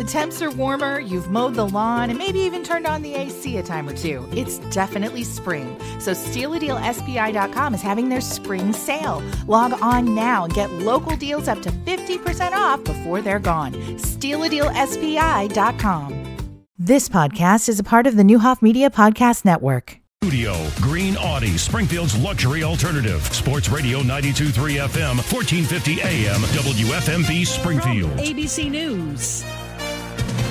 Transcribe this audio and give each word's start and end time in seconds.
The 0.00 0.06
temps 0.06 0.40
are 0.40 0.50
warmer, 0.50 0.98
you've 0.98 1.30
mowed 1.30 1.56
the 1.56 1.66
lawn, 1.66 2.08
and 2.08 2.18
maybe 2.18 2.38
even 2.38 2.64
turned 2.64 2.86
on 2.86 3.02
the 3.02 3.12
AC 3.12 3.58
a 3.58 3.62
time 3.62 3.86
or 3.86 3.92
two. 3.92 4.26
It's 4.32 4.56
definitely 4.72 5.24
spring. 5.24 5.78
So 5.98 6.12
StealADealSPI.com 6.12 7.74
is 7.74 7.82
having 7.82 8.08
their 8.08 8.22
spring 8.22 8.72
sale. 8.72 9.22
Log 9.46 9.74
on 9.82 10.14
now 10.14 10.44
and 10.44 10.54
get 10.54 10.72
local 10.72 11.16
deals 11.16 11.48
up 11.48 11.60
to 11.60 11.70
50% 11.70 12.52
off 12.52 12.82
before 12.82 13.20
they're 13.20 13.38
gone. 13.38 13.74
StealADealSPI.com. 13.98 16.36
This 16.78 17.10
podcast 17.10 17.68
is 17.68 17.78
a 17.78 17.84
part 17.84 18.06
of 18.06 18.16
the 18.16 18.22
Neuhoff 18.22 18.62
Media 18.62 18.88
Podcast 18.88 19.44
Network. 19.44 19.98
Studio, 20.22 20.54
Green 20.76 21.18
Audi, 21.18 21.58
Springfield's 21.58 22.16
luxury 22.16 22.62
alternative. 22.62 23.22
Sports 23.34 23.68
Radio 23.68 23.98
923 23.98 24.76
FM, 24.76 25.16
1450 25.16 26.00
AM, 26.00 26.40
WFMB 26.40 27.46
Springfield. 27.46 28.12
ABC 28.12 28.70
News. 28.70 29.44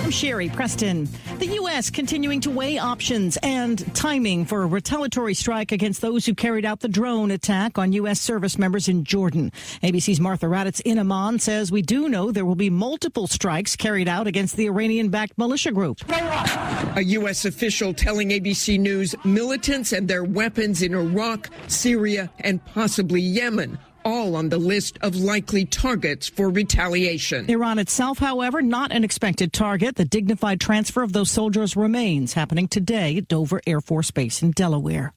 I'm 0.09 0.13
Sherri 0.13 0.49
Preston. 0.49 1.07
The 1.37 1.45
U.S. 1.45 1.91
continuing 1.91 2.41
to 2.41 2.49
weigh 2.49 2.79
options 2.79 3.37
and 3.43 3.93
timing 3.93 4.43
for 4.43 4.63
a 4.63 4.65
retaliatory 4.65 5.35
strike 5.35 5.71
against 5.71 6.01
those 6.01 6.25
who 6.25 6.33
carried 6.33 6.65
out 6.65 6.79
the 6.79 6.87
drone 6.87 7.29
attack 7.29 7.77
on 7.77 7.93
U.S. 7.93 8.19
service 8.19 8.57
members 8.57 8.87
in 8.87 9.03
Jordan. 9.03 9.51
ABC's 9.83 10.19
Martha 10.19 10.47
Raddatz 10.47 10.81
in 10.83 10.97
Amman 10.97 11.37
says 11.37 11.71
we 11.71 11.83
do 11.83 12.09
know 12.09 12.31
there 12.31 12.43
will 12.43 12.55
be 12.55 12.71
multiple 12.71 13.27
strikes 13.27 13.75
carried 13.75 14.07
out 14.07 14.25
against 14.25 14.55
the 14.55 14.65
Iranian 14.65 15.09
backed 15.09 15.37
militia 15.37 15.71
group. 15.71 15.99
A 16.09 17.03
U.S. 17.03 17.45
official 17.45 17.93
telling 17.93 18.29
ABC 18.29 18.79
News 18.79 19.13
militants 19.23 19.93
and 19.93 20.07
their 20.07 20.23
weapons 20.23 20.81
in 20.81 20.95
Iraq, 20.95 21.51
Syria, 21.67 22.31
and 22.39 22.65
possibly 22.65 23.21
Yemen 23.21 23.77
all 24.09 24.35
on 24.35 24.49
the 24.49 24.57
list 24.57 24.97
of 25.01 25.15
likely 25.15 25.65
targets 25.65 26.27
for 26.27 26.49
retaliation. 26.49 27.49
Iran 27.49 27.79
itself, 27.79 28.17
however, 28.17 28.61
not 28.61 28.91
an 28.91 29.03
expected 29.03 29.53
target. 29.53 29.95
The 29.95 30.05
dignified 30.05 30.59
transfer 30.59 31.03
of 31.03 31.13
those 31.13 31.29
soldiers 31.29 31.75
remains 31.75 32.33
happening 32.33 32.67
today 32.67 33.17
at 33.17 33.27
Dover 33.27 33.61
Air 33.67 33.81
Force 33.81 34.11
Base 34.11 34.41
in 34.41 34.51
Delaware. 34.51 35.13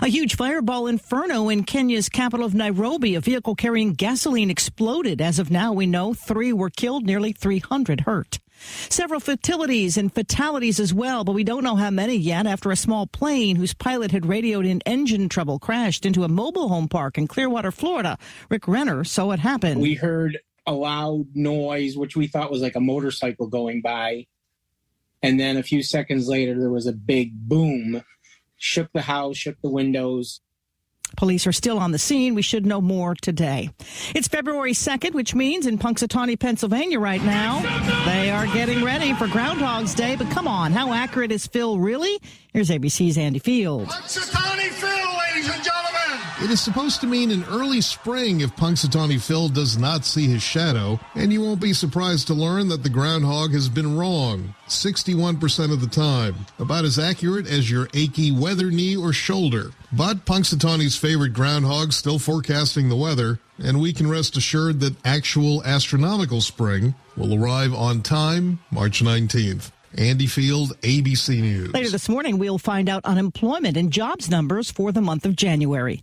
A 0.00 0.06
huge 0.06 0.36
fireball 0.36 0.86
inferno 0.86 1.48
in 1.48 1.64
Kenya's 1.64 2.08
capital 2.08 2.46
of 2.46 2.54
Nairobi. 2.54 3.16
A 3.16 3.20
vehicle 3.20 3.56
carrying 3.56 3.94
gasoline 3.94 4.50
exploded. 4.50 5.20
As 5.20 5.38
of 5.38 5.50
now, 5.50 5.72
we 5.72 5.86
know 5.86 6.14
three 6.14 6.52
were 6.52 6.70
killed, 6.70 7.04
nearly 7.04 7.32
300 7.32 8.02
hurt. 8.02 8.38
Several 8.88 9.20
fatalities 9.20 9.96
and 9.96 10.12
fatalities 10.12 10.80
as 10.80 10.92
well, 10.92 11.24
but 11.24 11.32
we 11.32 11.44
don't 11.44 11.64
know 11.64 11.76
how 11.76 11.90
many 11.90 12.16
yet 12.16 12.46
after 12.46 12.70
a 12.70 12.76
small 12.76 13.06
plane 13.06 13.56
whose 13.56 13.74
pilot 13.74 14.10
had 14.10 14.26
radioed 14.26 14.66
in 14.66 14.80
engine 14.86 15.28
trouble 15.28 15.58
crashed 15.58 16.06
into 16.06 16.24
a 16.24 16.28
mobile 16.28 16.68
home 16.68 16.88
park 16.88 17.18
in 17.18 17.26
Clearwater, 17.26 17.70
Florida. 17.70 18.18
Rick 18.48 18.66
Renner 18.66 19.04
saw 19.04 19.30
it 19.32 19.40
happen. 19.40 19.80
We 19.80 19.94
heard 19.94 20.38
a 20.66 20.72
loud 20.72 21.26
noise, 21.34 21.96
which 21.96 22.16
we 22.16 22.26
thought 22.26 22.50
was 22.50 22.62
like 22.62 22.76
a 22.76 22.80
motorcycle 22.80 23.46
going 23.46 23.82
by. 23.82 24.26
And 25.22 25.38
then 25.40 25.56
a 25.56 25.62
few 25.62 25.82
seconds 25.82 26.28
later, 26.28 26.58
there 26.58 26.70
was 26.70 26.86
a 26.86 26.92
big 26.92 27.32
boom, 27.34 28.02
shook 28.56 28.92
the 28.92 29.02
house, 29.02 29.36
shook 29.36 29.60
the 29.62 29.70
windows. 29.70 30.40
Police 31.16 31.46
are 31.46 31.52
still 31.52 31.78
on 31.78 31.92
the 31.92 31.98
scene. 31.98 32.34
We 32.34 32.42
should 32.42 32.66
know 32.66 32.80
more 32.80 33.14
today. 33.14 33.70
It's 34.14 34.28
February 34.28 34.72
2nd, 34.72 35.14
which 35.14 35.34
means 35.34 35.66
in 35.66 35.78
Punxsutawney, 35.78 36.38
Pennsylvania 36.38 37.00
right 37.00 37.22
now, 37.22 37.60
they 38.04 38.30
are 38.30 38.46
getting 38.46 38.84
ready 38.84 39.14
for 39.14 39.26
Groundhog's 39.26 39.94
Day. 39.94 40.16
But 40.16 40.30
come 40.30 40.46
on, 40.46 40.72
how 40.72 40.92
accurate 40.92 41.32
is 41.32 41.46
Phil 41.46 41.78
really? 41.78 42.18
Here's 42.52 42.70
ABC's 42.70 43.18
Andy 43.18 43.38
Field. 43.38 43.88
Punxsutawney 43.88 44.68
Phil, 44.68 45.18
ladies 45.18 45.48
and. 45.50 45.65
It 46.38 46.50
is 46.50 46.60
supposed 46.60 47.00
to 47.00 47.06
mean 47.06 47.30
an 47.30 47.44
early 47.44 47.80
spring 47.80 48.42
if 48.42 48.54
Punxsutawney 48.56 49.18
Phil 49.18 49.48
does 49.48 49.78
not 49.78 50.04
see 50.04 50.26
his 50.26 50.42
shadow, 50.42 51.00
and 51.14 51.32
you 51.32 51.40
won't 51.40 51.62
be 51.62 51.72
surprised 51.72 52.26
to 52.26 52.34
learn 52.34 52.68
that 52.68 52.82
the 52.82 52.90
groundhog 52.90 53.52
has 53.52 53.70
been 53.70 53.96
wrong 53.96 54.54
61% 54.68 55.72
of 55.72 55.80
the 55.80 55.86
time. 55.86 56.34
About 56.58 56.84
as 56.84 56.98
accurate 56.98 57.46
as 57.46 57.70
your 57.70 57.88
achy 57.94 58.32
weather 58.32 58.70
knee 58.70 58.94
or 58.94 59.14
shoulder. 59.14 59.70
But 59.90 60.26
Punxsutawney's 60.26 60.94
favorite 60.94 61.32
groundhog 61.32 61.94
still 61.94 62.18
forecasting 62.18 62.90
the 62.90 62.96
weather, 62.96 63.38
and 63.58 63.80
we 63.80 63.94
can 63.94 64.06
rest 64.06 64.36
assured 64.36 64.80
that 64.80 65.06
actual 65.06 65.64
astronomical 65.64 66.42
spring 66.42 66.94
will 67.16 67.42
arrive 67.42 67.72
on 67.72 68.02
time 68.02 68.58
March 68.70 69.02
19th. 69.02 69.70
Andy 69.96 70.26
Field, 70.26 70.78
ABC 70.82 71.40
News. 71.40 71.72
Later 71.72 71.88
this 71.88 72.10
morning, 72.10 72.36
we'll 72.36 72.58
find 72.58 72.90
out 72.90 73.06
unemployment 73.06 73.78
and 73.78 73.90
jobs 73.90 74.28
numbers 74.28 74.70
for 74.70 74.92
the 74.92 75.00
month 75.00 75.24
of 75.24 75.34
January. 75.34 76.02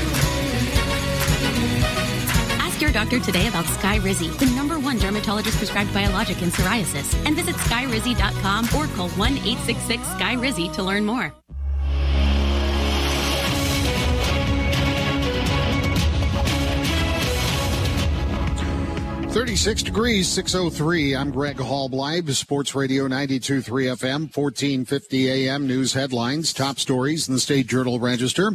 Ask 2.81 2.95
your 2.95 3.03
doctor 3.03 3.19
today 3.19 3.45
about 3.47 3.65
Skyrizi, 3.65 4.35
the 4.39 4.47
number 4.55 4.79
one 4.79 4.97
dermatologist 4.97 5.55
prescribed 5.59 5.93
biologic 5.93 6.41
in 6.41 6.49
psoriasis, 6.49 7.13
and 7.27 7.35
visit 7.35 7.53
skyrizi.com 7.53 8.65
or 8.75 8.87
call 8.95 9.09
1 9.09 9.33
866 9.37 10.01
Skyrizi 10.01 10.73
to 10.73 10.81
learn 10.81 11.05
more. 11.05 11.31
Thirty-six 19.31 19.81
degrees, 19.81 20.27
six 20.27 20.55
oh 20.55 20.69
three. 20.69 21.15
I'm 21.15 21.31
Greg 21.31 21.55
Hallbleib, 21.55 22.29
Sports 22.31 22.75
Radio 22.75 23.07
92.3 23.07 23.95
FM, 23.95 24.33
fourteen 24.33 24.83
fifty 24.83 25.29
AM. 25.29 25.67
News 25.67 25.93
headlines, 25.93 26.51
top 26.51 26.79
stories 26.79 27.29
in 27.29 27.35
the 27.35 27.39
State 27.39 27.67
Journal 27.67 27.97
Register. 27.97 28.51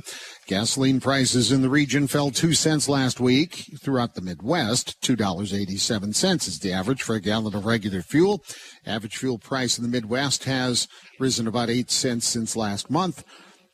Gasoline 0.47 1.01
prices 1.01 1.51
in 1.51 1.62
the 1.62 1.69
region 1.69 2.07
fell 2.07 2.31
two 2.31 2.53
cents 2.53 2.89
last 2.89 3.19
week 3.19 3.69
throughout 3.81 4.15
the 4.15 4.21
Midwest. 4.21 5.01
$2.87 5.03 6.47
is 6.47 6.61
the 6.61 6.73
average 6.73 7.03
for 7.03 7.17
a 7.17 7.21
gallon 7.21 7.57
of 7.57 7.67
regular 7.67 8.01
fuel. 8.01 8.45
Average 8.87 9.17
fuel 9.17 9.39
price 9.39 9.77
in 9.77 9.83
the 9.83 9.91
Midwest 9.91 10.45
has 10.45 10.87
risen 11.19 11.49
about 11.49 11.69
eight 11.69 11.91
cents 11.91 12.29
since 12.29 12.55
last 12.55 12.89
month. 12.89 13.25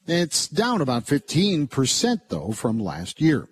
It's 0.06 0.48
down 0.48 0.80
about 0.80 1.04
15% 1.04 2.20
though 2.30 2.52
from 2.52 2.78
last 2.78 3.20
year. 3.20 3.48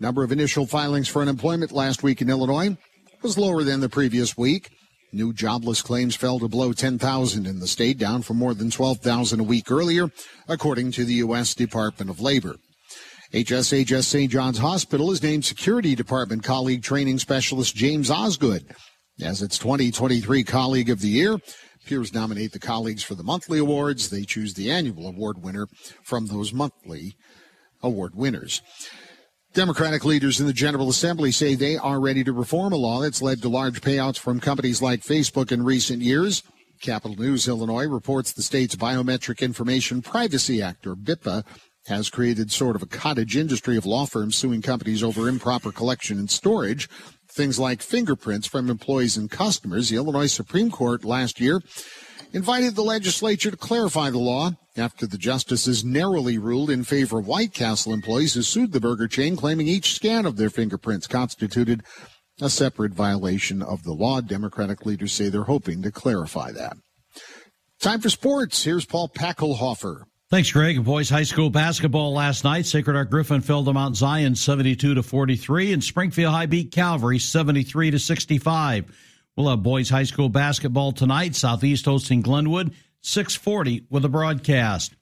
Number 0.00 0.24
of 0.24 0.32
initial 0.32 0.66
filings 0.66 1.06
for 1.06 1.22
unemployment 1.22 1.70
last 1.70 2.02
week 2.02 2.20
in 2.20 2.28
Illinois 2.28 2.76
was 3.22 3.38
lower 3.38 3.62
than 3.62 3.80
the 3.80 3.88
previous 3.88 4.36
week. 4.36 4.68
New 5.12 5.32
jobless 5.32 5.80
claims 5.80 6.16
fell 6.16 6.40
to 6.40 6.48
below 6.48 6.72
10,000 6.72 7.46
in 7.46 7.60
the 7.60 7.68
state, 7.68 7.98
down 7.98 8.22
from 8.22 8.36
more 8.36 8.52
than 8.52 8.68
12,000 8.68 9.38
a 9.38 9.44
week 9.44 9.70
earlier, 9.70 10.10
according 10.48 10.90
to 10.90 11.04
the 11.04 11.14
U.S. 11.14 11.54
Department 11.54 12.10
of 12.10 12.20
Labor. 12.20 12.56
HSHS 13.32 14.04
St. 14.04 14.30
John's 14.30 14.58
Hospital 14.58 15.10
has 15.10 15.22
named 15.22 15.44
Security 15.44 15.94
Department 15.94 16.42
colleague 16.44 16.82
training 16.82 17.18
specialist 17.18 17.74
James 17.74 18.10
Osgood 18.10 18.64
as 19.20 19.42
its 19.42 19.58
2023 19.58 20.44
Colleague 20.44 20.90
of 20.90 21.00
the 21.00 21.08
Year. 21.08 21.38
Peers 21.86 22.14
nominate 22.14 22.52
the 22.52 22.58
colleagues 22.58 23.02
for 23.02 23.14
the 23.14 23.22
monthly 23.22 23.58
awards. 23.58 24.08
They 24.10 24.24
choose 24.24 24.54
the 24.54 24.70
annual 24.70 25.06
award 25.06 25.42
winner 25.42 25.66
from 26.02 26.26
those 26.26 26.52
monthly 26.52 27.16
award 27.82 28.14
winners. 28.14 28.62
Democratic 29.52 30.04
leaders 30.04 30.40
in 30.40 30.46
the 30.46 30.52
General 30.52 30.88
Assembly 30.88 31.30
say 31.30 31.54
they 31.54 31.76
are 31.76 32.00
ready 32.00 32.24
to 32.24 32.32
reform 32.32 32.72
a 32.72 32.76
law 32.76 33.00
that's 33.00 33.22
led 33.22 33.40
to 33.42 33.48
large 33.48 33.80
payouts 33.80 34.18
from 34.18 34.40
companies 34.40 34.82
like 34.82 35.00
Facebook 35.00 35.52
in 35.52 35.62
recent 35.62 36.02
years. 36.02 36.42
Capital 36.80 37.16
News 37.16 37.46
Illinois 37.46 37.86
reports 37.86 38.32
the 38.32 38.42
state's 38.42 38.74
Biometric 38.74 39.40
Information 39.40 40.02
Privacy 40.02 40.60
Act, 40.60 40.86
or 40.86 40.96
BIPA, 40.96 41.44
has 41.86 42.08
created 42.10 42.50
sort 42.50 42.76
of 42.76 42.82
a 42.82 42.86
cottage 42.86 43.36
industry 43.36 43.76
of 43.76 43.84
law 43.84 44.06
firms 44.06 44.36
suing 44.36 44.62
companies 44.62 45.02
over 45.02 45.28
improper 45.28 45.70
collection 45.70 46.18
and 46.18 46.30
storage. 46.30 46.88
Things 47.28 47.58
like 47.58 47.82
fingerprints 47.82 48.46
from 48.46 48.70
employees 48.70 49.16
and 49.16 49.30
customers. 49.30 49.88
The 49.88 49.96
Illinois 49.96 50.32
Supreme 50.32 50.70
Court 50.70 51.04
last 51.04 51.40
year 51.40 51.60
invited 52.32 52.74
the 52.74 52.82
legislature 52.82 53.50
to 53.50 53.56
clarify 53.56 54.10
the 54.10 54.18
law 54.18 54.52
after 54.76 55.06
the 55.06 55.18
justices 55.18 55.84
narrowly 55.84 56.38
ruled 56.38 56.70
in 56.70 56.84
favor 56.84 57.18
of 57.18 57.26
White 57.26 57.52
Castle 57.52 57.92
employees 57.92 58.34
who 58.34 58.42
sued 58.42 58.72
the 58.72 58.80
burger 58.80 59.06
chain, 59.06 59.36
claiming 59.36 59.68
each 59.68 59.94
scan 59.94 60.26
of 60.26 60.36
their 60.36 60.50
fingerprints 60.50 61.06
constituted 61.06 61.82
a 62.40 62.50
separate 62.50 62.92
violation 62.92 63.62
of 63.62 63.84
the 63.84 63.92
law. 63.92 64.20
Democratic 64.20 64.84
leaders 64.84 65.12
say 65.12 65.28
they're 65.28 65.44
hoping 65.44 65.82
to 65.82 65.92
clarify 65.92 66.50
that. 66.50 66.76
Time 67.80 68.00
for 68.00 68.10
sports. 68.10 68.64
Here's 68.64 68.84
Paul 68.84 69.08
Packelhofer. 69.08 70.04
Thanks, 70.34 70.50
Greg. 70.50 70.82
Boys 70.82 71.08
high 71.08 71.22
school 71.22 71.48
basketball 71.48 72.12
last 72.12 72.42
night. 72.42 72.66
Sacred 72.66 72.94
Heart 72.94 73.08
Griffin 73.08 73.40
fell 73.40 73.62
to 73.62 73.72
Mount 73.72 73.94
Zion 73.94 74.34
72 74.34 74.94
to 74.94 75.00
43 75.00 75.72
and 75.72 75.84
Springfield 75.84 76.34
High 76.34 76.46
beat 76.46 76.72
Calvary 76.72 77.20
73 77.20 77.92
to 77.92 78.00
65. 78.00 78.92
We'll 79.36 79.48
have 79.48 79.62
boys 79.62 79.88
high 79.88 80.02
school 80.02 80.28
basketball 80.28 80.90
tonight. 80.90 81.36
Southeast 81.36 81.84
hosting 81.84 82.20
Glenwood 82.20 82.74
640 83.02 83.86
with 83.90 84.04
a 84.04 84.08
broadcast. 84.08 84.96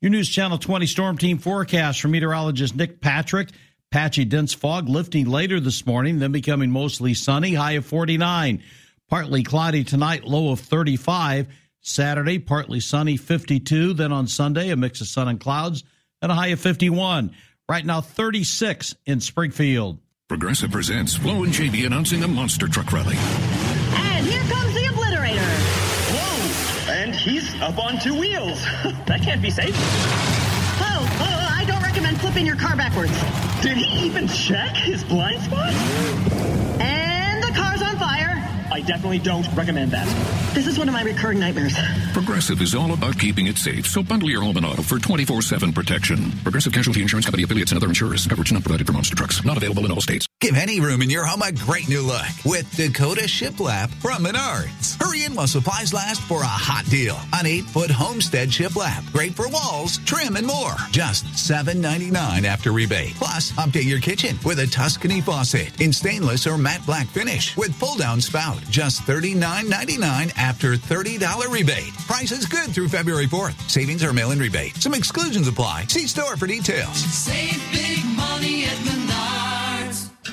Your 0.00 0.10
News 0.10 0.28
Channel 0.28 0.58
20 0.58 0.86
Storm 0.86 1.16
Team 1.16 1.38
forecast 1.38 2.00
from 2.00 2.10
meteorologist 2.10 2.74
Nick 2.74 3.00
Patrick. 3.00 3.50
Patchy 3.92 4.24
dense 4.24 4.52
fog 4.52 4.88
lifting 4.88 5.28
later 5.28 5.60
this 5.60 5.86
morning, 5.86 6.18
then 6.18 6.32
becoming 6.32 6.72
mostly 6.72 7.14
sunny, 7.14 7.54
high 7.54 7.74
of 7.74 7.86
49. 7.86 8.64
Partly 9.08 9.44
cloudy 9.44 9.84
tonight, 9.84 10.24
low 10.24 10.50
of 10.50 10.58
35. 10.58 11.46
Saturday, 11.86 12.40
partly 12.40 12.80
sunny, 12.80 13.16
52. 13.16 13.94
Then 13.94 14.12
on 14.12 14.26
Sunday, 14.26 14.70
a 14.70 14.76
mix 14.76 15.00
of 15.00 15.06
sun 15.06 15.28
and 15.28 15.38
clouds 15.38 15.84
and 16.20 16.32
a 16.32 16.34
high 16.34 16.48
of 16.48 16.60
51. 16.60 17.32
Right 17.68 17.86
now, 17.86 18.00
36 18.00 18.96
in 19.06 19.20
Springfield. 19.20 19.98
Progressive 20.28 20.72
presents 20.72 21.14
Flo 21.14 21.44
and 21.44 21.52
JB 21.52 21.86
announcing 21.86 22.24
a 22.24 22.28
monster 22.28 22.66
truck 22.66 22.92
rally. 22.92 23.14
And 23.16 24.26
here 24.26 24.42
comes 24.52 24.74
the 24.74 24.80
obliterator. 24.80 25.38
Whoa! 26.10 26.92
And 26.92 27.14
he's 27.14 27.54
up 27.62 27.78
on 27.78 28.00
two 28.00 28.18
wheels. 28.18 28.60
that 29.06 29.20
can't 29.22 29.40
be 29.40 29.50
safe. 29.50 29.76
Oh, 29.76 30.82
oh, 30.82 31.06
oh, 31.20 31.48
I 31.52 31.64
don't 31.68 31.82
recommend 31.82 32.20
flipping 32.20 32.44
your 32.46 32.56
car 32.56 32.76
backwards. 32.76 33.12
Did 33.62 33.76
he 33.76 34.06
even 34.06 34.26
check 34.26 34.76
his 34.76 35.04
blind 35.04 35.40
spot? 35.42 35.72
I 38.76 38.80
definitely 38.80 39.20
don't 39.20 39.48
recommend 39.54 39.90
that. 39.92 40.06
This 40.54 40.66
is 40.66 40.78
one 40.78 40.86
of 40.86 40.92
my 40.92 41.00
recurring 41.00 41.40
nightmares. 41.40 41.74
Progressive 42.12 42.60
is 42.60 42.74
all 42.74 42.92
about 42.92 43.18
keeping 43.18 43.46
it 43.46 43.56
safe, 43.56 43.86
so 43.86 44.02
bundle 44.02 44.28
your 44.28 44.42
home 44.42 44.58
and 44.58 44.66
auto 44.66 44.82
for 44.82 44.96
24-7 44.98 45.74
protection. 45.74 46.30
Progressive 46.42 46.74
Casualty 46.74 47.00
Insurance 47.00 47.24
Company 47.24 47.44
affiliates 47.44 47.72
and 47.72 47.78
other 47.78 47.88
insurers. 47.88 48.26
Coverage 48.26 48.52
not 48.52 48.64
provided 48.64 48.86
for 48.86 48.92
monster 48.92 49.16
trucks. 49.16 49.42
Not 49.46 49.56
available 49.56 49.86
in 49.86 49.92
all 49.92 50.02
states. 50.02 50.26
Give 50.46 50.54
any 50.54 50.78
room 50.78 51.02
in 51.02 51.10
your 51.10 51.24
home 51.24 51.42
a 51.42 51.50
great 51.50 51.88
new 51.88 52.02
look 52.02 52.24
with 52.44 52.70
Dakota 52.76 53.22
Shiplap 53.22 53.92
from 53.94 54.24
Menards. 54.24 54.96
Hurry 55.02 55.24
in 55.24 55.34
while 55.34 55.48
supplies 55.48 55.92
last 55.92 56.20
for 56.20 56.40
a 56.40 56.46
hot 56.46 56.84
deal. 56.84 57.16
An 57.32 57.46
8-foot 57.46 57.90
homestead 57.90 58.50
shiplap. 58.50 59.10
Great 59.10 59.34
for 59.34 59.48
walls, 59.48 59.98
trim, 60.04 60.36
and 60.36 60.46
more. 60.46 60.74
Just 60.92 61.24
$7.99 61.34 62.44
after 62.44 62.70
rebate. 62.70 63.16
Plus, 63.16 63.50
update 63.54 63.86
your 63.86 63.98
kitchen 63.98 64.38
with 64.44 64.60
a 64.60 64.68
Tuscany 64.68 65.20
faucet 65.20 65.80
in 65.80 65.92
stainless 65.92 66.46
or 66.46 66.56
matte 66.56 66.86
black 66.86 67.08
finish 67.08 67.56
with 67.56 67.76
pull-down 67.80 68.20
spout. 68.20 68.60
Just 68.70 69.02
$39.99 69.02 70.30
after 70.38 70.74
$30 70.74 71.50
rebate. 71.50 71.92
Price 72.06 72.30
is 72.30 72.46
good 72.46 72.70
through 72.70 72.88
February 72.88 73.26
4th. 73.26 73.68
Savings 73.68 74.04
are 74.04 74.12
mail-in 74.12 74.38
rebate. 74.38 74.76
Some 74.76 74.94
exclusions 74.94 75.48
apply. 75.48 75.86
See 75.88 76.06
store 76.06 76.36
for 76.36 76.46
details. 76.46 76.98
Save 76.98 77.60
big 77.72 78.04
money 78.16 78.66
at 78.66 78.76
Menards. 78.86 79.45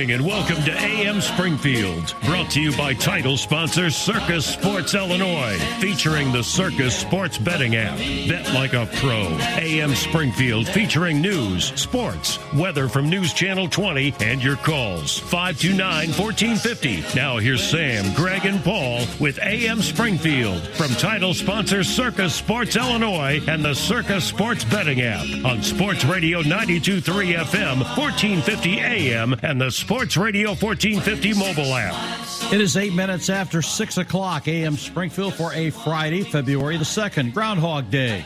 Morning 0.00 0.16
and 0.16 0.26
welcome 0.26 0.64
to 0.64 0.72
AM 0.72 1.20
Springfield. 1.20 2.14
Brought 2.24 2.50
to 2.52 2.60
you 2.62 2.74
by 2.74 2.94
title 2.94 3.36
sponsor 3.36 3.90
Circa 3.90 4.40
Sports 4.40 4.94
Illinois, 4.94 5.58
featuring 5.78 6.32
the 6.32 6.42
Circa 6.42 6.90
Sports 6.90 7.36
Betting 7.36 7.76
app. 7.76 7.98
Bet 8.26 8.50
like 8.54 8.72
a 8.72 8.86
pro. 8.94 9.28
AM 9.58 9.94
Springfield 9.94 10.66
featuring 10.66 11.20
news, 11.20 11.78
sports, 11.78 12.38
weather 12.54 12.88
from 12.88 13.10
News 13.10 13.34
Channel 13.34 13.68
20, 13.68 14.14
and 14.20 14.42
your 14.42 14.56
calls. 14.56 15.18
529 15.18 16.08
1450. 16.18 17.14
Now 17.14 17.36
here's 17.36 17.62
Sam, 17.62 18.14
Greg, 18.14 18.46
and 18.46 18.64
Paul 18.64 19.04
with 19.18 19.38
AM 19.42 19.82
Springfield 19.82 20.66
from 20.68 20.92
title 20.92 21.34
sponsor 21.34 21.84
Circa 21.84 22.30
Sports 22.30 22.74
Illinois 22.74 23.42
and 23.48 23.62
the 23.62 23.74
Circa 23.74 24.22
Sports 24.22 24.64
Betting 24.64 25.02
app 25.02 25.26
on 25.44 25.62
Sports 25.62 26.06
Radio 26.06 26.38
923 26.40 27.34
FM, 27.34 27.80
1450 27.98 28.80
AM, 28.80 29.34
and 29.42 29.60
the 29.60 29.70
Sports 29.90 30.16
Radio 30.16 30.50
1450 30.50 31.34
mobile 31.34 31.74
app. 31.74 32.52
It 32.52 32.60
is 32.60 32.76
eight 32.76 32.92
minutes 32.94 33.28
after 33.28 33.60
six 33.60 33.98
o'clock 33.98 34.46
AM 34.46 34.76
Springfield 34.76 35.34
for 35.34 35.52
a 35.52 35.70
Friday, 35.70 36.22
February 36.22 36.76
the 36.76 36.84
2nd, 36.84 37.34
Groundhog 37.34 37.90
Day. 37.90 38.24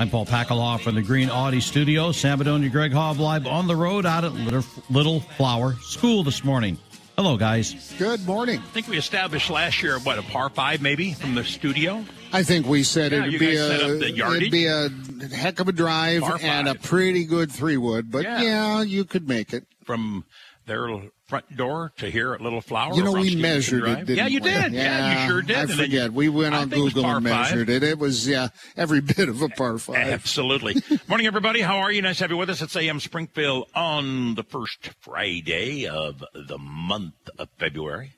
I'm 0.00 0.10
Paul 0.10 0.26
Packalhoff 0.26 0.80
from 0.80 0.96
the 0.96 1.02
Green 1.02 1.30
Audi 1.30 1.60
Studio. 1.60 2.10
Sam 2.10 2.40
Madonia 2.40 2.68
Greg 2.68 2.90
Hobb 2.90 3.18
live 3.20 3.46
on 3.46 3.68
the 3.68 3.76
road 3.76 4.06
out 4.06 4.24
at 4.24 4.32
Little, 4.32 4.64
Little 4.90 5.20
Flower 5.20 5.74
School 5.82 6.24
this 6.24 6.42
morning. 6.42 6.78
Hello, 7.16 7.36
guys. 7.36 7.94
Good 7.96 8.26
morning. 8.26 8.58
I 8.58 8.62
think 8.70 8.88
we 8.88 8.98
established 8.98 9.50
last 9.50 9.84
year 9.84 10.00
what 10.00 10.18
a 10.18 10.22
par 10.22 10.50
five 10.50 10.82
maybe 10.82 11.12
from 11.12 11.36
the 11.36 11.44
studio. 11.44 12.04
I 12.32 12.42
think 12.42 12.66
we 12.66 12.82
said 12.82 13.12
Yeah, 13.12 13.26
it'd 13.28 13.38
be 13.38 13.54
guys 13.54 13.68
set 13.68 13.82
up 13.82 13.90
a 13.90 14.36
it'd 14.36 14.50
be 14.50 14.66
a 14.66 14.88
heck 15.32 15.60
of 15.60 15.68
a 15.68 15.72
drive 15.72 16.22
Par 16.22 16.38
and 16.42 16.66
a 16.66 16.74
pretty 16.74 17.24
good 17.24 17.52
three 17.52 17.76
wood, 17.76 18.10
but 18.10 18.24
Yeah. 18.24 18.42
yeah. 18.42 18.82
you 18.82 19.04
could 19.04 19.28
make 19.28 19.52
it. 19.52 19.64
from 19.84 20.24
their 20.66 20.88
front 21.26 21.56
door 21.56 21.92
to 21.98 22.10
here 22.10 22.32
at 22.34 22.40
Little 22.40 22.60
Flower. 22.60 22.94
You 22.94 23.02
know, 23.04 23.12
we 23.12 23.28
Stevenson 23.30 23.40
measured 23.42 23.80
Drive. 23.82 23.98
it. 23.98 24.04
Didn't 24.06 24.16
yeah, 24.18 24.26
you 24.26 24.40
we? 24.40 24.48
did. 24.50 24.72
Yeah, 24.72 25.22
you 25.22 25.28
sure 25.28 25.42
did. 25.42 25.56
I 25.56 25.60
And 25.62 25.70
forget. 25.72 26.04
you- 26.06 26.12
we 26.12 26.28
went 26.28 26.54
on 26.54 26.70
think 26.70 26.80
it 26.80 26.84
was 26.84 26.92
Google 26.94 27.08
par 27.10 27.16
and 27.18 27.28
five. 27.28 27.50
measured 27.50 27.68
it. 27.70 27.82
It 27.82 27.98
was 27.98 28.26
yeah, 28.28 28.48
every 28.76 29.00
bit 29.16 29.28
of 29.28 29.42
a 29.42 29.48
par 29.48 29.78
five. 29.78 29.96
Absolutely. 29.96 30.76
Morning, 31.08 31.26
everybody. 31.26 31.60
How 31.60 31.78
are 31.78 31.92
you? 31.92 32.02
Nice 32.02 32.18
to 32.18 32.24
have 32.24 32.30
you 32.30 32.36
with 32.36 32.50
us. 32.50 32.62
It's 32.62 32.76
AM 32.76 33.00
Springfield 33.00 33.68
on 33.74 34.34
the 34.34 34.42
first 34.42 34.90
Friday 35.00 35.86
of 35.86 36.22
the 36.34 36.58
month 36.58 37.14
of 37.38 37.48
February. 37.58 38.12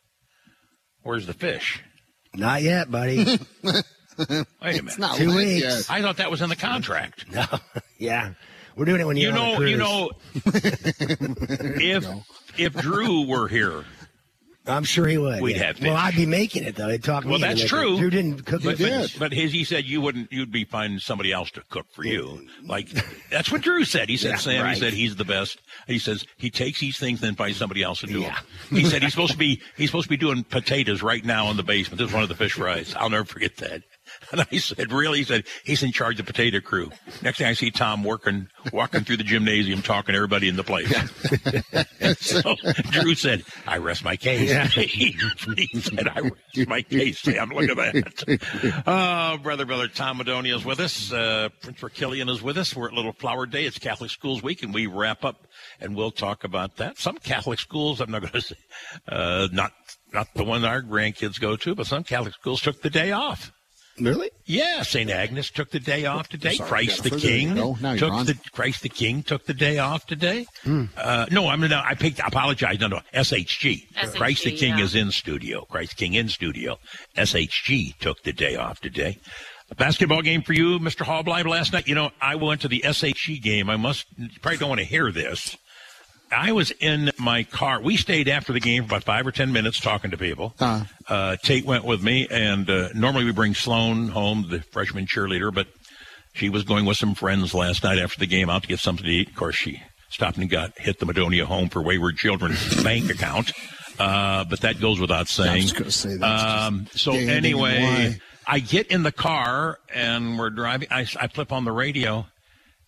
Where's 1.03 1.26
the 1.26 1.35
fish? 1.35 1.83
Not 2.35 2.62
yet, 2.62 2.91
buddy. 2.91 3.25
Wait 3.62 3.75
a 4.29 4.45
minute. 4.62 4.99
not 4.99 5.17
Two 5.17 5.35
weeks. 5.37 5.62
yet. 5.62 5.87
I 5.91 6.00
thought 6.03 6.17
that 6.19 6.31
was 6.31 6.43
in 6.43 6.49
the 6.49 6.57
contract. 6.57 7.31
No. 7.33 7.45
Yeah. 7.99 8.33
We're 8.76 8.85
doing 8.85 9.00
it 9.00 9.06
when 9.06 9.16
You 9.16 9.28
you're 9.30 9.38
on 9.38 9.38
a 9.38 9.59
know, 9.59 9.64
you 9.64 9.76
know, 9.78 10.11
if 10.45 12.06
if 12.59 12.75
Drew 12.75 13.26
were 13.26 13.49
here, 13.49 13.85
I'm 14.66 14.85
sure 14.85 15.06
he 15.06 15.16
would. 15.16 15.40
We'd 15.40 15.56
yeah. 15.56 15.66
have 15.68 15.76
fish. 15.76 15.87
Well, 15.87 15.97
I'd 15.97 16.14
be 16.16 16.26
making 16.26 16.64
it 16.64 16.75
though. 16.76 16.88
They 16.88 16.99
talk 16.99 17.25
Well, 17.25 17.38
that's 17.38 17.62
it. 17.62 17.68
true. 17.68 17.97
Drew 17.97 18.11
didn't 18.11 18.45
cook 18.45 18.62
but, 18.64 18.80
it. 18.80 19.12
but, 19.14 19.18
but 19.18 19.33
his, 19.33 19.52
he 19.52 19.64
said 19.64 19.85
you 19.85 20.00
wouldn't. 20.00 20.33
You'd 20.33 20.50
be 20.50 20.64
finding 20.64 20.99
somebody 20.99 21.33
else 21.33 21.50
to 21.52 21.62
cook 21.71 21.87
for 21.92 22.04
you. 22.04 22.23
Mm. 22.62 22.68
Like 22.68 22.88
that's 23.30 23.50
what 23.50 23.62
Drew 23.62 23.85
said. 23.85 24.09
He 24.09 24.16
said 24.16 24.30
Yeah, 24.33 24.37
Sam. 24.37 24.62
right. 24.64 24.75
He 24.75 24.80
said 24.80 24.92
he's 24.92 25.16
the 25.16 25.25
best. 25.25 25.61
He 25.87 25.99
says 25.99 26.25
he 26.37 26.50
takes 26.50 26.80
these 26.80 26.99
things 26.99 27.21
then 27.21 27.35
finds 27.37 27.56
somebody 27.59 27.83
else 27.83 28.00
to 28.00 28.06
do 28.06 28.21
them. 28.21 28.35
He 28.71 28.85
said 28.85 29.02
he's 29.02 29.12
supposed 29.14 29.33
to 29.33 29.38
be 29.38 29.62
he's 29.76 29.88
supposed 29.88 30.06
to 30.06 30.11
be 30.11 30.16
doing 30.16 30.42
potatoes 30.45 31.02
right 31.02 31.25
now 31.25 31.50
in 31.50 31.56
the 31.56 31.62
basement. 31.62 31.99
This 31.99 32.09
is 32.09 32.14
one 32.14 32.23
of 32.25 32.28
the 32.28 32.37
fish 32.37 32.52
fries. 32.54 32.95
I'll 32.99 33.11
never 33.11 33.25
forget 33.25 33.56
that. 33.59 33.83
And 34.33 34.47
I 34.50 34.56
said, 34.59 34.92
really? 34.92 35.18
He 35.18 35.25
said, 35.25 35.45
he's 35.64 35.83
in 35.83 35.92
charge 35.92 36.18
of 36.18 36.26
the 36.26 36.33
potato 36.33 36.61
crew. 36.61 36.90
Next 37.23 37.38
thing 37.38 37.47
I 37.47 37.52
see 37.52 37.71
Tom 37.71 38.04
working, 38.04 38.49
walking 38.73 39.04
through 39.04 39.18
the 39.18 39.25
gymnasium, 39.25 39.83
talking 39.83 40.12
to 40.12 40.16
everybody 40.16 40.49
in 40.49 40.56
the 40.56 40.64
place. 40.64 40.88
so 42.21 42.54
Drew 42.90 43.14
said, 43.14 43.45
I 43.66 43.78
rest 43.78 44.04
my 44.04 44.16
case. 44.16 44.50
he, 44.75 45.16
he 45.56 45.80
said, 45.80 46.09
I 46.09 46.21
rest 46.21 46.68
my 46.68 46.83
case, 46.83 47.21
Sam. 47.21 47.50
Look 47.50 47.71
at 47.71 47.76
that. 47.76 48.83
Oh, 48.87 49.38
brother, 49.42 49.64
brother, 49.64 49.88
Tom 49.88 50.18
Madonia 50.18 50.56
is 50.56 50.64
with 50.64 50.80
us. 50.80 51.12
Uh, 51.12 51.49
Prince 51.62 51.95
Killian 51.95 52.28
is 52.28 52.42
with 52.42 52.59
us. 52.59 52.75
We're 52.75 52.88
at 52.88 52.95
Little 52.95 53.12
Flower 53.12 53.47
Day. 53.47 53.64
It's 53.64 53.78
Catholic 53.78 54.11
Schools 54.11 54.42
Week, 54.42 54.62
and 54.62 54.75
we 54.75 54.87
wrap 54.87 55.25
up 55.25 55.47
and 55.80 55.97
we'll 55.97 56.11
talk 56.11 56.45
about 56.45 56.76
that. 56.76 56.99
Some 56.99 57.18
Catholic 57.18 57.59
schools, 57.59 58.00
I'm 58.00 58.11
not 58.11 58.23
going 58.23 58.33
to 58.33 58.40
say, 58.40 58.56
uh, 59.09 59.49
not, 59.52 59.73
not 60.12 60.28
the 60.35 60.45
one 60.45 60.64
our 60.64 60.83
grandkids 60.83 61.40
go 61.40 61.56
to, 61.56 61.75
but 61.75 61.87
some 61.87 62.04
Catholic 62.04 62.35
schools 62.35 62.61
took 62.61 62.83
the 62.83 62.90
day 62.90 63.12
off. 63.12 63.52
Really? 64.00 64.31
Yeah, 64.45 64.83
St. 64.83 65.11
Agnes 65.11 65.50
took 65.50 65.71
the 65.71 65.81
day 65.81 66.05
off 66.05 66.29
today. 66.29 66.55
Sorry, 66.55 66.69
Christ 66.69 67.03
the 67.03 67.11
Jennifer, 67.11 67.26
there 67.26 67.37
you 67.37 67.47
King 67.47 67.55
go. 67.55 67.79
Now 67.81 67.97
took 67.97 68.26
the 68.26 68.50
Christ 68.53 68.83
the 68.83 68.88
King 68.88 69.23
took 69.23 69.47
the 69.47 69.55
day 69.55 69.79
off 69.79 70.07
today. 70.07 70.47
Uh, 70.97 71.26
no, 71.31 71.49
I'm 71.49 71.61
no, 71.61 71.83
I 71.85 71.95
picked. 71.95 72.23
I 72.23 72.29
apologize. 72.29 72.79
No, 72.79 72.88
no, 72.88 73.00
SHG. 73.15 73.88
SHG, 73.95 74.15
Christ 74.15 74.45
the 74.45 74.53
King 74.53 74.79
yeah. 74.79 74.85
is 74.85 74.95
in 74.95 75.11
studio. 75.11 75.62
Christ 75.62 75.91
the 75.91 75.97
King 75.97 76.15
in 76.15 76.29
studio. 76.29 76.79
SHG 77.17 77.99
took 77.99 78.23
the 78.23 78.33
day 78.33 78.57
off 78.57 78.81
today. 78.81 79.19
A 79.71 79.75
basketball 79.75 80.23
game 80.23 80.43
for 80.43 80.53
you, 80.53 80.79
Mr. 80.79 81.05
Hallbleib, 81.05 81.47
last 81.47 81.73
night. 81.73 81.88
You 81.88 81.97
know, 81.97 82.11
I 82.21 82.37
went 82.37 82.61
to 82.61 82.69
the 82.69 82.83
SHG 82.85 83.43
game. 83.43 83.69
I 83.69 83.76
must 83.76 84.07
you 84.17 84.29
probably 84.41 84.59
don't 84.59 84.69
want 84.69 84.81
to 84.81 84.87
hear 84.87 85.11
this. 85.11 85.57
I 86.30 86.52
was 86.52 86.71
in 86.73 87.11
my 87.18 87.45
car. 87.45 87.80
We 87.80 87.97
stayed 87.97 88.28
after 88.28 88.52
the 88.52 88.61
game 88.61 88.83
for 88.85 88.88
about 88.88 89.04
five 89.04 89.26
or 89.26 89.33
ten 89.33 89.52
minutes 89.52 89.80
talking 89.80 90.11
to 90.11 90.16
people. 90.16 90.54
Uh, 90.61 90.85
Uh, 91.09 91.37
Tate 91.37 91.64
went 91.64 91.85
with 91.85 92.02
me, 92.02 92.26
and 92.30 92.68
uh, 92.68 92.88
normally 92.95 93.25
we 93.25 93.33
bring 93.33 93.54
Sloan 93.54 94.09
home, 94.09 94.47
the 94.50 94.61
freshman 94.61 95.06
cheerleader, 95.06 95.54
but 95.54 95.68
she 96.35 96.49
was 96.49 96.64
going 96.64 96.85
with 96.85 96.97
some 96.97 97.14
friends 97.14 97.54
last 97.54 97.85
night 97.85 97.99
after 97.99 98.18
the 98.18 98.26
game 98.26 98.50
out 98.50 98.62
to 98.62 98.68
get 98.68 98.80
something 98.80 99.04
to 99.04 99.11
eat. 99.11 99.28
Of 99.28 99.37
course, 99.37 99.54
she 99.56 99.80
stopped 100.11 100.37
and 100.37 100.50
got 100.50 100.76
hit 100.78 100.99
the 100.99 101.06
Madonia 101.06 101.45
Home 101.45 101.68
for 101.68 101.80
Wayward 101.83 102.16
Children 102.16 102.54
bank 102.83 103.11
account. 103.11 103.52
Uh, 103.99 104.45
but 104.45 104.61
that 104.61 104.80
goes 104.80 105.00
without 105.00 105.28
saying. 105.28 105.68
say 105.90 106.18
um, 106.18 106.87
so 106.92 107.12
anyway. 107.12 108.18
I 108.47 108.61
get 108.61 108.88
in 108.88 109.02
the 109.02 109.11
car 109.12 109.78
and 109.92 110.38
we're 110.38 110.50
driving. 110.50 110.88
I, 110.90 111.06
I 111.18 111.26
flip 111.28 111.50
on 111.50 111.64
the 111.64 111.73
radio, 111.73 112.26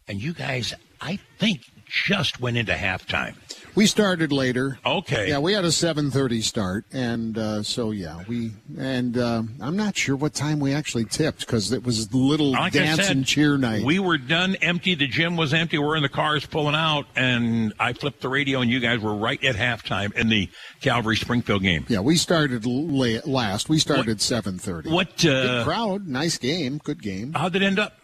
and 0.06 0.22
you 0.22 0.32
guys, 0.32 0.72
I 1.00 1.18
think, 1.38 1.62
just 1.88 2.40
went 2.40 2.56
into 2.56 2.72
halftime. 2.72 3.34
we 3.74 3.86
started 3.86 4.32
later. 4.32 4.78
Okay. 4.84 5.28
Yeah, 5.28 5.38
we 5.38 5.52
had 5.52 5.64
a 5.64 5.68
7:30 5.68 6.42
start, 6.42 6.84
and 6.92 7.36
uh, 7.38 7.62
so 7.62 7.90
yeah, 7.92 8.22
we 8.28 8.52
and 8.78 9.16
uh, 9.16 9.42
I'm 9.60 9.76
not 9.76 9.96
sure 9.96 10.16
what 10.16 10.34
time 10.34 10.60
we 10.60 10.72
actually 10.74 11.04
tipped 11.04 11.40
because 11.40 11.72
it 11.72 11.84
was 11.84 12.12
little 12.12 12.52
Like 12.52 12.72
dance 12.72 13.06
said, 13.06 13.16
and 13.16 13.24
cheer 13.26 13.56
night. 13.56 13.84
We 13.84 13.98
were 13.98 14.18
done 14.18 14.56
empty. 14.62 14.94
The 14.94 15.06
gym 15.06 15.36
was 15.36 15.54
empty. 15.54 15.78
We're 15.78 15.96
in 15.96 16.02
the 16.02 16.08
cars 16.08 16.44
pulling 16.46 16.74
out, 16.74 17.06
and 17.16 17.72
I 17.78 17.92
flipped 17.92 18.20
the 18.20 18.28
radio, 18.28 18.60
and 18.60 18.70
you 18.70 18.80
guys 18.80 19.00
were 19.00 19.14
right 19.14 19.42
at 19.44 19.54
halftime 19.56 20.12
in 20.14 20.28
the 20.28 20.48
Calvary 20.80 21.16
Springfield 21.16 21.62
game. 21.62 21.86
yeah, 21.88 22.00
we 22.00 22.16
started 22.16 22.66
late, 22.66 23.26
last. 23.26 23.68
We 23.68 23.78
started 23.78 24.08
at 24.08 24.16
7:30. 24.18 24.90
What? 24.90 25.16
Good 25.18 25.30
Uh, 25.60 25.64
crowd, 25.64 26.06
nice 26.06 26.38
game, 26.38 26.78
good 26.82 27.02
game. 27.02 27.32
how'd 27.34 27.54
it 27.56 27.62
end 27.62 27.78
up? 27.78 27.94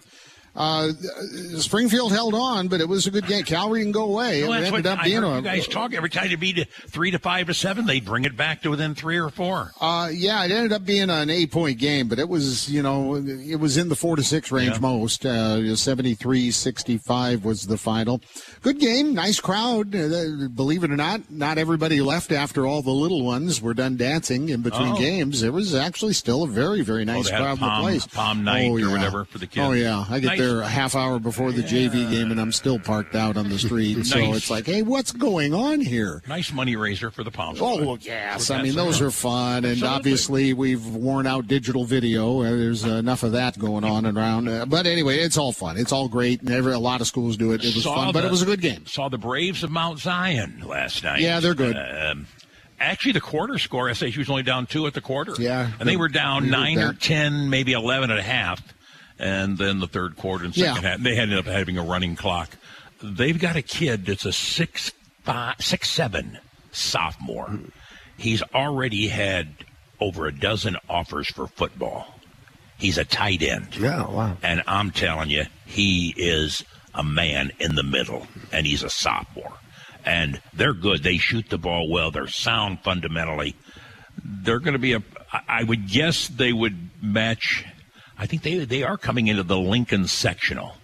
Uh, 0.57 0.93
Springfield 1.59 2.13
held 2.13 2.35
on, 2.35 2.69
but 2.69 2.81
it 2.81 2.89
was 2.89 3.07
a 3.07 3.11
good 3.11 3.27
game. 3.27 3.45
Calvary 3.45 3.83
can 3.83 3.93
go 3.93 4.05
away. 4.05 4.43
Well, 4.43 4.53
it 4.53 4.65
ended 4.67 4.87
up 4.87 5.01
I 5.01 5.05
being 5.05 5.23
a 5.25 5.37
you 5.37 5.43
guys 5.43 5.67
talk 5.67 5.93
every 5.95 6.11
time 6.11 6.31
you 6.31 6.37
beat 6.37 6.69
three 6.89 7.11
to 7.11 7.19
five 7.19 7.47
to 7.49 7.55
seven. 7.55 7.87
They 7.87 8.01
bring 8.01 8.25
it 8.25 8.37
back 8.37 8.63
to 8.63 8.71
within 8.71 8.95
three 8.95 9.19
or 9.19 9.31
four. 9.31 9.73
Uh, 9.81 10.11
yeah, 10.13 10.45
it 10.45 10.51
ended 10.51 10.73
up 10.73 10.85
being 10.85 11.11
an 11.11 11.31
eight 11.31 11.51
point 11.51 11.79
game, 11.79 12.09
but 12.09 12.19
it 12.19 12.29
was, 12.29 12.71
you 12.71 12.83
know, 12.83 13.17
it 13.17 13.57
was 13.57 13.77
in 13.77 13.89
the 13.89 13.97
four 13.97 14.17
to 14.17 14.23
six 14.23 14.53
range 14.53 14.75
Yeah. 14.75 14.79
most. 14.81 15.27
Uh, 15.27 15.75
73 15.77 16.51
65 16.51 17.45
was 17.45 17.67
the 17.67 17.77
final. 17.77 18.21
Good 18.63 18.79
game, 18.79 19.15
nice 19.15 19.41
crowd. 19.41 19.95
Uh, 19.95 20.49
believe 20.55 20.85
it 20.85 20.91
or 20.91 20.97
not, 20.97 21.31
not 21.31 21.59
everybody 21.59 22.01
left 22.01 22.33
after 22.33 22.67
all 22.67 22.83
the 22.83 22.91
little 22.91 23.25
ones 23.25 23.61
were 23.61 23.75
done 23.75 23.97
dancing 23.97 24.49
in 24.49 24.63
between 24.63 24.93
Oh. 24.93 24.99
games. 24.99 25.41
There 25.41 25.53
was 25.53 25.75
actually 25.75 26.13
still 26.15 26.45
a 26.45 26.49
very, 26.49 26.83
very 26.83 27.05
nice 27.05 27.27
they 27.27 27.33
had 27.33 27.41
a 27.41 27.45
crowd 27.45 27.59
palm- 27.59 27.71
in 27.71 27.77
the 27.77 27.83
place. 28.01 28.07
palm 28.07 28.45
night 28.45 28.69
oh, 28.71 28.79
or 28.79 28.91
whatever 28.91 29.25
for 29.25 29.39
the 29.39 29.47
kids. 29.47 29.67
Oh, 29.67 29.73
yeah. 29.73 30.05
I 30.09 30.21
get 30.21 30.29
Nice. 30.29 30.39
There 30.45 30.61
a 30.61 30.69
half 30.69 30.95
hour 30.95 31.19
before 31.19 31.53
the 31.53 31.63
JV 31.63 32.11
game 32.11 32.31
and 32.31 32.39
I'm 32.39 32.53
still 32.53 32.79
parked 32.79 33.15
out 33.15 33.37
on 33.39 33.49
the 33.49 33.59
street. 33.59 33.95
So 34.05 34.19
it's 34.35 34.51
like, 34.51 34.67
hey, 34.67 34.83
what's 34.83 35.13
going 35.13 35.55
on 35.55 35.81
here? 35.81 36.23
Nice 36.29 36.53
money 36.53 36.77
raiser 36.77 37.11
for 37.11 37.25
the 37.25 37.31
Palms. 37.31 37.59
Oh, 37.61 37.85
well, 37.85 37.99
yes. 38.01 38.51
I 38.51 38.63
mean, 38.63 38.75
those 38.75 39.01
are 39.01 39.11
fun. 39.11 39.65
And 39.65 39.73
Absolutely. 39.73 39.89
obviously, 39.89 40.53
we've 40.53 40.87
worn 40.87 41.27
out 41.27 41.47
digital 41.47 41.85
video. 41.85 42.43
There's 42.43 42.85
enough 42.85 43.23
of 43.23 43.33
that 43.33 43.59
going 43.59 43.83
on 43.83 44.05
and 44.05 44.19
around. 44.19 44.49
Uh, 44.49 44.67
but 44.67 44.87
anyway, 44.87 45.19
it's 45.19 45.39
all 45.39 45.53
fun. 45.53 45.79
It's 45.79 45.91
all 45.91 46.09
great. 46.09 46.43
And 46.43 46.51
every, 46.51 46.75
a 46.75 46.79
lot 46.79 47.01
of 47.01 47.07
schools 47.07 47.37
do 47.37 47.53
it. 47.53 47.65
It 47.65 47.75
was 47.75 47.85
Saw 47.85 47.95
fun, 47.95 48.13
but 48.13 48.25
it 48.25 48.31
was 48.31 48.43
a 48.43 48.47
good 48.47 48.61
game. 48.61 48.87
Saw 48.87 49.09
the 49.09 49.19
Braves 49.19 49.65
of 49.65 49.71
Mount 49.71 49.99
Zion 49.99 50.63
last 50.67 51.03
night. 51.03 51.21
Yeah, 51.21 51.41
they're 51.41 51.55
good. 51.55 51.77
Um, 51.77 52.27
actually, 52.79 53.13
the 53.13 53.21
quarter 53.21 53.59
score, 53.59 53.87
SHG 53.89 54.19
was 54.19 54.31
only 54.31 54.43
down 54.43 54.67
two 54.67 54.87
at 54.87 54.95
the 54.95 55.01
quarter. 55.01 55.35
Yeah. 55.39 55.71
And 55.81 55.89
they 55.89 55.97
were 55.97 56.09
down 56.09 56.51
nine 56.51 56.79
or 56.79 56.93
10, 56.93 57.49
maybe 57.49 57.73
11 57.73 58.11
and 58.11 58.21
a 58.21 58.23
half. 58.23 58.63
And 59.19 59.57
then 59.59 59.79
the 59.79 59.87
third 59.87 60.17
quarter 60.17 60.45
and 60.45 60.55
second 60.55 60.83
Yeah. 60.83 60.91
half, 60.91 61.01
they 61.01 61.19
ended 61.19 61.39
up 61.39 61.47
having 61.47 61.79
a 61.79 61.83
running 61.83 62.17
clock. 62.17 62.51
They've 63.03 63.39
got 63.39 63.57
a 63.57 63.63
kid 63.63 64.07
that's 64.07 64.25
a 64.25 64.33
six, 64.33 64.91
five, 65.23 65.57
six, 65.61 65.89
seven 65.91 66.39
sophomore. 66.73 67.59
He's 68.17 68.43
already 68.55 69.09
had 69.09 69.49
over 70.01 70.27
a 70.27 70.33
dozen 70.37 70.77
offers 70.89 71.29
for 71.29 71.47
football. 71.47 72.19
He's 72.77 72.99
a 72.99 73.05
tight 73.05 73.43
end. 73.43 73.77
Yeah, 73.77 74.07
wow. 74.07 74.37
And 74.43 74.63
I'm 74.67 74.91
telling 74.91 75.31
you, 75.31 75.45
he 75.65 76.13
is 76.17 76.65
a 76.93 77.05
man 77.05 77.53
in 77.61 77.77
the 77.77 77.83
middle, 77.85 78.27
and 78.53 78.67
he's 78.67 78.83
a 78.83 78.91
sophomore. 78.91 79.53
And 80.05 80.41
they're 80.53 80.75
good. 80.75 81.03
They 81.03 81.17
shoot 81.19 81.49
the 81.49 81.59
ball 81.59 81.89
well. 81.89 82.11
They're 82.11 82.27
sound 82.27 82.81
fundamentally. 82.81 83.55
They're 84.23 84.59
going 84.61 84.75
to 84.75 84.79
be 84.79 84.93
a. 84.93 85.03
I 85.33 85.41
I 85.49 85.63
would 85.65 85.89
guess 85.89 86.29
they 86.29 86.53
would 86.53 86.91
match. 87.03 87.65
I 88.19 88.27
think 88.27 88.43
they 88.43 88.65
they 88.65 88.83
are 88.83 88.97
coming 88.97 89.27
into 89.27 89.43
the 89.43 89.59
Lincoln 89.59 90.07
sectional. 90.07 90.77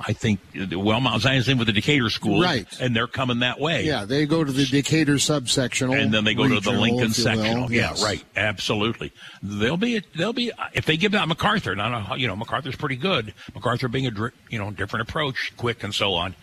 I 0.00 0.12
think 0.12 0.40
well, 0.72 1.00
Mount 1.00 1.22
Zion's 1.22 1.48
in 1.48 1.56
with 1.56 1.68
the 1.68 1.72
Decatur 1.72 2.10
school, 2.10 2.42
Right. 2.42 2.66
And 2.80 2.96
they're 2.96 3.06
coming 3.06 3.38
that 3.40 3.60
way. 3.60 3.84
Yeah, 3.84 4.04
they 4.04 4.26
go 4.26 4.42
to 4.42 4.50
the 4.50 4.66
Decatur 4.66 5.14
subsectional. 5.14 5.98
And 6.00 6.12
then 6.12 6.24
they 6.24 6.34
go 6.34 6.48
to 6.48 6.60
the 6.60 6.72
Lincoln 6.72 7.10
sectional. 7.10 7.70
Yes. 7.70 8.00
Yeah, 8.00 8.06
right. 8.06 8.24
Absolutely. 8.36 9.12
They'll 9.42 9.76
be. 9.76 10.02
They'll 10.16 10.32
be. 10.32 10.50
If 10.72 10.86
they 10.86 10.96
give 10.96 11.14
out 11.14 11.28
MacArthur, 11.28 11.76
know. 11.76 12.14
You 12.16 12.26
know, 12.26 12.36
MacArthur's 12.36 12.76
pretty 12.76 12.96
good. 12.96 13.34
MacArthur 13.54 13.88
being 13.88 14.06
a 14.06 14.10
dri- 14.10 14.32
you 14.50 14.58
know 14.58 14.70
different 14.72 15.08
approach, 15.08 15.52
quick 15.56 15.84
and 15.84 15.94
so 15.94 16.14
on. 16.14 16.34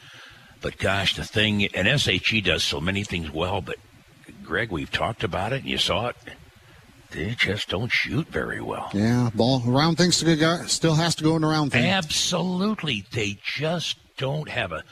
But 0.62 0.78
gosh, 0.78 1.16
the 1.16 1.26
thing 1.26 1.66
and 1.66 1.88
SHG 1.88 2.44
does 2.44 2.64
so 2.64 2.80
many 2.80 3.04
things 3.04 3.32
well. 3.32 3.62
But 3.62 3.78
Greg, 4.44 4.72
we've 4.72 4.92
talked 4.92 5.24
about 5.24 5.52
it, 5.54 5.62
and 5.62 5.70
you 5.70 5.78
saw 5.78 6.08
it. 6.08 6.16
They 7.12 7.36
just 7.38 7.70
don't 7.70 7.92
shoot 7.92 8.28
very 8.28 8.62
well. 8.62 8.90
Yeah, 8.94 9.30
ball 9.36 9.62
around 9.68 9.98
things 9.98 10.20
to 10.20 10.36
go, 10.36 10.64
still 10.68 10.96
has 10.96 11.14
to 11.16 11.24
go 11.24 11.36
in 11.36 11.44
around 11.44 11.72
thing. 11.72 11.86
Absolutely. 11.86 13.06
They 13.12 13.38
just 13.44 13.98
don't 14.18 14.50
have 14.50 14.72
a 14.72 14.84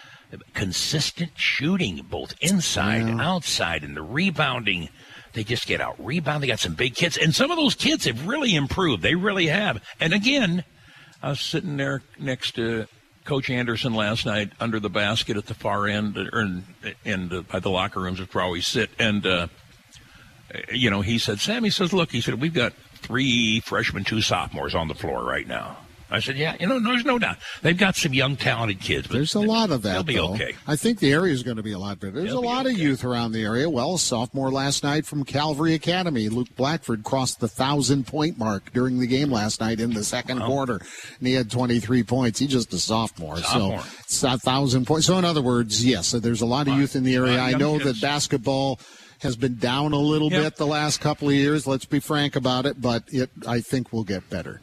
consistent 0.53 1.31
shooting, 1.35 2.05
both 2.09 2.33
inside 2.41 3.03
and 3.03 3.21
outside, 3.21 3.83
and 3.83 3.95
the 3.95 4.01
rebounding. 4.01 4.89
They 5.33 5.43
just 5.43 5.65
get 5.65 5.79
out 5.79 5.95
rebound. 6.03 6.43
They 6.43 6.47
got 6.47 6.59
some 6.59 6.75
big 6.75 6.95
kids, 6.95 7.17
and 7.17 7.33
some 7.33 7.51
of 7.51 7.57
those 7.57 7.75
kids 7.75 8.05
have 8.05 8.27
really 8.27 8.53
improved. 8.53 9.01
They 9.01 9.15
really 9.15 9.47
have. 9.47 9.81
And 9.99 10.13
again, 10.13 10.65
I 11.23 11.29
was 11.29 11.39
sitting 11.39 11.77
there 11.77 12.01
next 12.19 12.55
to 12.55 12.87
Coach 13.23 13.49
Anderson 13.49 13.93
last 13.93 14.25
night 14.25 14.51
under 14.59 14.79
the 14.79 14.89
basket 14.89 15.37
at 15.37 15.45
the 15.45 15.53
far 15.53 15.87
end, 15.87 16.17
or 16.17 16.41
in, 16.41 16.63
in 17.05 17.29
the, 17.29 17.43
by 17.43 17.59
the 17.59 17.69
locker 17.69 18.01
rooms, 18.01 18.19
is 18.19 18.27
where 18.33 18.47
we 18.49 18.59
sit, 18.59 18.89
and. 18.99 19.25
Uh, 19.25 19.47
you 20.71 20.89
know, 20.89 21.01
he 21.01 21.17
said, 21.17 21.39
Sam, 21.39 21.63
he 21.63 21.69
says, 21.69 21.93
look, 21.93 22.11
he 22.11 22.21
said, 22.21 22.41
we've 22.41 22.53
got 22.53 22.73
three 22.95 23.59
freshmen, 23.61 24.03
two 24.03 24.21
sophomores 24.21 24.75
on 24.75 24.87
the 24.87 24.95
floor 24.95 25.23
right 25.23 25.47
now. 25.47 25.77
I 26.11 26.21
said, 26.21 26.37
yeah, 26.37 26.55
you 26.59 26.65
know, 26.65 26.79
there's 26.79 27.05
no 27.05 27.19
doubt. 27.19 27.37
They've 27.61 27.77
got 27.77 27.95
some 27.95 28.15
young, 28.15 28.35
talented 28.35 28.79
kids. 28.81 29.07
But 29.07 29.13
There's 29.13 29.35
a 29.35 29.41
lot 29.41 29.69
of 29.69 29.83
that. 29.83 29.93
They'll 29.93 30.03
be 30.03 30.15
though. 30.15 30.33
okay. 30.33 30.55
I 30.65 30.75
think 30.75 30.97
the 30.97 31.11
area 31.13 31.31
is 31.31 31.43
going 31.43 31.57
to 31.57 31.63
be 31.63 31.71
a 31.73 31.77
lot 31.77 31.99
better. 31.99 32.13
There's 32.13 32.31
They'll 32.31 32.39
a 32.39 32.41
lot 32.41 32.65
of 32.65 32.71
youth 32.71 33.03
around 33.03 33.33
the 33.33 33.43
area. 33.43 33.69
Well, 33.69 33.93
a 33.93 33.99
sophomore 33.99 34.49
last 34.49 34.83
night 34.83 35.05
from 35.05 35.23
Calvary 35.23 35.75
Academy, 35.75 36.27
Luke 36.27 36.47
Blackford 36.55 37.03
crossed 37.03 37.41
the 37.41 37.47
thousand 37.47 38.07
point 38.07 38.39
mark 38.39 38.73
during 38.73 38.97
the 38.99 39.05
game 39.05 39.29
last 39.29 39.61
night 39.61 39.79
in 39.79 39.93
the 39.93 40.03
second 40.03 40.41
quarter, 40.41 40.81
and 41.19 41.27
he 41.27 41.35
had 41.35 41.51
23 41.51 42.01
points. 42.01 42.39
He's 42.39 42.49
just 42.49 42.73
a 42.73 42.79
sophomore, 42.79 43.37
Sophomore. 43.37 43.81
so 43.81 43.87
it's 43.99 44.23
a 44.23 44.37
thousand 44.39 44.87
points. 44.87 45.05
So 45.05 45.19
in 45.19 45.25
other 45.25 45.43
words, 45.43 45.85
yes, 45.85 46.07
so 46.07 46.19
there's 46.19 46.41
a 46.41 46.47
lot 46.47 46.67
of 46.67 46.75
youth 46.75 46.95
in 46.95 47.03
the 47.03 47.15
area. 47.15 47.37
I 47.39 47.51
know 47.51 47.77
kids. 47.77 47.85
that 47.85 48.01
basketball. 48.01 48.79
Has 49.19 49.35
been 49.35 49.57
down 49.57 49.93
a 49.93 49.97
little 49.99 50.31
Yep. 50.31 50.43
bit 50.43 50.55
the 50.57 50.67
last 50.67 51.01
couple 51.01 51.27
of 51.29 51.33
years. 51.35 51.67
Let's 51.67 51.85
be 51.85 51.99
frank 51.99 52.35
about 52.35 52.65
it, 52.65 52.81
but 52.81 53.03
it 53.09 53.29
I 53.47 53.61
think 53.61 53.91
will 53.93 54.03
get 54.03 54.29
better. 54.29 54.61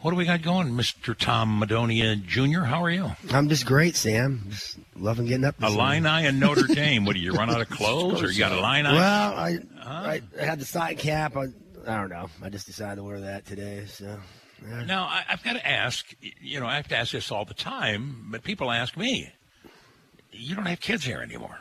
What 0.00 0.12
do 0.12 0.16
we 0.16 0.24
got 0.26 0.42
going, 0.42 0.68
Mr. 0.74 1.16
Tom 1.18 1.60
Madonia 1.60 2.14
Jr.? 2.24 2.60
How 2.66 2.84
are 2.84 2.90
you? 2.90 3.10
I'm 3.32 3.48
just 3.48 3.66
great, 3.66 3.96
Sam. 3.96 4.44
Just 4.48 4.78
loving 4.94 5.26
getting 5.26 5.44
up. 5.44 5.56
this 5.58 5.74
morning. 5.74 6.04
Illini 6.04 6.26
and 6.28 6.38
Notre 6.38 6.66
Dame. 6.74 7.04
What 7.04 7.14
do 7.14 7.20
you 7.20 7.32
run 7.32 7.50
out 7.50 7.60
of 7.60 7.68
clothes, 7.68 8.22
or 8.22 8.30
you 8.30 8.38
got 8.38 8.52
a 8.52 8.60
line 8.60 8.86
on? 8.86 8.94
Well, 8.94 9.32
I, 9.34 9.58
I 9.82 10.22
I 10.40 10.44
had 10.44 10.60
the 10.60 10.64
side 10.64 10.98
cap. 10.98 11.36
I, 11.36 11.46
I 11.86 11.96
don't 12.00 12.10
know. 12.10 12.30
I 12.42 12.48
just 12.48 12.66
decided 12.66 12.96
to 12.96 13.02
wear 13.02 13.20
that 13.20 13.44
today. 13.44 13.86
So 13.88 14.20
yeah. 14.64 14.84
Now, 14.84 15.04
I, 15.04 15.24
I've 15.30 15.42
got 15.42 15.54
to 15.54 15.68
ask, 15.68 16.06
you 16.40 16.60
know, 16.60 16.66
I 16.66 16.76
have 16.76 16.86
to 16.88 16.96
ask 16.96 17.10
this 17.12 17.32
all 17.32 17.44
the 17.44 17.54
time, 17.54 18.28
but 18.30 18.44
people 18.44 18.70
ask 18.70 18.96
me, 18.96 19.32
you 20.30 20.54
don't 20.54 20.66
have 20.66 20.78
kids 20.80 21.04
here 21.04 21.20
anymore. 21.20 21.58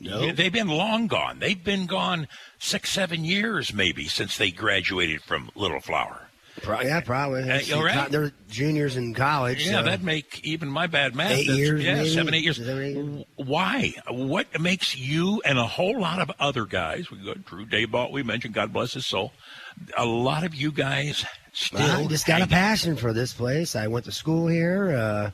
No. 0.00 0.32
They've 0.32 0.52
been 0.52 0.68
long 0.68 1.06
gone. 1.08 1.38
They've 1.40 1.62
been 1.62 1.86
gone 1.86 2.26
six, 2.58 2.90
seven 2.90 3.24
years 3.24 3.74
maybe 3.74 4.06
since 4.06 4.36
they 4.38 4.50
graduated 4.50 5.22
from 5.22 5.50
Little 5.54 5.80
Flower. 5.80 6.26
Pro- 6.62 6.80
yeah, 6.80 7.00
probably. 7.00 7.48
Uh, 7.48 7.60
you 7.60 7.74
all 7.76 7.84
right? 7.84 8.10
They're 8.10 8.32
juniors 8.50 8.96
in 8.96 9.14
college. 9.14 9.64
Yeah, 9.66 9.78
so- 9.78 9.82
that'd 9.84 10.04
make 10.04 10.44
even 10.44 10.68
my 10.68 10.86
bad 10.86 11.14
math. 11.14 11.32
Eight 11.32 11.46
years, 11.46 11.82
Yeah, 11.84 11.94
maybe? 11.96 12.10
seven, 12.10 12.34
eight 12.34 12.42
years. 12.44 12.56
Seven, 12.56 13.18
eight. 13.18 13.26
Why? 13.36 13.94
What 14.08 14.60
makes 14.60 14.96
you 14.96 15.40
and 15.44 15.58
a 15.58 15.66
whole 15.66 15.98
lot 16.00 16.18
of 16.20 16.30
other 16.40 16.64
guys, 16.66 17.10
we 17.10 17.18
got 17.18 17.44
Drew 17.44 17.66
Dayball, 17.66 18.10
we 18.10 18.22
mentioned, 18.22 18.54
God 18.54 18.72
bless 18.72 18.94
his 18.94 19.06
soul, 19.06 19.32
a 19.96 20.04
lot 20.04 20.44
of 20.44 20.54
you 20.54 20.72
guys 20.72 21.24
still. 21.52 21.80
I 21.80 22.06
just 22.06 22.26
got 22.26 22.42
a 22.42 22.46
passion 22.46 22.96
for 22.96 23.12
this 23.12 23.32
place. 23.32 23.76
I 23.76 23.86
went 23.86 24.04
to 24.06 24.12
school 24.12 24.46
here. 24.48 24.90
Uh, 24.96 25.30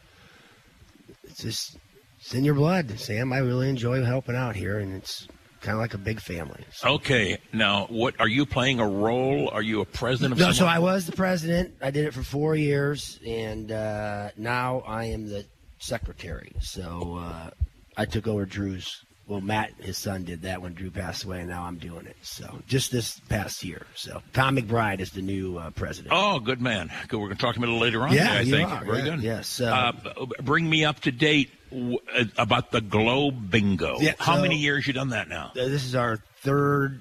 it's 1.24 1.42
just 1.42 1.76
it's 2.26 2.34
in 2.34 2.44
your 2.44 2.54
blood, 2.54 2.98
Sam. 2.98 3.32
I 3.32 3.38
really 3.38 3.68
enjoy 3.68 4.02
helping 4.02 4.34
out 4.34 4.56
here, 4.56 4.80
and 4.80 4.96
it's 4.96 5.28
kind 5.60 5.76
of 5.76 5.80
like 5.80 5.94
a 5.94 5.98
big 5.98 6.20
family. 6.20 6.64
Okay, 6.84 7.38
now 7.52 7.86
what 7.86 8.18
are 8.18 8.26
you 8.26 8.44
playing 8.44 8.80
a 8.80 8.88
role? 8.88 9.48
Are 9.50 9.62
you 9.62 9.80
a 9.80 9.84
president 9.84 10.32
of 10.32 10.38
No, 10.40 10.50
so? 10.50 10.66
I 10.66 10.80
was 10.80 11.06
the 11.06 11.12
president. 11.12 11.74
I 11.80 11.92
did 11.92 12.04
it 12.04 12.12
for 12.12 12.24
four 12.24 12.56
years, 12.56 13.20
and 13.24 13.70
uh, 13.70 14.30
now 14.36 14.80
I 14.80 15.04
am 15.04 15.28
the 15.28 15.46
secretary. 15.78 16.52
So 16.60 17.16
uh, 17.20 17.50
I 17.96 18.06
took 18.06 18.26
over 18.26 18.44
Drew's. 18.44 19.04
Well, 19.28 19.40
Matt, 19.40 19.72
his 19.80 19.98
son, 19.98 20.22
did 20.22 20.42
that 20.42 20.62
when 20.62 20.74
Drew 20.74 20.88
passed 20.90 21.24
away, 21.24 21.40
and 21.40 21.48
now 21.48 21.64
I'm 21.64 21.78
doing 21.78 22.06
it. 22.06 22.16
So 22.22 22.60
just 22.68 22.92
this 22.92 23.18
past 23.28 23.64
year. 23.64 23.84
So 23.96 24.22
Tom 24.32 24.56
McBride 24.56 25.00
is 25.00 25.10
the 25.10 25.20
new 25.22 25.58
uh, 25.58 25.70
president. 25.70 26.14
Oh, 26.16 26.38
good 26.38 26.60
man. 26.60 26.92
Good. 27.08 27.16
We're 27.18 27.26
going 27.26 27.36
to 27.36 27.42
talk 27.42 27.54
to 27.54 27.58
him 27.60 27.64
a 27.64 27.66
little 27.66 27.80
later 27.80 28.02
on. 28.04 28.12
Yeah, 28.12 28.22
today, 28.22 28.36
I 28.38 28.40
you 28.42 28.50
think. 28.56 28.70
are. 28.70 28.84
Very 28.84 28.98
Yeah, 28.98 29.04
good. 29.16 29.20
yes, 29.22 29.60
Uh, 29.60 29.92
uh, 30.04 30.26
bring 30.42 30.70
me 30.70 30.84
up 30.84 31.00
to 31.00 31.10
date 31.10 31.50
w- 31.70 31.98
uh, 32.16 32.24
about 32.38 32.70
the 32.70 32.80
Glow 32.80 33.32
Bingo. 33.32 33.98
Yeah, 34.00 34.12
How 34.20 34.36
so- 34.36 34.42
many 34.42 34.58
years 34.58 34.86
you 34.86 34.92
done 34.92 35.08
that 35.08 35.28
now? 35.28 35.46
Uh, 35.50 35.64
this 35.66 35.84
is 35.84 35.96
our 35.96 36.18
third 36.42 37.00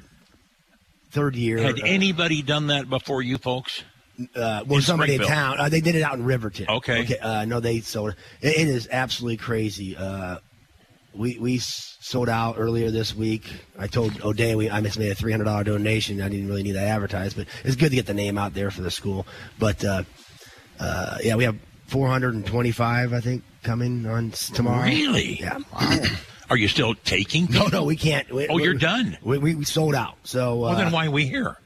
third 1.12 1.36
year. 1.36 1.60
Had 1.60 1.80
anybody 1.84 2.42
done 2.42 2.68
that 2.68 2.90
before 2.90 3.22
you 3.22 3.38
folks? 3.38 3.84
uh, 4.36 4.64
well, 4.66 4.78
in 4.78 4.82
somebody 4.82 5.14
in 5.16 5.22
town. 5.22 5.60
Uh, 5.60 5.70
they 5.70 5.82
did 5.82 5.94
it 5.96 6.02
out 6.02 6.16
in 6.16 6.24
Riverton. 6.26 6.66
Okay. 6.70 7.02
Okay. 7.04 7.18
Uh, 7.20 7.46
no, 7.46 7.60
they 7.60 7.82
sold 7.82 8.16
it. 8.42 8.48
It 8.58 8.68
is 8.68 8.88
absolutely 8.92 9.38
crazy. 9.38 9.96
Uh, 9.96 10.38
we 11.14 11.38
we 11.40 11.58
sold 12.06 12.30
out 12.30 12.56
earlier 12.60 12.92
this 12.92 13.16
week. 13.16 13.52
I 13.80 13.88
told 13.88 14.22
O'Day 14.24 14.54
we 14.56 14.70
I 14.70 14.80
just 14.82 15.00
made 15.00 15.12
a 15.12 15.16
three 15.16 15.32
hundred 15.32 15.46
dollar 15.46 15.64
donation. 15.64 16.22
I 16.22 16.30
didn't 16.30 16.48
really 16.48 16.64
need 16.64 16.74
that 16.74 16.88
advertised, 16.88 17.36
but 17.36 17.48
it's 17.64 17.76
good 17.76 17.90
to 17.90 17.96
get 17.96 18.06
the 18.06 18.14
name 18.14 18.38
out 18.38 18.54
there 18.54 18.70
for 18.72 18.82
the 18.82 18.92
school. 18.92 19.26
But 19.58 19.84
uh, 19.84 20.04
uh, 20.80 21.18
yeah, 21.24 21.36
we 21.36 21.44
have 21.46 21.58
four 21.88 22.08
hundred 22.08 22.36
and 22.36 22.46
twenty 22.46 22.72
five. 22.72 23.12
I 23.14 23.22
think 23.22 23.44
coming 23.64 24.06
on 24.06 24.32
tomorrow. 24.32 24.84
Really? 24.86 25.40
Yeah. 25.40 25.58
Are 26.50 26.58
you 26.58 26.68
still 26.68 26.94
taking? 26.94 27.48
No, 27.50 27.66
no, 27.68 27.84
we 27.84 27.96
can't. 27.96 28.32
We, 28.32 28.48
Oh, 28.48 28.56
we- 28.56 28.64
you're 28.64 28.76
done. 28.76 29.18
We, 29.24 29.40
we, 29.40 29.56
we 29.56 29.66
sold 29.66 29.96
out. 29.96 30.16
So 30.26 30.64
uh, 30.64 30.70
Well, 30.70 30.76
then 30.76 30.92
why 30.92 31.08
are 31.08 31.12
we 31.12 31.26
here? 31.26 31.58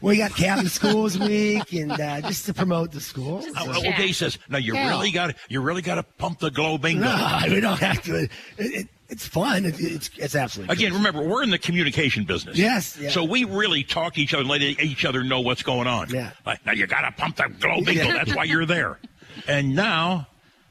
we 0.00 0.16
got 0.18 0.34
Catholic 0.36 0.68
Schools 0.68 1.18
Week, 1.18 1.72
and 1.72 1.90
uh, 1.92 2.20
just 2.20 2.46
to 2.46 2.54
promote 2.54 2.92
the 2.92 3.00
school. 3.00 3.44
Well, 3.54 3.76
O'Day 3.78 4.12
says, 4.12 4.38
"No, 4.48 4.56
you 4.58 4.74
Yeah. 4.74 4.88
really 4.90 5.10
got 5.10 5.28
to, 5.30 5.34
you 5.48 5.60
really 5.60 5.82
got 5.82 5.96
to 5.96 6.02
pump 6.04 6.38
the 6.40 6.50
Glow 6.52 6.78
Bingo." 6.78 7.04
No, 7.04 7.38
we 7.48 7.60
don't 7.60 7.78
have 7.80 8.00
to. 8.04 8.22
It, 8.24 8.30
it, 8.58 8.88
it's 9.08 9.26
fun. 9.26 9.64
It, 9.64 9.74
it's 9.78 10.10
it's 10.16 10.34
absolutely 10.34 10.74
Again, 10.74 10.92
remember, 10.94 11.22
we're 11.22 11.42
in 11.42 11.50
the 11.50 11.58
communication 11.58 12.24
business. 12.24 12.56
Yes, 12.56 12.96
yeah. 12.98 13.10
So 13.10 13.24
we 13.24 13.44
really 13.44 13.84
talk 13.84 14.14
to 14.14 14.20
each 14.20 14.32
other 14.34 14.40
and 14.42 14.50
let 14.50 14.62
each 14.62 15.04
other 15.04 15.22
know 15.22 15.40
what's 15.40 15.62
going 15.62 15.86
on. 15.86 16.10
Yeah. 16.10 16.30
Like, 16.46 16.64
now 16.66 16.72
you 16.72 16.86
got 16.86 17.02
to 17.02 17.12
pump 17.12 17.36
the 17.36 17.48
glow 17.60 17.82
bingo. 17.82 18.04
Yeah. 18.04 18.12
That's 18.12 18.34
why 18.34 18.44
you're 18.44 18.66
there. 18.66 18.98
And 19.46 19.74
now 19.74 20.26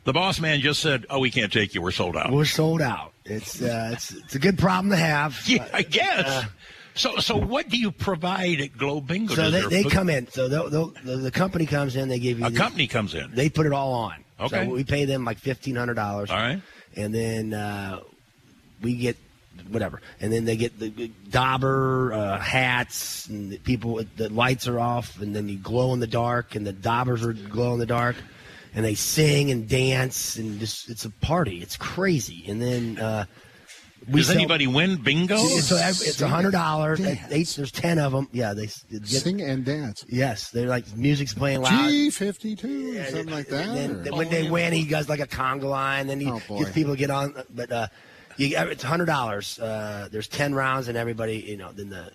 the 0.06 0.14
boss 0.14 0.40
man 0.40 0.62
just 0.62 0.82
said, 0.82 1.06
oh, 1.10 1.20
we 1.20 1.32
can't 1.32 1.52
take 1.54 1.76
you. 1.76 1.82
We're 1.82 1.92
sold 1.92 2.18
out. 2.18 2.32
We're 2.32 2.46
sold 2.46 2.82
out. 2.82 3.14
It's 3.26 3.62
uh, 3.62 3.92
it's 3.94 4.12
it's 4.12 4.36
a 4.36 4.40
good 4.40 4.58
problem 4.58 4.90
to 4.92 4.98
have. 4.98 5.40
Yeah, 5.48 5.68
I 5.74 5.84
guess. 5.84 6.26
Uh, 6.28 6.44
so, 6.96 7.18
so 7.18 7.38
what 7.38 7.70
do 7.70 7.78
you 7.78 7.90
provide 7.92 8.60
at 8.62 8.78
Glow 8.78 9.02
Bingo? 9.02 9.34
so 9.34 9.50
they, 9.50 9.62
they 9.68 9.84
put- 9.84 9.92
come 9.94 10.10
in. 10.10 10.28
So 10.30 10.48
they'll, 10.48 10.70
they'll, 10.70 10.94
the, 11.04 11.18
the 11.18 11.32
company 11.32 11.66
comes 11.66 11.96
in. 11.96 12.08
They 12.10 12.20
give 12.20 12.40
you 12.40 12.46
A 12.46 12.50
the- 12.50 12.58
company 12.58 12.86
comes 12.88 13.16
in. 13.16 13.32
They 13.34 13.50
put 13.50 13.66
it 13.66 13.72
all 13.74 13.94
on. 13.94 14.24
Okay. 14.40 14.66
So 14.66 14.70
we 14.72 14.84
pay 14.84 15.06
them 15.06 15.24
like 15.24 15.38
fifteen 15.38 15.76
hundred 15.76 15.94
dollars. 15.96 16.30
All 16.30 16.38
right. 16.38 16.62
And 16.96 17.14
then 17.16 17.54
uh, 17.54 18.02
we 18.84 18.96
get 18.96 19.18
whatever, 19.70 20.02
and 20.20 20.32
then 20.32 20.46
they 20.46 20.56
get 20.58 20.78
the 20.80 20.90
the 20.90 21.08
dauber 21.30 22.14
uh, 22.14 22.40
hats, 22.40 23.28
and 23.28 23.52
the 23.52 23.58
people 23.58 24.02
the 24.18 24.30
lights 24.30 24.68
are 24.68 24.80
off, 24.80 25.20
and 25.22 25.36
then 25.36 25.50
you 25.50 25.58
glow 25.58 25.94
in 25.94 26.00
the 26.00 26.08
dark, 26.08 26.56
and 26.56 26.66
the 26.68 26.74
daubers 26.74 27.24
are 27.24 27.34
glow 27.34 27.74
in 27.74 27.80
the 27.80 27.86
dark, 27.86 28.16
and 28.76 28.84
they 28.86 28.96
sing 28.96 29.52
and 29.52 29.68
dance, 29.70 30.36
and 30.38 30.60
just 30.60 30.90
it's 30.90 31.06
a 31.06 31.10
party. 31.10 31.62
It's 31.62 31.78
crazy. 31.78 32.44
And 32.48 32.62
then 32.62 32.98
uh, 33.00 33.26
we 34.10 34.20
Does 34.20 34.28
sell- 34.28 34.36
anybody 34.36 34.68
win 34.68 34.98
bingo? 34.98 35.38
So 35.38 35.78
it's 35.78 36.20
a 36.22 36.28
hundred 36.28 36.52
dollars. 36.52 37.00
There's 37.00 37.72
ten 37.72 38.00
of 38.00 38.12
them. 38.12 38.28
Yeah, 38.34 38.54
they 38.54 38.66
s- 38.66 38.84
get, 38.92 39.08
Sing 39.08 39.40
and 39.42 39.64
dance. 39.64 40.04
Yes, 40.10 40.50
they're 40.50 40.68
like 40.68 40.94
music's 40.98 41.34
playing 41.34 41.62
loud. 41.62 41.90
G 41.90 42.10
fifty 42.10 42.56
two, 42.56 43.02
something 43.06 43.30
like 43.30 43.48
that. 43.48 43.66
And 43.68 44.04
then, 44.04 44.14
or- 44.14 44.18
when 44.18 44.30
they 44.30 44.50
win, 44.50 44.74
he 44.74 44.86
does 44.86 45.08
like 45.08 45.22
a 45.22 45.28
conga 45.28 45.64
line. 45.64 46.08
Then 46.08 46.20
he 46.20 46.30
Oh, 46.30 46.42
boy. 46.48 46.60
gets 46.60 46.72
people 46.72 46.94
to 46.94 46.98
get 47.00 47.12
on. 47.12 47.34
But 47.54 47.72
uh, 47.72 47.88
you, 48.38 48.58
it's 48.58 48.84
hundred 48.84 49.06
dollars. 49.06 49.60
Uh, 49.60 50.08
there's 50.12 50.28
ten 50.28 50.54
rounds, 50.54 50.88
and 50.88 50.98
everybody, 50.98 51.38
you 51.38 51.58
know, 51.58 51.72
then 51.72 51.90
the 51.90 52.12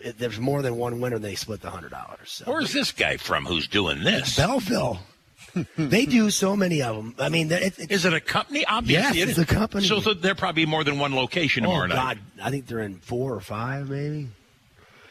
if 0.00 0.18
there's 0.18 0.38
more 0.38 0.62
than 0.62 0.76
one 0.76 1.00
winner, 1.00 1.18
they 1.18 1.34
split 1.34 1.60
the 1.60 1.70
hundred 1.70 1.90
dollars. 1.90 2.30
So. 2.30 2.44
Where's 2.46 2.72
this 2.72 2.92
guy 2.92 3.16
from 3.16 3.44
who's 3.44 3.68
doing 3.68 4.02
this? 4.02 4.36
Belleville. 4.36 4.98
they 5.78 6.04
do 6.04 6.30
so 6.30 6.56
many 6.56 6.82
of 6.82 6.96
them. 6.96 7.14
I 7.18 7.28
mean, 7.28 7.50
it, 7.52 7.78
it, 7.78 7.90
Is 7.90 8.04
it 8.04 8.12
a 8.12 8.20
company? 8.20 8.64
Obviously, 8.66 9.20
Yes, 9.20 9.28
it 9.28 9.30
it's 9.30 9.38
a 9.38 9.46
company. 9.54 9.86
So, 9.86 10.00
so 10.00 10.12
there 10.12 10.34
probably 10.34 10.66
more 10.66 10.82
than 10.82 10.98
one 10.98 11.14
location 11.14 11.64
oh. 11.64 11.86
God, 11.86 12.18
I 12.42 12.50
think 12.50 12.66
they're 12.66 12.80
in 12.80 12.96
four 12.96 13.34
or 13.34 13.40
five, 13.40 13.88
maybe 13.88 14.28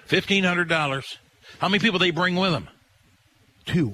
Fifteen 0.06 0.44
hundred 0.44 0.68
dollars. 0.68 1.18
How 1.60 1.70
many 1.70 1.80
people 1.80 2.00
they 2.00 2.12
bring 2.12 2.36
with 2.36 2.52
them? 2.52 2.68
two. 3.66 3.94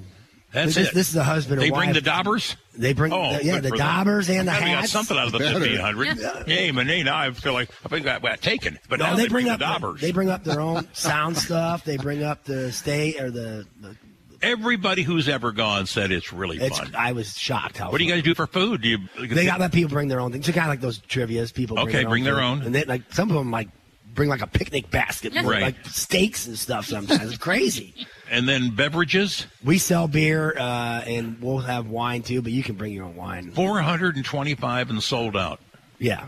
That's 0.52 0.74
this, 0.74 0.88
it. 0.88 0.94
This 0.94 1.08
is 1.10 1.16
a 1.16 1.24
husband. 1.24 1.60
They 1.60 1.70
bring 1.70 1.92
the 1.92 2.00
daubers. 2.00 2.56
They 2.80 2.92
bring, 2.94 3.12
Oh, 3.12 3.36
the, 3.36 3.44
yeah, 3.44 3.60
the 3.60 3.68
for 3.68 3.76
them. 3.76 3.86
daubers 3.86 4.28
and 4.30 4.48
the 4.48 4.52
I 4.52 4.60
got 4.60 4.68
hats. 4.68 4.92
something 4.92 5.16
out 5.16 5.26
of 5.26 5.32
the 5.32 5.38
Better. 5.38 5.60
fifteen 5.60 5.78
hundred. 5.80 6.18
Hey, 6.46 6.72
man, 6.72 6.86
now 7.04 7.18
I 7.18 7.30
feel 7.30 7.52
like 7.52 7.68
I 7.84 7.88
think 7.88 8.06
I 8.06 8.18
got 8.18 8.40
taken, 8.40 8.78
but 8.88 8.98
No, 8.98 9.06
now 9.10 9.16
they 9.16 9.28
bring 9.28 9.46
the 9.46 9.52
up 9.52 9.60
daubers. 9.60 10.00
they 10.00 10.12
bring 10.12 10.30
up 10.30 10.44
their 10.44 10.60
own 10.60 10.88
sound 10.94 11.36
stuff. 11.36 11.84
They 11.84 11.96
bring 11.98 12.22
up 12.22 12.44
the 12.44 12.72
state 12.72 13.20
or 13.20 13.30
the. 13.30 13.66
the 13.80 13.96
Everybody 14.42 15.02
who's 15.02 15.28
ever 15.28 15.52
gone 15.52 15.84
said 15.84 16.10
it's 16.10 16.32
really 16.32 16.56
it's, 16.56 16.78
fun. 16.78 16.94
I 16.96 17.12
was 17.12 17.36
shocked 17.36 17.76
how. 17.76 17.90
What 17.90 17.98
do 17.98 18.04
you 18.04 18.10
guys 18.10 18.22
do 18.22 18.34
for 18.34 18.46
food? 18.46 18.80
Do 18.80 18.88
you? 18.88 18.98
They 19.28 19.44
got 19.44 19.60
let 19.60 19.70
people 19.70 19.90
bring 19.90 20.08
their 20.08 20.18
own 20.20 20.32
things. 20.32 20.48
It's 20.48 20.56
kind 20.56 20.66
of 20.66 20.72
like 20.72 20.80
those 20.80 20.96
trivia's. 20.98 21.52
People 21.52 21.76
bring 21.76 21.88
Okay, 21.88 21.98
their 21.98 22.08
bring 22.08 22.22
own 22.22 22.24
their 22.24 22.34
food. 22.36 22.42
own. 22.44 22.62
and 22.62 22.74
then 22.74 22.84
like 22.88 23.02
some 23.12 23.28
of 23.28 23.36
them 23.36 23.50
like 23.50 23.68
bring 24.14 24.30
like 24.30 24.40
a 24.40 24.46
picnic 24.46 24.90
basket, 24.90 25.34
Right. 25.34 25.60
like 25.60 25.86
steaks 25.88 26.46
and 26.46 26.58
stuff. 26.58 26.86
Sometimes 26.86 27.22
it's 27.32 27.36
crazy. 27.36 27.94
And 28.30 28.48
then 28.48 28.70
beverages. 28.70 29.46
We 29.64 29.78
sell 29.78 30.08
beer 30.08 30.56
uh, 30.56 31.02
and 31.06 31.40
we'll 31.42 31.58
have 31.58 31.88
wine 31.88 32.22
too, 32.22 32.40
but 32.42 32.52
you 32.52 32.62
can 32.62 32.76
bring 32.76 32.92
your 32.92 33.04
own 33.04 33.16
wine. 33.16 33.50
Four 33.52 33.80
hundred 33.80 34.16
and 34.16 34.24
twenty-five 34.24 34.90
and 34.90 35.02
sold 35.02 35.36
out. 35.36 35.60
Yeah, 35.98 36.24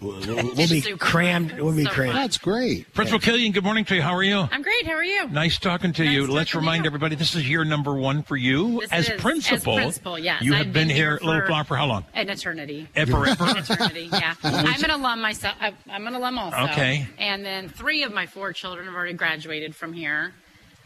we'll, 0.00 0.18
we'll- 0.20 0.54
we'll 0.54 0.68
be 0.68 0.82
crammed. 0.98 1.52
We'll 1.58 1.74
be 1.74 1.84
So 1.84 1.90
crammed. 1.90 2.16
That's 2.16 2.36
great. 2.36 2.92
Principal 2.92 3.20
Killian, 3.20 3.52
good 3.52 3.64
morning 3.64 3.84
to 3.86 3.94
you. 3.94 4.02
How 4.02 4.12
are 4.14 4.22
you? 4.22 4.46
I'm 4.50 4.60
great. 4.60 4.84
How 4.84 4.92
are 4.92 5.02
you? 5.04 5.28
Nice 5.28 5.58
talking 5.58 5.92
to 5.94 6.04
Nice 6.04 6.12
you. 6.12 6.20
talking 6.22 6.34
Let's 6.34 6.50
to 6.50 6.58
remind 6.58 6.84
you. 6.84 6.88
everybody 6.88 7.14
this 7.16 7.34
is 7.34 7.48
year 7.48 7.64
number 7.64 7.94
one 7.94 8.22
for 8.22 8.36
you 8.36 8.80
This 8.80 8.92
as 8.92 9.04
is- 9.06 9.10
as 9.12 9.20
principal. 9.20 9.76
principal, 9.76 10.18
yes. 10.18 10.42
You 10.42 10.54
I've 10.54 10.64
been, 10.64 10.72
been 10.72 10.88
here 10.90 11.18
here 11.18 11.18
Little 11.22 11.40
for- 11.42 11.46
Flower 11.46 11.64
for 11.64 11.76
how 11.76 11.86
long? 11.86 12.04
An 12.12 12.28
eternity. 12.28 12.86
Eh, 12.94 13.04
Forever. 13.06 13.44
An 13.44 13.56
eternity. 13.58 14.08
Yeah. 14.12 14.34
I'm 14.42 14.84
an 14.84 14.90
alum 14.90 15.22
myself. 15.22 15.54
I- 15.60 15.72
I'm 15.88 16.06
an 16.06 16.14
alum 16.14 16.38
also. 16.38 16.56
Okay. 16.72 17.06
And 17.18 17.42
then 17.44 17.68
three 17.70 18.02
of 18.02 18.12
my 18.12 18.26
four 18.26 18.52
children 18.52 18.84
have 18.86 18.94
already 18.94 19.14
graduated 19.14 19.74
from 19.74 19.92
here. 19.94 20.34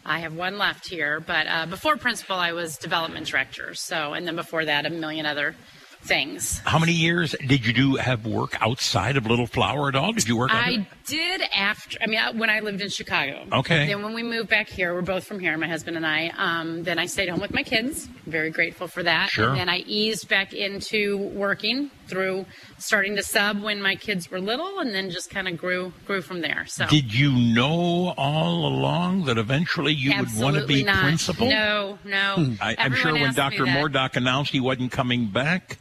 I 0.05 0.19
have 0.19 0.33
one 0.35 0.57
left 0.57 0.87
here, 0.87 1.19
but 1.19 1.45
uh, 1.47 1.65
before 1.65 1.97
principal, 1.97 2.35
I 2.37 2.53
was 2.53 2.77
development 2.77 3.27
director. 3.27 3.73
So, 3.75 4.13
and 4.13 4.25
then 4.27 4.35
before 4.35 4.65
that, 4.65 4.85
a 4.85 4.89
million 4.89 5.25
other 5.25 5.55
things. 6.01 6.59
How 6.59 6.79
many 6.79 6.93
years 6.93 7.35
did 7.45 7.65
you 7.65 7.73
do 7.73 7.95
have 7.97 8.25
work 8.25 8.55
outside 8.61 9.17
of 9.17 9.25
Little 9.27 9.45
Flower 9.47 9.89
at 9.89 9.95
all? 9.95 10.13
Did 10.13 10.27
you 10.29 10.37
work? 10.37 10.53
under- 10.53 10.81
I 10.81 10.87
did 11.05 11.41
after. 11.53 11.97
I 12.01 12.07
mean, 12.07 12.19
I- 12.19 12.31
when 12.31 12.49
I 12.49 12.61
lived 12.61 12.79
in 12.81 12.89
Chicago. 12.89 13.45
Okay. 13.51 13.85
Then 13.87 14.01
when 14.01 14.13
we 14.13 14.23
moved 14.23 14.49
back 14.49 14.69
here, 14.69 14.93
we're 14.93 15.01
both 15.01 15.25
from 15.25 15.39
here, 15.41 15.57
my 15.57 15.67
husband 15.67 15.97
and 15.97 16.07
I. 16.07 16.31
Um, 16.37 16.83
then 16.83 16.99
I 16.99 17.05
stayed 17.05 17.27
home 17.27 17.41
with 17.41 17.53
my 17.53 17.63
kids. 17.63 18.07
Very 18.25 18.49
grateful 18.49 18.87
for 18.87 19.03
that. 19.03 19.29
Sure. 19.29 19.49
And 19.49 19.57
then 19.59 19.67
I 19.69 19.79
eased 19.79 20.29
back 20.29 20.53
into 20.53 21.17
working 21.17 21.91
through 22.09 22.45
starting 22.77 23.15
to 23.15 23.23
sub 23.23 23.61
when 23.61 23.81
my 23.81 23.95
kids 23.95 24.29
were 24.31 24.39
little, 24.39 24.79
and 24.79 24.93
then 24.93 25.09
just 25.09 25.29
kind 25.29 25.47
of 25.47 25.57
grew 25.57 25.93
grew 26.05 26.21
from 26.21 26.41
there. 26.41 26.65
So 26.67 26.87
Did 26.87 27.13
you 27.13 27.31
know 27.31 28.13
all 28.17 28.65
along 28.67 29.25
that 29.25 29.37
eventually 29.37 29.93
you 29.93 30.09
would 30.09 30.17
want 30.17 30.55
to 30.55 30.61
Absolutely 30.61 30.75
be 30.75 30.83
not. 30.83 31.03
principal? 31.03 31.49
No, 31.49 31.99
no. 32.03 32.35
Hmm. 32.35 32.53
I, 32.61 32.75
I'm 32.77 32.93
sure 32.93 33.13
when 33.13 33.33
Dr. 33.33 33.65
that. 33.65 33.77
Mordock 33.77 34.15
announced 34.15 34.51
he 34.51 34.59
wasn't 34.59 34.91
coming 34.91 35.27
back, 35.27 35.77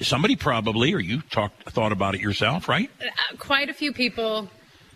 somebody 0.00 0.36
probably, 0.36 0.92
or 0.92 1.00
you 1.00 1.22
talked, 1.22 1.70
thought 1.70 1.92
about 1.92 2.14
it 2.14 2.20
yourself, 2.20 2.68
right? 2.68 2.90
uh, 3.00 3.36
quite 3.38 3.68
a 3.68 3.74
few 3.74 3.92
people 3.92 4.48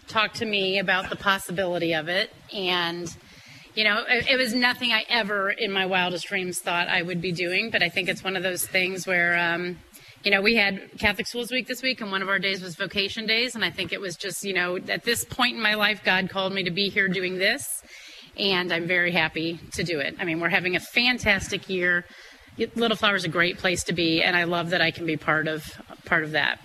talked 0.09 0.37
to 0.37 0.45
me 0.45 0.79
about 0.79 1.09
the 1.11 1.17
possibility 1.17 1.95
of 1.95 2.09
it 2.09 2.31
and 2.53 3.17
you 3.75 3.85
know 3.85 4.03
it, 4.09 4.29
it 4.29 4.37
was 4.37 4.53
nothing 4.53 4.93
i 4.93 5.05
ever 5.09 5.51
in 5.51 5.71
my 5.71 5.87
wildest 5.87 6.27
dreams 6.27 6.59
thought 6.59 6.89
i 6.89 7.01
would 7.01 7.21
be 7.21 7.33
doing 7.33 7.71
but 7.71 7.83
i 7.83 7.89
think 7.89 8.09
it's 8.09 8.23
one 8.25 8.37
of 8.37 8.43
those 8.43 8.67
things 8.67 9.07
where 9.07 9.39
um, 9.39 9.79
you 10.25 10.31
know 10.31 10.41
we 10.41 10.55
had 10.55 10.91
catholic 10.99 11.27
schools 11.27 11.51
week 11.51 11.67
this 11.67 11.83
week 11.83 12.01
and 12.01 12.11
one 12.11 12.23
of 12.23 12.29
our 12.29 12.39
days 12.39 12.63
was 12.63 12.75
vocation 12.75 13.27
days 13.27 13.55
and 13.55 13.65
i 13.65 13.71
think 13.71 13.93
it 13.93 14.01
was 14.01 14.17
just 14.17 14.45
you 14.45 14.53
know 14.53 14.77
at 14.89 15.05
this 15.05 15.25
point 15.25 15.57
in 15.57 15.63
my 15.63 15.75
life 15.75 16.03
god 16.05 16.29
called 16.29 16.53
me 16.53 16.63
to 16.63 16.71
be 16.71 16.89
here 16.89 17.09
doing 17.09 17.39
this 17.39 17.83
and 18.39 18.73
i'm 18.73 18.87
very 18.87 19.13
happy 19.13 19.59
to 19.73 19.83
do 19.83 20.01
it 20.01 20.15
i 20.21 20.25
mean 20.25 20.41
we're 20.41 20.49
having 20.49 20.77
a 20.77 20.81
fantastic 20.81 21.69
year 21.69 22.05
little 22.77 22.97
flower 22.97 23.17
is 23.17 23.25
a 23.25 23.29
great 23.29 23.59
place 23.59 23.85
to 23.85 23.93
be 23.93 24.23
and 24.23 24.37
i 24.37 24.45
love 24.45 24.71
that 24.71 24.81
i 24.81 24.91
can 24.91 25.07
be 25.07 25.17
part 25.17 25.49
of 25.49 25.81
part 26.05 26.25
of 26.25 26.33
that 26.33 26.59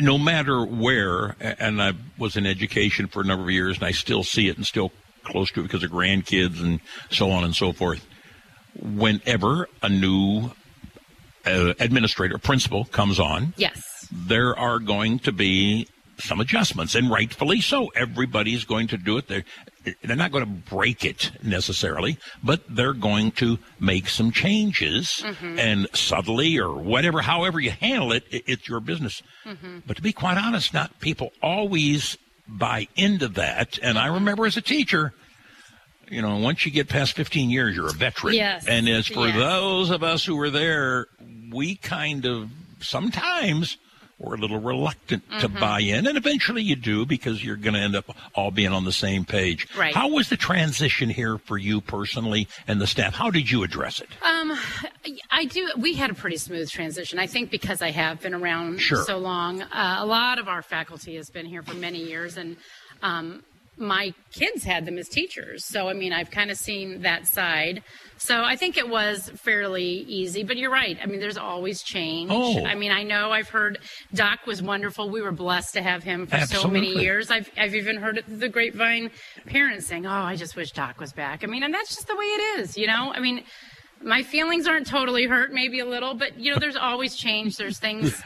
no 0.00 0.18
matter 0.18 0.64
where, 0.64 1.36
and 1.40 1.80
I 1.80 1.92
was 2.18 2.36
in 2.36 2.46
education 2.46 3.06
for 3.06 3.22
a 3.22 3.24
number 3.24 3.44
of 3.44 3.50
years, 3.50 3.76
and 3.76 3.84
I 3.84 3.92
still 3.92 4.22
see 4.22 4.48
it 4.48 4.56
and 4.56 4.66
still 4.66 4.92
close 5.24 5.50
to 5.52 5.60
it 5.60 5.64
because 5.64 5.82
of 5.82 5.90
grandkids 5.90 6.60
and 6.60 6.80
so 7.10 7.30
on 7.30 7.44
and 7.44 7.54
so 7.54 7.72
forth. 7.72 8.06
Whenever 8.80 9.68
a 9.82 9.88
new 9.88 10.50
uh, 11.46 11.74
administrator, 11.80 12.38
principal 12.38 12.84
comes 12.86 13.18
on, 13.20 13.54
yes 13.56 13.80
there 14.12 14.58
are 14.58 14.80
going 14.80 15.20
to 15.20 15.30
be 15.30 15.86
some 16.18 16.40
adjustments, 16.40 16.94
and 16.96 17.08
rightfully 17.10 17.60
so. 17.60 17.86
Everybody's 17.94 18.64
going 18.64 18.88
to 18.88 18.96
do 18.98 19.16
it. 19.18 19.28
They're, 19.28 19.44
they're 20.02 20.16
not 20.16 20.32
going 20.32 20.44
to 20.44 20.50
break 20.50 21.04
it 21.04 21.30
necessarily, 21.44 22.18
but 22.42 22.60
they're 22.68 22.92
going 22.92 23.30
to 23.32 23.58
make 23.78 24.08
some 24.08 24.32
changes, 24.32 25.22
Mhm. 25.24 25.58
and 25.58 25.86
subtly 25.94 26.58
or 26.58 26.74
whatever, 26.74 27.22
however 27.22 27.60
you 27.60 27.70
handle 27.70 28.12
it, 28.12 28.24
it 28.30 28.42
it's 28.46 28.68
your 28.68 28.80
business. 28.80 29.22
Mhm. 29.46 29.82
But 29.86 29.96
to 29.96 30.02
be 30.02 30.12
quite 30.12 30.36
honest, 30.36 30.74
not 30.74 30.98
people 31.00 31.32
always 31.40 32.18
buy 32.48 32.88
into 32.96 33.28
that. 33.28 33.78
And 33.80 33.96
I 33.96 34.06
remember 34.06 34.44
as 34.44 34.56
a 34.56 34.60
teacher, 34.60 35.14
you 36.10 36.20
know, 36.22 36.36
once 36.38 36.66
you 36.66 36.72
get 36.72 36.88
past 36.88 37.14
15 37.14 37.50
years, 37.50 37.74
you're 37.76 37.88
a 37.88 37.92
veteran. 37.92 38.34
Yes. 38.34 38.66
And 38.66 38.88
as 38.88 39.06
for 39.06 39.26
Yes. 39.28 39.36
those 39.36 39.90
of 39.90 40.02
us 40.02 40.24
who 40.24 40.36
were 40.36 40.50
there, 40.50 41.06
we 41.50 41.76
kind 41.76 42.26
of 42.26 42.50
sometimes 42.80 43.76
were 44.18 44.34
a 44.34 44.38
little 44.38 44.60
reluctant 44.60 45.22
to 45.40 45.48
Mhm. 45.48 45.58
buy 45.60 45.80
in. 45.80 46.06
And 46.06 46.18
eventually 46.18 46.62
you 46.62 46.76
do 46.76 47.06
because 47.06 47.42
you're 47.42 47.56
going 47.56 47.72
to 47.72 47.80
end 47.80 47.96
up 47.96 48.14
all 48.34 48.50
being 48.50 48.70
on 48.70 48.84
the 48.84 48.92
same 48.92 49.24
page. 49.24 49.66
Right. 49.74 49.94
How 49.94 50.08
was 50.08 50.28
the 50.28 50.36
transition 50.36 51.08
here 51.08 51.38
for 51.38 51.56
you 51.56 51.80
personally 51.80 52.46
and 52.68 52.82
the 52.82 52.86
staff? 52.86 53.14
How 53.14 53.30
did 53.30 53.50
you 53.50 53.62
address 53.62 53.98
it? 53.98 54.10
Um, 54.20 54.58
I 55.30 55.46
do. 55.46 55.70
We 55.78 55.94
had 55.94 56.10
a 56.10 56.14
pretty 56.14 56.36
smooth 56.36 56.68
transition. 56.70 57.18
I 57.18 57.26
think 57.26 57.50
because 57.50 57.80
I 57.80 57.92
have 57.92 58.20
been 58.20 58.34
around 58.34 58.80
Sure. 58.82 59.04
so 59.06 59.16
long. 59.16 59.62
Uh, 59.62 59.96
a 60.00 60.04
lot 60.04 60.38
of 60.38 60.48
our 60.48 60.60
faculty 60.60 61.14
has 61.16 61.30
been 61.30 61.46
here 61.46 61.62
for 61.62 61.74
many 61.74 62.02
years, 62.04 62.36
and 62.36 62.58
um, 63.02 63.42
my 63.80 64.12
kids 64.32 64.62
had 64.62 64.84
them 64.84 64.98
as 64.98 65.08
teachers. 65.08 65.64
So 65.64 65.88
I 65.88 65.94
mean, 65.94 66.12
I've 66.12 66.30
kind 66.30 66.50
of 66.50 66.56
seen 66.56 67.02
that 67.02 67.26
side. 67.26 67.82
So 68.18 68.44
I 68.44 68.54
think 68.54 68.76
it 68.76 68.88
was 68.88 69.30
fairly 69.30 69.84
easy. 69.84 70.44
But 70.44 70.58
you're 70.58 70.70
right. 70.70 70.98
I 71.02 71.06
mean, 71.06 71.20
there's 71.20 71.38
always 71.38 71.82
change. 71.82 72.30
Oh. 72.32 72.64
I 72.64 72.74
mean, 72.74 72.92
I 72.92 73.02
know 73.02 73.32
I've 73.32 73.48
heard 73.48 73.78
Doc 74.12 74.46
was 74.46 74.62
wonderful. 74.62 75.08
We 75.08 75.22
were 75.22 75.32
blessed 75.32 75.74
to 75.74 75.82
have 75.82 76.02
him 76.02 76.26
for 76.26 76.38
so 76.40 76.68
many 76.68 76.88
Absolutely. 76.88 77.02
years. 77.02 77.30
I've 77.30 77.50
I've 77.56 77.74
even 77.74 77.96
heard 77.96 78.22
the 78.28 78.48
grapevine 78.48 79.10
parents 79.46 79.86
saying, 79.86 80.06
"Oh, 80.06 80.10
I 80.10 80.36
just 80.36 80.54
wish 80.54 80.72
Doc 80.72 81.00
was 81.00 81.12
back." 81.12 81.42
I 81.42 81.46
mean, 81.46 81.62
and 81.62 81.72
that's 81.72 81.94
just 81.94 82.06
the 82.06 82.16
way 82.16 82.26
it 82.26 82.60
is, 82.60 82.76
you 82.76 82.86
know. 82.86 83.12
I 83.14 83.20
mean, 83.20 83.42
my 84.02 84.22
feelings 84.22 84.66
aren't 84.66 84.86
totally 84.86 85.26
hurt, 85.26 85.52
maybe 85.52 85.80
a 85.80 85.86
little, 85.86 86.14
but 86.14 86.38
you 86.38 86.52
know, 86.52 86.58
there's 86.58 86.76
always 86.76 87.16
change. 87.16 87.56
There's 87.56 87.78
things, 87.78 88.22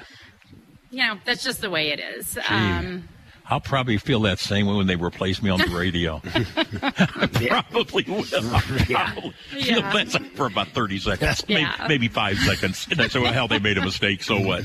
you 0.91 0.99
know, 0.99 1.17
that's 1.25 1.43
just 1.43 1.61
the 1.61 1.71
way 1.71 1.91
it 1.91 2.01
is. 2.01 2.39
Um, 2.49 3.09
I'll 3.47 3.61
probably 3.61 3.99
feel 3.99 4.21
that 4.21 4.39
same 4.39 4.67
way 4.67 4.75
when 4.75 4.87
they 4.87 4.97
replace 4.97 5.43
me 5.43 5.51
on 5.51 5.59
the 5.61 5.67
radio. 5.69 6.23
I 6.83 7.63
probably 7.63 8.05
will. 8.09 8.25
I'll 8.35 8.61
probably 8.61 9.31
feel 9.49 9.79
Yeah. 9.79 9.93
that 9.93 10.27
for 10.35 10.47
about 10.47 10.69
30 10.69 10.99
seconds, 10.99 11.47
maybe, 11.49 11.67
maybe 11.89 12.09
five 12.09 12.39
seconds. 12.39 12.87
And 12.91 13.01
I 13.03 13.09
say, 13.09 13.21
well, 13.21 13.33
hell, 13.33 13.47
they 13.49 13.59
made 13.59 13.77
a 13.79 13.83
mistake, 13.85 14.23
so 14.23 14.41
what? 14.41 14.65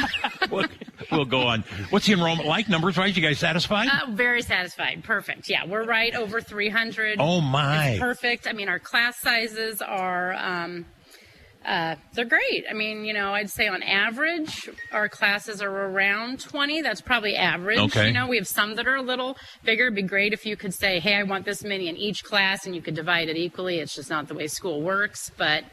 we'll, 0.50 0.66
we'll 1.10 1.24
go 1.24 1.40
on. 1.42 1.62
What's 1.90 2.06
the 2.06 2.12
enrollment 2.12 2.46
like? 2.46 2.68
Numbers 2.68 2.96
wise, 2.96 3.16
you 3.16 3.22
guys 3.22 3.38
satisfied? 3.40 3.88
uh, 3.88 4.10
very 4.12 4.42
satisfied. 4.42 5.02
Perfect. 5.02 5.48
Yeah, 5.50 5.66
we're 5.66 5.84
right 5.84 6.14
over 6.14 6.40
300. 6.40 7.16
Oh, 7.18 7.40
my. 7.40 7.90
It's 7.90 8.00
perfect. 8.00 8.46
I 8.46 8.52
mean, 8.52 8.68
our 8.68 8.78
class 8.78 9.18
sizes 9.20 9.82
are. 9.82 10.34
Um, 10.34 10.86
uh, 11.64 11.94
they're 12.14 12.24
great. 12.24 12.64
I 12.70 12.74
mean, 12.74 13.04
you 13.04 13.12
know, 13.12 13.32
I'd 13.34 13.50
say 13.50 13.68
on 13.68 13.82
average, 13.82 14.68
our 14.92 15.08
classes 15.08 15.60
are 15.60 15.70
around 15.70 16.40
20. 16.40 16.80
That's 16.82 17.00
probably 17.00 17.36
average. 17.36 17.78
Okay. 17.78 18.06
You 18.08 18.12
know, 18.12 18.26
we 18.28 18.36
have 18.36 18.48
some 18.48 18.76
that 18.76 18.86
are 18.88 18.96
a 18.96 19.02
little 19.02 19.36
bigger. 19.64 19.84
It'd 19.84 19.94
be 19.94 20.02
great 20.02 20.32
if 20.32 20.46
you 20.46 20.56
could 20.56 20.72
say, 20.74 21.00
hey, 21.00 21.14
I 21.16 21.22
want 21.24 21.44
this 21.44 21.62
many 21.62 21.88
in 21.88 21.96
each 21.96 22.24
class 22.24 22.64
and 22.66 22.74
you 22.74 22.80
could 22.82 22.94
divide 22.94 23.28
it 23.28 23.36
equally. 23.36 23.78
It's 23.78 23.94
just 23.94 24.08
not 24.10 24.26
the 24.28 24.34
way 24.34 24.46
school 24.46 24.80
works. 24.82 25.30
But 25.36 25.64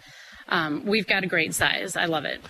um, 0.49 0.85
we've 0.85 1.07
got 1.07 1.23
a 1.23 1.27
great 1.27 1.53
size. 1.53 1.95
I 1.95 2.05
love 2.05 2.25
it. 2.25 2.41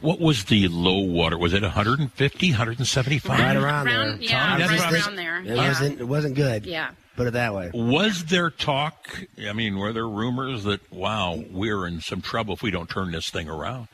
What 0.00 0.18
was 0.20 0.44
the 0.44 0.66
low 0.68 1.00
water? 1.04 1.36
Was 1.36 1.52
it 1.52 1.62
150, 1.62 2.50
175? 2.50 3.38
Right 3.38 3.56
around 3.56 3.86
there. 3.86 4.00
Around- 4.00 4.22
yeah, 4.22 4.56
That's 4.58 4.82
right 4.82 4.92
around 4.94 5.16
there. 5.16 5.40
It 5.40 5.46
Yeah. 5.56 5.68
wasn't. 5.68 6.00
It 6.00 6.04
wasn't 6.08 6.34
good. 6.36 6.64
Yeah. 6.66 6.90
Put 7.20 7.26
it 7.26 7.30
that 7.32 7.54
way. 7.54 7.70
Was 7.74 8.24
there 8.24 8.48
talk? 8.48 9.26
I 9.46 9.52
mean, 9.52 9.76
were 9.76 9.92
there 9.92 10.08
rumors 10.08 10.64
that, 10.64 10.90
wow, 10.90 11.44
we're 11.50 11.86
in 11.86 12.00
some 12.00 12.22
trouble 12.22 12.54
if 12.54 12.62
we 12.62 12.70
don't 12.70 12.88
turn 12.88 13.12
this 13.12 13.28
thing 13.28 13.46
around? 13.46 13.88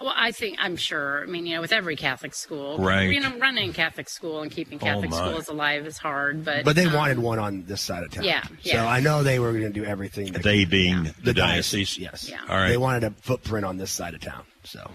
Well, 0.00 0.12
I 0.16 0.32
think 0.32 0.56
I'm 0.60 0.74
sure. 0.74 1.22
I 1.22 1.26
mean, 1.26 1.46
you 1.46 1.54
know, 1.54 1.60
with 1.60 1.72
every 1.72 1.94
Catholic 1.94 2.34
school, 2.34 2.78
Right. 2.78 3.12
You 3.12 3.20
know, 3.20 3.38
running 3.38 3.72
Catholic 3.72 4.08
school 4.08 4.42
and 4.42 4.50
keeping 4.50 4.78
Oh, 4.82 4.84
Catholic 4.84 5.10
my. 5.10 5.16
schools 5.18 5.46
alive 5.46 5.86
is 5.86 5.98
hard, 5.98 6.44
but 6.44 6.64
But 6.64 6.74
they 6.74 6.86
um, 6.86 6.94
wanted 6.94 7.20
one 7.20 7.38
on 7.38 7.62
this 7.64 7.80
side 7.80 8.02
of 8.02 8.10
town. 8.10 8.24
Yeah, 8.24 8.42
So 8.42 8.48
yeah. 8.64 8.88
I 8.88 8.98
know 8.98 9.22
they 9.22 9.38
were 9.38 9.52
going 9.52 9.72
to 9.72 9.80
do 9.80 9.84
everything. 9.84 10.32
to- 10.32 10.40
They 10.40 10.64
being 10.64 11.14
the, 11.22 11.32
diocese? 11.32 11.96
Yes. 11.96 12.28
Yeah. 12.28 12.40
All 12.48 12.56
right. 12.56 12.70
They 12.70 12.76
wanted 12.76 13.04
a 13.04 13.10
footprint 13.12 13.64
on 13.64 13.76
this 13.76 13.92
side 13.92 14.14
of 14.14 14.20
town. 14.20 14.42
So. 14.64 14.90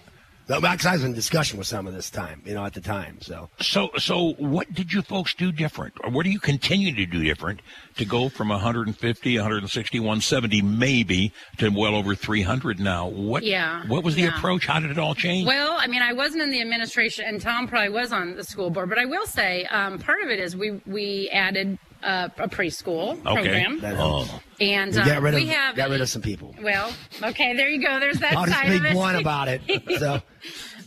Because 0.50 0.86
I 0.88 0.94
was 0.94 1.04
in 1.04 1.14
discussion 1.14 1.60
with 1.60 1.68
some 1.68 1.86
of 1.86 1.94
this 1.94 2.10
time, 2.10 2.42
you 2.44 2.56
know, 2.56 2.66
at 2.66 2.74
the 2.74 2.82
time. 2.82 3.22
So 3.22 3.50
So, 3.62 3.92
so 3.98 4.34
what 4.40 4.74
did 4.74 4.92
you 4.92 5.04
folks 5.04 5.36
do 5.36 5.52
different, 5.52 5.94
or 6.04 6.10
what 6.10 6.24
do 6.24 6.32
you 6.32 6.40
continue 6.40 6.94
to 6.96 7.06
do 7.06 7.24
different 7.24 7.62
to 7.98 8.06
go 8.06 8.30
from 8.30 8.50
150, 8.50 9.38
160, 9.38 10.00
170, 10.00 10.62
maybe 10.64 11.32
to 11.58 11.70
well 11.70 11.94
over 11.96 12.16
300 12.16 12.80
now? 12.80 13.08
What? 13.08 13.44
Yeah, 13.44 13.86
What 13.88 14.04
was 14.04 14.16
the 14.16 14.24
yeah. 14.24 14.38
approach? 14.38 14.66
How 14.66 14.80
did 14.80 14.90
it 14.90 14.98
all 14.98 15.14
change? 15.14 15.46
Well, 15.46 15.78
I 15.80 15.86
mean, 15.86 16.02
I 16.02 16.14
wasn't 16.14 16.42
in 16.42 16.50
the 16.50 16.62
administration, 16.62 17.26
and 17.28 17.40
Tom 17.40 17.68
probably 17.68 17.90
was 17.90 18.12
on 18.12 18.36
the 18.36 18.44
school 18.44 18.72
board. 18.72 18.90
But 18.90 18.98
I 18.98 19.06
will 19.06 19.28
say, 19.28 19.66
um, 19.66 20.00
part 20.00 20.22
of 20.24 20.30
it 20.30 20.40
is 20.40 20.56
we 20.58 20.82
we 20.88 21.30
added 21.32 21.78
uh, 22.04 22.30
a 22.38 22.48
preschool 22.48 23.22
program, 23.24 23.80
That 23.82 23.96
helps. 23.96 24.32
and 24.62 24.94
We 24.94 25.00
uh, 25.02 25.06
got 25.06 25.22
rid 25.22 25.34
of 25.34 25.40
we 25.42 25.48
have 25.48 25.76
got 25.76 25.90
rid 25.90 26.02
of 26.02 26.10
some 26.10 26.22
people. 26.22 26.56
Well, 26.62 26.92
okay, 27.24 27.56
there 27.56 27.70
you 27.70 27.82
go. 27.86 28.00
There's 28.00 28.20
that 28.20 28.34
I'll 28.38 28.46
just 28.46 28.58
side 28.58 28.70
of 28.72 28.78
speak 28.80 28.92
it. 28.92 28.96
one 28.96 29.16
about 29.16 29.48
it. 29.50 29.62
So 30.00 30.22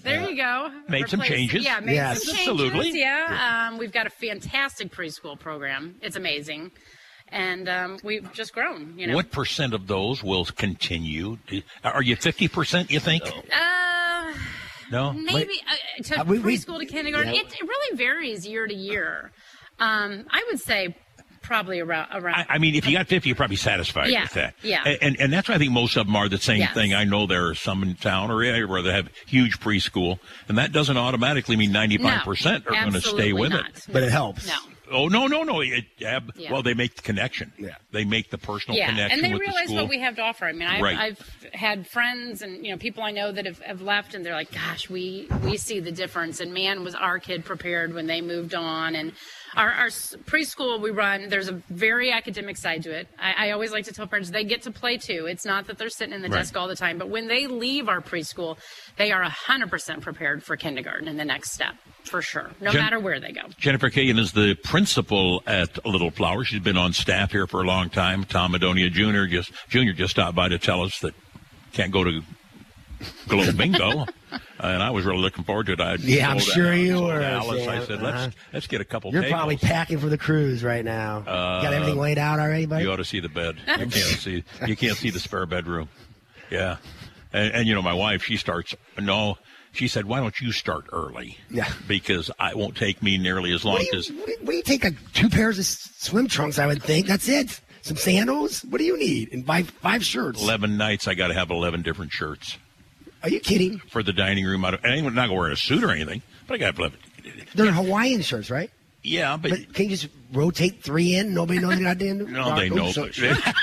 There 0.02 0.28
you 0.28 0.36
go. 0.36 0.70
Made 0.88 1.08
some 1.08 1.20
changes. 1.20 1.64
Yeah, 1.64 1.80
made 1.80 1.94
Yes. 1.94 2.24
some 2.24 2.34
changes. 2.36 2.48
Absolutely. 2.66 2.98
Yeah, 3.00 3.68
um, 3.70 3.78
we've 3.78 3.92
got 3.92 4.06
a 4.06 4.10
fantastic 4.10 4.90
preschool 4.90 5.38
program. 5.38 5.94
It's 6.02 6.16
amazing, 6.16 6.72
and 7.28 7.68
um, 7.68 7.98
we've 8.02 8.32
just 8.32 8.52
grown. 8.52 8.94
You 8.98 9.06
know. 9.08 9.14
What 9.14 9.30
percent 9.30 9.74
of 9.74 9.86
those 9.86 10.22
will 10.24 10.44
continue? 10.44 11.38
Are 11.84 12.02
you 12.02 12.16
50 12.16 12.48
percent? 12.48 12.90
You 12.90 12.98
think? 13.00 13.22
Uh, 13.24 14.32
No. 14.90 15.12
maybe 15.12 15.60
uh, 15.70 16.02
to 16.04 16.20
Uh, 16.20 16.24
we- 16.24 16.38
we- 16.40 16.56
preschool 16.58 16.78
to 16.80 16.86
kindergarten. 16.86 17.34
Yeah. 17.34 17.42
It, 17.42 17.52
it 17.52 17.62
really 17.62 17.96
varies 17.96 18.46
year 18.46 18.66
to 18.66 18.74
year. 18.74 19.30
Um, 19.78 20.26
I 20.30 20.44
would 20.50 20.60
say 20.60 20.94
probably 21.42 21.80
around 21.80 22.08
around. 22.12 22.46
I 22.48 22.58
mean, 22.58 22.74
if 22.74 22.86
you 22.86 22.92
got 22.96 23.08
50, 23.08 23.28
you're 23.28 23.36
probably 23.36 23.56
satisfied 23.56 24.08
Yeah, 24.10 24.22
with 24.22 24.34
that. 24.34 24.54
yeah. 24.62 24.82
And, 24.86 24.98
and, 25.02 25.20
and 25.20 25.32
that's 25.32 25.48
why 25.48 25.56
I 25.56 25.58
think 25.58 25.72
most 25.72 25.96
of 25.96 26.06
them 26.06 26.16
are 26.16 26.28
the 26.28 26.38
same 26.38 26.58
Yes. 26.60 26.74
thing. 26.74 26.94
I 26.94 27.04
know 27.04 27.26
there 27.26 27.48
are 27.48 27.54
some 27.54 27.82
in 27.82 27.94
town 27.96 28.30
or 28.30 28.42
everywhere 28.42 28.82
that 28.82 28.92
have 28.94 29.08
huge 29.26 29.60
preschool, 29.60 30.18
and 30.48 30.56
that 30.58 30.72
doesn't 30.72 30.96
automatically 30.96 31.56
mean 31.56 31.72
95% 31.72 32.66
are 32.66 32.70
going 32.70 32.92
to 32.92 33.00
stay 33.00 33.08
absolutely 33.08 33.32
with 33.34 33.50
not. 33.52 33.68
it. 33.70 33.86
But 33.92 34.02
it 34.02 34.10
helps. 34.12 34.46
No. 34.46 34.54
Oh, 34.94 35.08
no, 35.08 35.26
no, 35.26 35.42
no. 35.42 35.62
It, 35.62 35.86
ab- 36.04 36.32
Yeah. 36.36 36.52
Well, 36.52 36.62
they 36.62 36.74
make 36.74 36.96
the 36.96 37.00
connection. 37.02 37.50
Yeah. 37.56 37.76
They 37.92 38.04
make 38.04 38.28
the 38.30 38.36
personal 38.36 38.76
yeah, 38.78 38.90
connection 38.90 39.20
and 39.20 39.24
they 39.24 39.32
with 39.32 39.40
the 39.40 39.46
realize 39.46 39.64
school. 39.68 39.76
what 39.76 39.88
we 39.88 39.98
have 40.00 40.16
to 40.16 40.22
offer. 40.22 40.44
I 40.44 40.52
mean, 40.52 40.68
I've, 40.68 40.82
Right. 40.82 40.98
I've 40.98 41.38
had 41.54 41.86
friends 41.86 42.42
and 42.42 42.62
you 42.62 42.72
know 42.72 42.76
people 42.76 43.02
I 43.02 43.10
know 43.10 43.32
that 43.32 43.46
have, 43.46 43.58
have 43.60 43.80
left, 43.80 44.14
and 44.14 44.22
they're 44.24 44.34
like, 44.34 44.52
"Gosh, 44.52 44.90
we 44.90 45.28
we 45.42 45.56
see 45.56 45.80
the 45.80 45.92
difference." 45.92 46.40
And 46.40 46.52
man, 46.52 46.84
was 46.84 46.94
our 46.94 47.18
kid 47.18 47.42
prepared 47.46 47.94
when 47.94 48.06
they 48.06 48.20
moved 48.20 48.54
on, 48.54 48.94
and 48.94 49.12
Our, 49.56 49.70
our 49.70 49.86
preschool 49.88 50.80
we 50.80 50.90
run, 50.90 51.28
there's 51.28 51.48
a 51.48 51.62
very 51.68 52.10
academic 52.10 52.56
side 52.56 52.82
to 52.84 52.90
it. 52.90 53.06
I, 53.18 53.48
I 53.48 53.50
always 53.50 53.70
like 53.70 53.84
to 53.84 53.92
tell 53.92 54.06
parents 54.06 54.30
they 54.30 54.44
get 54.44 54.62
to 54.62 54.70
play 54.70 54.96
too. 54.96 55.26
It's 55.26 55.44
not 55.44 55.66
that 55.66 55.76
they're 55.78 55.90
sitting 55.90 56.14
in 56.14 56.22
the 56.22 56.28
Right. 56.28 56.38
desk 56.38 56.56
all 56.56 56.68
the 56.68 56.76
time, 56.76 56.96
but 56.96 57.10
when 57.10 57.28
they 57.28 57.46
leave 57.46 57.88
our 57.88 58.00
preschool, 58.00 58.56
they 58.96 59.12
are 59.12 59.22
100% 59.22 60.00
prepared 60.00 60.42
for 60.42 60.56
kindergarten 60.56 61.06
and 61.08 61.18
the 61.20 61.24
next 61.24 61.52
step, 61.52 61.74
for 62.04 62.22
sure, 62.22 62.50
no 62.60 62.70
Jen- 62.72 62.80
matter 62.80 62.98
where 63.00 63.20
they 63.20 63.32
go. 63.32 63.42
Jennifer 63.58 63.90
Killian 63.90 64.18
is 64.18 64.32
the 64.32 64.54
principal 64.64 65.42
at 65.46 65.84
Little 65.84 66.10
Flower. 66.10 66.44
She's 66.44 66.60
been 66.60 66.78
on 66.78 66.92
staff 66.94 67.32
here 67.32 67.46
for 67.46 67.60
a 67.62 67.66
long 67.66 67.90
time. 67.90 68.24
Tom 68.24 68.52
Madonia 68.54 68.90
Jr. 68.90 69.26
just 69.26 69.52
Jr. 69.68 69.92
just 69.92 70.12
stopped 70.12 70.34
by 70.34 70.48
to 70.48 70.58
tell 70.58 70.82
us 70.82 70.98
that 71.00 71.14
can't 71.72 71.92
go 71.92 72.04
to 72.04 72.22
Glow 73.28 73.52
Bingo, 73.52 74.06
and 74.62 74.82
I 74.82 74.90
was 74.90 75.04
really 75.04 75.18
looking 75.20 75.44
forward 75.44 75.66
to 75.66 75.72
it. 75.72 75.80
I 75.80 75.94
Yeah, 75.96 76.30
I'm 76.30 76.38
sure 76.38 76.72
I 76.72 76.76
you 76.76 77.02
were, 77.02 77.20
Alice, 77.20 77.66
I 77.66 77.84
said, 77.84 78.00
let's 78.02 78.16
Uh-huh. 78.16 78.30
let's 78.52 78.66
get 78.66 78.80
a 78.80 78.84
couple. 78.84 79.12
You're 79.12 79.22
tables. 79.22 79.36
probably 79.38 79.56
packing 79.56 79.98
for 79.98 80.06
the 80.08 80.18
cruise 80.18 80.62
right 80.64 80.84
now. 80.84 81.18
Uh, 81.26 81.62
Got 81.62 81.72
everything 81.74 81.98
laid 81.98 82.18
out 82.18 82.38
already, 82.38 82.66
buddy? 82.66 82.84
You 82.84 82.92
ought 82.92 82.96
to 82.96 83.04
see 83.04 83.20
the 83.20 83.28
bed. 83.28 83.56
You 83.66 83.74
can't 83.74 83.90
see. 83.92 84.44
You 84.66 84.76
can't 84.76 84.96
see 84.96 85.10
the 85.10 85.20
spare 85.20 85.46
bedroom. 85.46 85.88
Yeah, 86.50 86.76
and, 87.32 87.52
and 87.54 87.66
you 87.68 87.74
know 87.74 87.82
my 87.82 87.94
wife. 87.94 88.24
She 88.24 88.36
starts. 88.36 88.74
No, 89.00 89.38
she 89.72 89.88
said, 89.88 90.04
"Why 90.04 90.20
don't 90.20 90.38
you 90.40 90.52
start 90.52 90.84
early? 90.92 91.38
Yeah, 91.50 91.70
because 91.88 92.30
it 92.40 92.56
won't 92.56 92.76
take 92.76 93.02
me 93.02 93.16
nearly 93.18 93.52
as 93.52 93.64
long 93.64 93.84
as." 93.94 94.08
you, 94.10 94.16
what 94.16 94.28
what 94.42 94.50
do 94.50 94.56
you 94.56 94.62
take? 94.62 94.84
Like 94.84 95.12
two 95.14 95.28
pairs 95.30 95.58
of 95.58 95.64
swim 95.64 96.28
trunks, 96.28 96.58
I 96.58 96.66
would 96.66 96.82
think. 96.82 97.06
That's 97.06 97.28
it. 97.28 97.60
Some 97.80 97.96
sandals. 97.96 98.60
What 98.66 98.78
do 98.78 98.84
you 98.84 98.98
need? 98.98 99.32
And 99.32 99.44
five 99.46 99.70
five 99.70 100.04
shirts. 100.04 100.40
Eleven 100.42 100.76
nights, 100.76 101.08
I 101.08 101.14
got 101.14 101.28
to 101.28 101.34
have 101.34 101.50
eleven 101.50 101.82
different 101.82 102.12
shirts 102.12 102.58
Are 103.22 103.28
you 103.28 103.40
kidding? 103.40 103.78
for 103.88 104.02
the 104.02 104.12
dining 104.12 104.44
room. 104.44 104.64
I 104.64 104.72
don't, 104.72 104.84
and 104.84 104.92
I'm 105.06 105.14
not 105.14 105.28
going 105.28 105.30
to 105.30 105.34
wear 105.34 105.50
a 105.50 105.56
suit 105.56 105.84
or 105.84 105.90
anything, 105.90 106.22
but 106.46 106.54
I 106.54 106.58
got 106.58 106.76
to 106.76 106.82
have. 106.84 106.96
They're 107.54 107.72
Hawaiian 107.72 108.22
shirts, 108.22 108.50
right? 108.50 108.70
Yeah, 109.04 109.36
but, 109.36 109.74
can 109.74 109.84
you 109.86 109.96
just 109.96 110.08
rotate 110.32 110.82
three 110.82 111.14
in? 111.16 111.34
Nobody 111.34 111.58
knows 111.60 111.74
you're 111.74 111.88
not 111.88 111.98
doing 111.98 112.32
No, 112.32 112.54
they 112.56 112.70
know. 112.70 112.90
So, 112.92 113.06
but- 113.06 113.18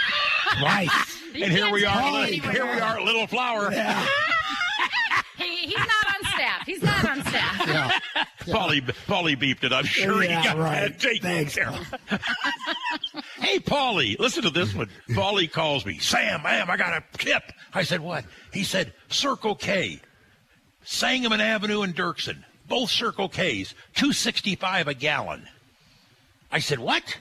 right. 0.61 0.89
and 1.33 1.51
here 1.51 1.71
we 1.71 1.85
are. 1.85 1.93
tell 1.93 2.23
Here 2.25 2.65
we 2.65 2.79
are, 2.79 3.01
Little 3.01 3.27
Flower. 3.27 3.71
He, 5.37 5.67
he's 5.67 5.77
not 5.77 5.87
on 5.87 6.31
staff. 6.33 6.65
He's 6.65 6.81
not 6.83 7.09
on 7.09 7.21
staff. 7.25 8.01
Polly, 8.51 8.81
Polly 9.07 9.37
beeped 9.37 9.63
it. 9.63 9.71
I'm 9.71 9.85
sure 9.85 10.21
Yeah, 10.21 10.41
he 10.41 10.47
got 10.49 10.57
right. 10.57 10.81
that 10.81 10.99
taken 10.99 11.21
Thanks. 11.21 11.55
care 11.55 11.69
of. 11.69 11.93
Hey, 13.41 13.59
Polly, 13.59 14.15
listen 14.19 14.43
to 14.43 14.49
this 14.49 14.73
one. 14.73 14.89
Polly 15.15 15.47
calls 15.47 15.85
me. 15.85 15.97
Sam, 15.99 16.43
ma'am, 16.43 16.69
I 16.69 16.77
got 16.77 16.93
a 16.93 17.17
tip. 17.17 17.43
I 17.73 17.83
said, 17.83 18.01
what? 18.01 18.25
He 18.53 18.63
said, 18.63 18.93
Circle 19.09 19.55
K. 19.55 20.01
Sangamon 20.83 21.41
Avenue 21.41 21.81
and 21.81 21.95
Dirksen. 21.95 22.43
Both 22.67 22.89
Circle 22.91 23.29
Ks. 23.29 23.73
265 23.95 24.87
a 24.87 24.93
gallon. 24.93 25.47
I 26.51 26.59
said, 26.59 26.79
what? 26.79 27.17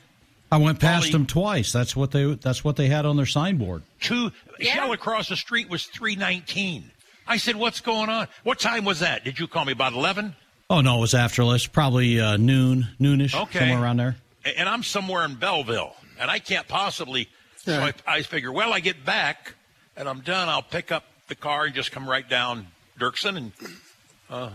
I 0.50 0.56
went 0.56 0.80
past 0.80 1.12
them 1.12 1.26
twice. 1.26 1.72
That's 1.72 1.94
what 1.94 2.10
they 2.10 2.34
that's 2.34 2.64
what 2.64 2.76
they 2.76 2.86
had 2.88 3.04
on 3.04 3.16
their 3.18 3.26
signboard. 3.26 3.82
Two 4.00 4.32
yeah. 4.58 4.74
Shell 4.74 4.92
across 4.92 5.28
the 5.28 5.36
street 5.36 5.68
was 5.68 5.84
319. 5.84 6.90
I 7.26 7.36
said, 7.36 7.56
what's 7.56 7.82
going 7.82 8.08
on? 8.08 8.28
What 8.44 8.58
time 8.58 8.86
was 8.86 9.00
that? 9.00 9.24
Did 9.24 9.38
you 9.38 9.46
call 9.46 9.66
me 9.66 9.72
about 9.72 9.92
11? 9.92 10.34
Oh 10.70 10.80
no, 10.80 10.96
it 10.98 11.00
was 11.00 11.12
after 11.14 11.44
this, 11.52 11.66
probably 11.66 12.18
uh, 12.20 12.38
noon, 12.38 12.88
noonish, 12.98 13.34
Okay. 13.38 13.58
somewhere 13.58 13.82
around 13.82 13.98
there. 13.98 14.16
and 14.56 14.68
I'm 14.68 14.82
somewhere 14.82 15.24
in 15.26 15.34
Belleville, 15.34 15.94
and 16.18 16.30
I 16.30 16.38
can't 16.38 16.66
possibly. 16.68 17.28
So 17.56 17.80
I, 17.80 17.92
I 18.06 18.22
figure, 18.22 18.50
well, 18.52 18.72
I 18.72 18.80
get 18.80 19.04
back 19.04 19.54
and 19.96 20.08
I'm 20.08 20.20
done. 20.20 20.48
I'll 20.48 20.62
pick 20.62 20.90
up 20.92 21.04
the 21.28 21.34
car 21.34 21.64
and 21.66 21.74
just 21.74 21.92
come 21.92 22.08
right 22.08 22.26
down 22.28 22.66
Dirksen 22.98 23.36
and 23.36 23.52
uh, 24.30 24.50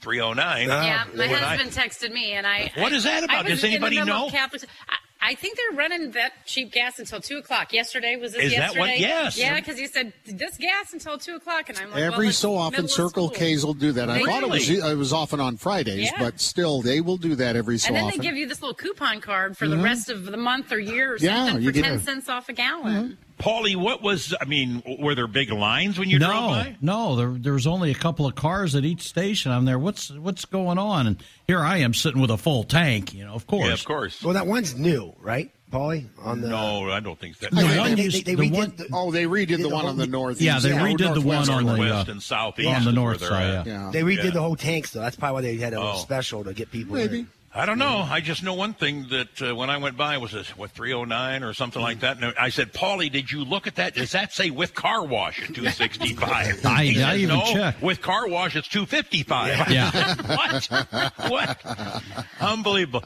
309. 0.00 0.68
Yeah, 0.68 1.04
my 1.14 1.26
When 1.26 1.34
I- 1.34 1.56
husband 1.56 1.70
texted 1.72 2.12
me, 2.12 2.32
and 2.32 2.46
I. 2.46 2.72
What 2.76 2.92
is 2.92 3.04
that 3.04 3.24
about? 3.24 3.46
I 3.46 3.50
was 3.50 3.60
Does 3.60 3.64
anybody 3.64 3.98
in 3.98 4.06
the 4.06 4.12
middle 4.12 4.26
know? 4.26 4.30
Catholic, 4.30 4.62
I, 4.88 4.96
I 5.22 5.34
think 5.34 5.56
they're 5.56 5.76
running 5.76 6.12
that 6.12 6.32
cheap 6.46 6.72
gas 6.72 6.98
until 6.98 7.20
two 7.20 7.36
o'clock. 7.38 7.72
Yesterday 7.72 8.16
was 8.16 8.32
this 8.32 8.44
Is 8.44 8.50
that 8.52 8.56
yesterday? 8.58 8.80
what- 8.80 8.98
yes. 9.00 9.36
Yeah, 9.38 9.54
because 9.56 9.78
he 9.78 9.86
said 9.86 10.12
this 10.24 10.56
gas 10.56 10.92
until 10.94 11.18
two 11.18 11.34
o'clock, 11.36 11.68
and 11.68 11.76
I'm 11.78 11.90
like, 11.90 12.00
Every 12.02 12.28
it's 12.28 12.38
so 12.38 12.54
often, 12.56 12.88
Circle 12.88 13.28
school. 13.28 13.38
K's 13.38 13.64
will 13.64 13.74
do 13.74 13.92
that. 13.92 14.08
I 14.08 14.22
thought 14.24 14.42
it 14.42 14.48
was 14.48 14.68
Really? 14.70 14.92
it 14.92 14.96
was 14.96 15.12
often 15.12 15.38
on 15.40 15.56
Fridays, 15.58 16.10
Yeah. 16.10 16.18
but 16.18 16.40
still, 16.40 16.80
they 16.80 17.00
will 17.02 17.18
do 17.18 17.34
that 17.34 17.54
every 17.54 17.76
so 17.78 17.86
often. 17.86 17.96
and 17.96 17.96
then 17.96 18.04
often. 18.08 18.18
they 18.20 18.24
give 18.26 18.36
you 18.36 18.46
this 18.48 18.62
little 18.62 18.74
coupon 18.74 19.20
card 19.20 19.58
for 19.58 19.66
Mhm. 19.66 19.70
the 19.70 19.76
rest 19.78 20.08
of 20.08 20.24
the 20.24 20.36
month 20.38 20.72
or 20.72 20.78
year 20.78 21.12
or 21.12 21.16
Yeah, 21.18 21.46
something 21.46 21.62
you 21.62 21.68
for 21.68 21.72
get 21.74 21.84
ten 21.84 21.92
a- 21.94 22.00
cents 22.00 22.28
off 22.28 22.48
a 22.48 22.52
gallon. 22.54 23.18
Paulie, 23.40 23.76
what 23.76 24.02
was? 24.02 24.34
I 24.40 24.44
mean, 24.44 24.82
were 25.00 25.14
there 25.14 25.26
big 25.26 25.50
lines 25.50 25.98
when 25.98 26.08
you 26.08 26.18
no, 26.18 26.26
drove 26.26 26.50
by? 26.50 26.76
no, 26.80 27.16
there 27.16 27.30
there 27.30 27.52
was 27.52 27.66
only 27.66 27.90
a 27.90 27.94
couple 27.94 28.26
of 28.26 28.34
cars 28.34 28.74
at 28.74 28.84
each 28.84 29.02
station. 29.02 29.50
I'm 29.52 29.64
there. 29.64 29.78
What's 29.78 30.10
what's 30.10 30.44
going 30.44 30.78
on? 30.78 31.06
And 31.06 31.22
here 31.46 31.60
I 31.60 31.78
am 31.78 31.94
sitting 31.94 32.20
with 32.20 32.30
a 32.30 32.36
full 32.38 32.64
tank. 32.64 33.14
You 33.14 33.24
know, 33.24 33.34
of 33.34 33.46
course, 33.46 33.66
Yeah, 33.66 33.72
of 33.72 33.84
course. 33.84 34.22
Well, 34.22 34.34
that 34.34 34.46
one's 34.46 34.76
new, 34.76 35.14
right, 35.20 35.50
Paulie? 35.72 36.06
On 36.22 36.40
the 36.40 36.48
No, 36.48 36.90
I 36.90 37.00
don't 37.00 37.18
think 37.18 37.38
that. 37.38 37.50
The 37.50 37.56
They- 37.62 37.78
one 37.78 37.94
they- 37.94 38.02
used- 38.04 38.24
they 38.26 38.34
the 38.34 38.42
redid 38.42 38.52
one- 38.52 38.72
the- 38.76 38.88
oh, 38.92 39.10
they 39.10 39.24
redid 39.24 39.46
did 39.48 39.60
the 39.62 39.68
one 39.68 39.86
on 39.86 39.96
the 39.96 40.06
north. 40.06 40.40
Yeah, 40.40 40.58
they 40.60 40.70
redid 40.70 41.14
the 41.14 41.20
one 41.20 41.48
on 41.50 41.64
the 41.66 41.74
west 41.76 42.08
uh, 42.08 42.12
and 42.12 42.22
southeast 42.22 42.68
on 42.68 42.84
the 42.84 42.92
north 42.92 43.20
side. 43.24 43.50
at. 43.54 43.66
Yeah. 43.66 43.90
They 43.92 44.02
redid 44.02 44.24
Yeah. 44.24 44.30
the 44.30 44.40
whole 44.42 44.56
tank, 44.56 44.90
though. 44.90 45.00
That's 45.00 45.16
probably 45.16 45.34
why 45.34 45.40
they 45.42 45.56
had 45.56 45.72
a 45.74 45.80
Oh. 45.80 45.96
special 45.96 46.44
to 46.44 46.52
get 46.52 46.70
people. 46.70 46.96
Maybe. 46.96 47.20
in. 47.20 47.28
I 47.52 47.66
don't 47.66 47.78
know. 47.78 48.06
I 48.08 48.20
just 48.20 48.44
know 48.44 48.54
one 48.54 48.74
thing 48.74 49.08
that 49.10 49.42
uh, 49.42 49.56
when 49.56 49.70
I 49.70 49.78
went 49.78 49.96
by 49.96 50.18
was 50.18 50.30
this 50.30 50.56
what 50.56 50.70
309 50.70 51.42
or 51.42 51.52
something 51.52 51.82
like 51.82 52.00
that. 52.00 52.22
And 52.22 52.32
I 52.38 52.48
said, 52.50 52.72
"Paulie, 52.72 53.10
did 53.10 53.30
you 53.32 53.44
look 53.44 53.66
at 53.66 53.74
that? 53.74 53.94
Does 53.96 54.12
that 54.12 54.32
say 54.32 54.50
with 54.50 54.72
car 54.72 55.04
wash 55.04 55.40
at 55.42 55.48
265?" 55.54 56.64
I- 56.64 56.84
He 56.84 57.02
I 57.02 57.10
said, 57.10 57.18
even 57.18 57.38
no, 57.38 57.44
checked. 57.52 57.82
With 57.82 58.00
car 58.02 58.28
wash, 58.28 58.54
it's 58.54 58.68
255. 58.68 59.68
Yeah. 59.70 59.90
what? 60.36 61.30
What? 61.30 62.02
Unbelievable. 62.40 63.02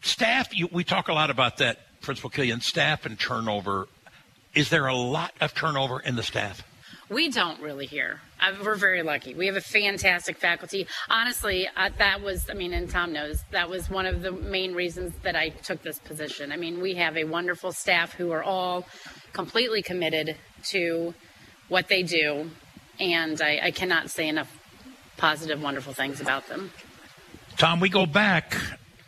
Staff. 0.00 0.56
You, 0.56 0.68
we 0.72 0.82
talk 0.82 1.08
a 1.08 1.12
lot 1.12 1.28
about 1.28 1.58
that, 1.58 2.00
Principal 2.00 2.30
Killian. 2.30 2.62
Staff 2.62 3.04
and 3.04 3.18
turnover. 3.20 3.86
Is 4.54 4.70
there 4.70 4.86
a 4.86 4.94
lot 4.94 5.32
of 5.42 5.52
turnover 5.52 6.00
in 6.00 6.16
the 6.16 6.22
staff? 6.22 6.62
We 7.08 7.28
don't 7.30 7.60
really 7.60 7.86
here. 7.86 8.20
Uh, 8.40 8.52
we're 8.64 8.74
very 8.74 9.02
lucky. 9.02 9.34
We 9.34 9.46
have 9.46 9.56
a 9.56 9.60
fantastic 9.60 10.38
faculty. 10.38 10.88
Honestly, 11.08 11.68
uh, 11.76 11.90
that 11.98 12.20
was, 12.20 12.50
I 12.50 12.54
mean, 12.54 12.72
and 12.72 12.90
Tom 12.90 13.12
knows, 13.12 13.44
that 13.52 13.70
was 13.70 13.88
one 13.88 14.06
of 14.06 14.22
the 14.22 14.32
main 14.32 14.74
reasons 14.74 15.14
that 15.22 15.36
I 15.36 15.50
took 15.50 15.82
this 15.82 15.98
position. 16.00 16.50
I 16.50 16.56
mean, 16.56 16.80
we 16.80 16.94
have 16.94 17.16
a 17.16 17.24
wonderful 17.24 17.72
staff 17.72 18.12
who 18.14 18.32
are 18.32 18.42
all 18.42 18.86
completely 19.32 19.82
committed 19.82 20.36
to 20.64 21.14
what 21.68 21.86
they 21.88 22.02
do, 22.02 22.50
and 22.98 23.40
I, 23.40 23.60
I 23.64 23.70
cannot 23.70 24.10
say 24.10 24.28
enough 24.28 24.52
positive, 25.16 25.62
wonderful 25.62 25.92
things 25.92 26.20
about 26.20 26.48
them. 26.48 26.72
Tom, 27.56 27.78
we 27.80 27.88
go 27.88 28.04
back. 28.06 28.56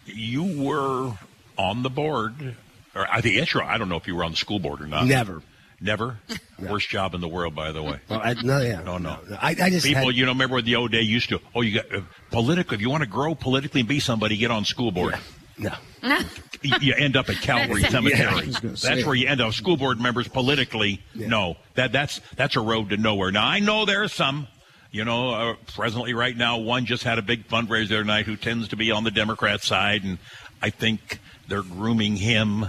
You 0.07 0.45
were 0.63 1.19
on 1.59 1.83
the 1.83 1.91
board, 1.91 2.55
or 2.95 3.07
I 3.11 3.21
think 3.21 3.35
yes, 3.35 3.53
you're- 3.53 3.67
I 3.67 3.77
don't 3.77 3.89
know 3.89 3.97
if 3.97 4.07
you 4.07 4.15
were 4.15 4.25
on 4.25 4.31
the 4.31 4.37
school 4.37 4.61
board 4.61 4.81
or 4.81 4.87
not. 4.87 5.05
Never. 5.07 5.43
Never. 5.81 6.19
Worst 6.59 6.89
job 6.89 7.15
in 7.15 7.21
the 7.21 7.29
world, 7.29 7.55
by 7.55 7.73
the 7.73 7.83
way. 7.83 8.01
Well, 8.09 8.21
I, 8.23 8.35
no, 8.43 8.61
yeah. 8.61 8.83
No, 8.83 8.99
no. 8.99 9.19
I, 9.41 9.51
I 9.51 9.71
just 9.71 9.87
People, 9.87 10.07
had, 10.07 10.17
you 10.17 10.27
know, 10.27 10.33
remember 10.33 10.57
what 10.57 10.65
the 10.65 10.77
old 10.77 10.91
day 10.91 11.03
used 11.03 11.29
to? 11.29 11.41
Oh, 11.55 11.61
you 11.61 11.81
got 11.81 11.95
uh, 11.95 12.01
political. 12.31 12.75
If 12.75 12.81
you 12.81 12.91
want 12.91 13.05
to 13.05 13.09
grow 13.09 13.35
politically 13.35 13.81
and 13.81 13.89
be 13.89 14.01
somebody, 14.01 14.37
get 14.37 14.51
on 14.51 14.65
school 14.65 14.91
board. 14.91 15.15
No. 15.57 15.73
You, 16.61 16.75
you 16.81 16.95
end 16.95 17.17
up 17.17 17.29
at 17.29 17.37
Calvary 17.37 17.85
Cemetery. 17.85 18.49
Yeah, 18.49 18.75
say. 18.75 18.89
that's 18.89 19.07
where 19.07 19.15
you 19.15 19.29
end 19.29 19.41
up. 19.41 19.53
School 19.53 19.77
board 19.77 20.01
members 20.01 20.27
politically. 20.27 21.01
No, 21.15 21.57
that 21.75 21.93
that's 21.93 22.21
that's 22.35 22.57
a 22.57 22.61
road 22.61 22.91
to 22.91 22.97
nowhere. 22.97 23.31
Now 23.31 23.47
I 23.47 23.61
know 23.61 23.85
there 23.85 24.03
are 24.03 24.09
some. 24.09 24.49
You 24.91 25.05
know, 25.05 25.31
uh, 25.31 25.55
presently 25.77 26.15
right 26.15 26.37
now, 26.37 26.59
one 26.59 26.85
just 26.85 27.05
had 27.05 27.19
a 27.19 27.23
big 27.23 27.47
fundraiser 27.47 28.01
tonight 28.01 28.27
who 28.27 28.35
tends 28.35 28.69
to 28.69 28.77
be 28.77 28.91
on 28.91 29.05
the 29.05 29.13
Democrat 29.13 29.61
side, 29.61 30.03
and 30.03 30.19
I 30.61 30.71
think 30.71 31.21
they're 31.47 31.63
grooming 31.63 32.17
him 32.17 32.67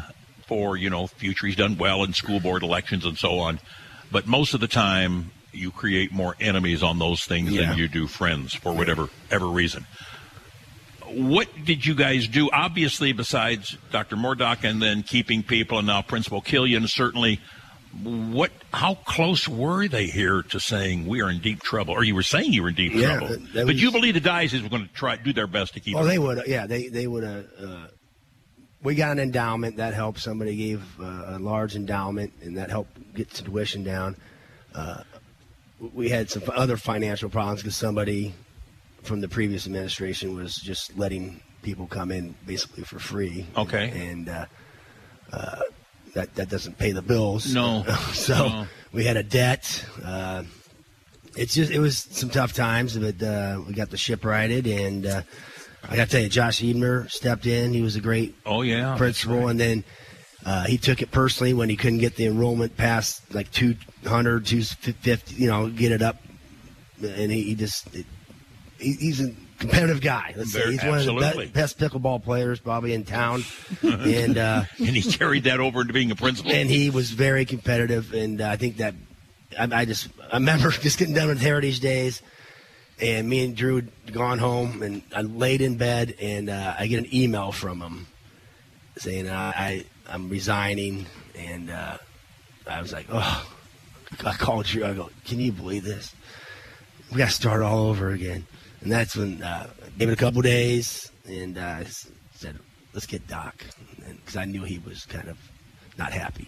for 0.50 0.76
you 0.76 0.90
know 0.90 1.08
future. 1.08 1.46
He's 1.48 1.56
done 1.56 1.78
well 1.78 2.04
in 2.04 2.14
school 2.14 2.40
board 2.42 2.64
elections 2.64 3.06
and 3.06 3.18
so 3.18 3.40
on, 3.40 3.60
but 4.12 4.28
most 4.28 4.54
of 4.54 4.60
the 4.60 4.68
time 4.68 5.32
you 5.54 5.72
create 5.72 6.12
more 6.12 6.36
enemies 6.42 6.84
on 6.84 7.00
those 7.00 7.24
things 7.24 7.52
Yeah. 7.52 7.70
than 7.70 7.78
you 7.78 7.88
do 7.88 8.08
friends 8.08 8.54
for 8.54 8.74
whatever 8.74 9.10
ever 9.32 9.48
reason 9.48 9.86
what 11.12 11.48
did 11.66 11.84
you 11.88 11.96
guys 11.96 12.28
do? 12.28 12.52
Obviously, 12.52 13.14
besides 13.14 13.76
Dr. 13.92 14.16
Mordock 14.16 14.64
and 14.64 14.80
then 14.80 15.02
keeping 15.02 15.42
people, 15.42 15.80
and 15.80 15.88
now 15.88 16.04
Principal 16.04 16.40
Killian, 16.42 16.88
certainly. 16.88 17.40
What? 18.04 18.52
How 18.72 18.94
close 18.94 19.48
were 19.48 19.88
they 19.88 20.06
here 20.06 20.44
to 20.44 20.60
saying 20.60 21.08
we 21.08 21.22
are 21.24 21.30
in 21.32 21.40
deep 21.40 21.64
trouble? 21.64 21.96
Or 21.96 22.04
you 22.04 22.14
were 22.14 22.22
saying 22.22 22.54
you 22.54 22.62
were 22.62 22.70
in 22.70 22.76
deep 22.76 22.94
Yeah, 22.94 23.18
trouble, 23.18 23.38
that 23.56 23.66
but 23.66 23.76
you 23.78 23.92
believe 23.92 24.14
the 24.14 24.20
diocese 24.20 24.62
were 24.62 24.70
going 24.70 24.88
to 24.88 24.94
try 24.94 25.16
do 25.16 25.34
their 25.34 25.48
best 25.48 25.74
to 25.74 25.80
keep. 25.80 25.96
Oh, 25.96 26.06
it. 26.06 26.10
they 26.10 26.20
would. 26.20 26.44
Yeah, 26.46 26.68
they 26.68 26.90
they 26.90 27.08
would 27.08 27.24
have. 27.24 27.46
Uh, 27.60 27.88
we 28.84 28.96
got 28.96 29.12
an 29.12 29.20
endowment 29.20 29.78
that 29.78 29.94
helped. 29.94 30.20
Somebody 30.20 30.56
gave 30.56 30.82
uh, 31.00 31.24
a 31.28 31.40
large 31.40 31.76
endowment, 31.76 32.34
and 32.42 32.58
that 32.58 32.70
helped 32.70 33.14
get 33.14 33.30
the 33.32 33.44
tuition 33.44 33.84
down. 33.84 34.16
Uh, 34.74 35.04
we 35.94 36.10
had 36.10 36.30
some 36.30 36.44
other 36.56 36.78
financial 36.78 37.30
problems 37.30 37.62
because 37.62 37.76
somebody 37.76 38.34
from 39.04 39.22
the 39.22 39.28
previous 39.28 39.66
administration 39.66 40.36
was 40.36 40.56
just 40.56 40.98
letting 40.98 41.40
people 41.62 41.88
come 41.88 42.12
in 42.12 42.36
basically 42.46 42.84
for 42.84 43.00
free. 43.00 43.46
Okay. 43.58 43.90
and 44.10 44.30
uh, 44.30 44.46
uh, 45.32 45.60
that 46.14 46.34
that 46.36 46.50
doesn't 46.50 46.78
pay 46.78 46.92
the 46.92 47.02
bills. 47.02 47.54
No. 47.54 47.84
so 48.14 48.48
No. 48.48 48.68
we 48.94 49.04
had 49.06 49.18
a 49.18 49.24
debt. 49.24 49.86
Uh, 50.04 50.44
it's 51.36 51.54
just 51.54 51.72
it 51.72 51.80
was 51.80 51.98
some 51.98 52.30
tough 52.30 52.54
times, 52.54 52.98
but 52.98 53.22
uh, 53.22 53.62
we 53.68 53.74
got 53.74 53.90
the 53.90 53.98
ship 53.98 54.24
righted 54.24 54.68
and. 54.68 55.24
I 55.88 55.96
got 55.96 56.06
to 56.06 56.12
tell 56.12 56.22
you, 56.22 56.30
Josh 56.30 56.64
Ebner 56.64 57.08
stepped 57.10 57.46
in. 57.46 57.74
He 57.74 57.82
was 57.82 57.96
a 57.96 58.02
great 58.02 58.36
oh 58.46 58.62
yeah 58.62 58.96
principal, 58.98 59.48
and 59.48 59.60
then 59.60 59.84
uh, 60.46 60.66
he 60.66 60.78
took 60.78 61.02
it 61.02 61.12
personally 61.12 61.54
when 61.54 61.70
he 61.70 61.76
couldn't 61.76 62.00
get 62.00 62.16
the 62.16 62.26
enrollment 62.26 62.76
past 62.78 63.34
like 63.34 63.52
200, 63.52 64.46
250, 64.46 65.36
you 65.36 65.48
know, 65.48 65.70
get 65.70 65.92
it 65.92 66.02
up, 66.02 66.18
and 67.02 67.32
he, 67.32 67.44
he 67.44 67.56
just 67.56 67.94
it, 67.96 68.06
he, 68.78 68.94
he's 68.94 69.22
a 69.22 69.34
competitive 69.60 70.02
guy. 70.02 70.34
Let's 70.38 70.54
say 70.54 70.60
Very- 70.60 70.72
he's 70.78 70.84
one 70.86 71.00
of 71.00 71.06
the 71.06 71.36
be- 71.38 71.46
best 71.48 71.78
pickleball 71.78 72.24
players 72.24 72.60
probably 72.60 72.94
in 72.94 73.04
town, 73.04 73.44
and 73.82 74.38
uh, 74.38 74.64
and 74.78 74.90
he 74.90 75.02
carried 75.02 75.44
that 75.46 75.60
over 75.60 75.82
into 75.82 75.94
being 75.94 76.12
a 76.12 76.16
principal. 76.16 76.52
and 76.52 76.70
he 76.70 76.90
was 76.90 77.12
very 77.12 77.46
competitive, 77.46 78.14
and 78.14 78.42
uh, 78.42 78.50
I 78.50 78.56
think 78.58 78.78
that 78.78 78.96
I, 79.58 79.68
I 79.72 79.86
just 79.86 80.10
I 80.32 80.38
remember 80.38 80.72
just 80.72 80.98
getting 81.00 81.14
done 81.16 81.28
with 81.28 81.42
Heritage 81.42 81.80
Days, 81.80 82.22
and 83.02 83.28
me 83.30 83.46
and 83.46 83.56
Drew 83.56 83.76
had 83.78 84.14
gone 84.14 84.40
home, 84.40 84.82
and 84.82 85.02
I 85.16 85.22
laid 85.22 85.62
in 85.62 85.78
bed, 85.78 86.16
and 86.22 86.50
uh, 86.50 86.76
I 86.78 86.88
get 86.88 87.00
an 87.00 87.14
email 87.14 87.52
from 87.52 87.82
him 87.82 88.08
saying 88.98 89.28
uh, 89.28 89.54
I 89.56 89.86
I'm 90.08 90.30
resigning, 90.30 91.06
and 91.36 91.70
uh, 91.70 91.98
I 92.68 92.82
was 92.82 92.92
like, 92.92 93.08
oh, 93.12 93.48
I 94.26 94.34
called 94.34 94.66
Drew. 94.66 94.86
I 94.86 94.94
go, 94.94 95.10
can 95.26 95.40
you 95.40 95.52
believe 95.52 95.84
this? 95.84 96.14
We 97.12 97.18
got 97.18 97.30
to 97.30 97.34
start 97.34 97.62
all 97.62 97.88
over 97.88 98.10
again, 98.12 98.46
and 98.82 98.92
that's 98.92 99.16
when 99.16 99.42
uh, 99.42 99.70
I 99.86 99.90
gave 99.98 100.10
it 100.10 100.14
a 100.14 100.18
couple 100.18 100.42
days, 100.42 101.12
and 101.28 101.58
uh, 101.58 101.84
said, 102.34 102.60
let's 102.94 103.06
get 103.06 103.28
Doc, 103.28 103.64
because 103.98 104.36
I 104.36 104.46
knew 104.46 104.64
he 104.64 104.80
was 104.80 105.06
kind 105.06 105.28
of 105.28 105.38
not 105.98 106.12
happy. 106.12 106.48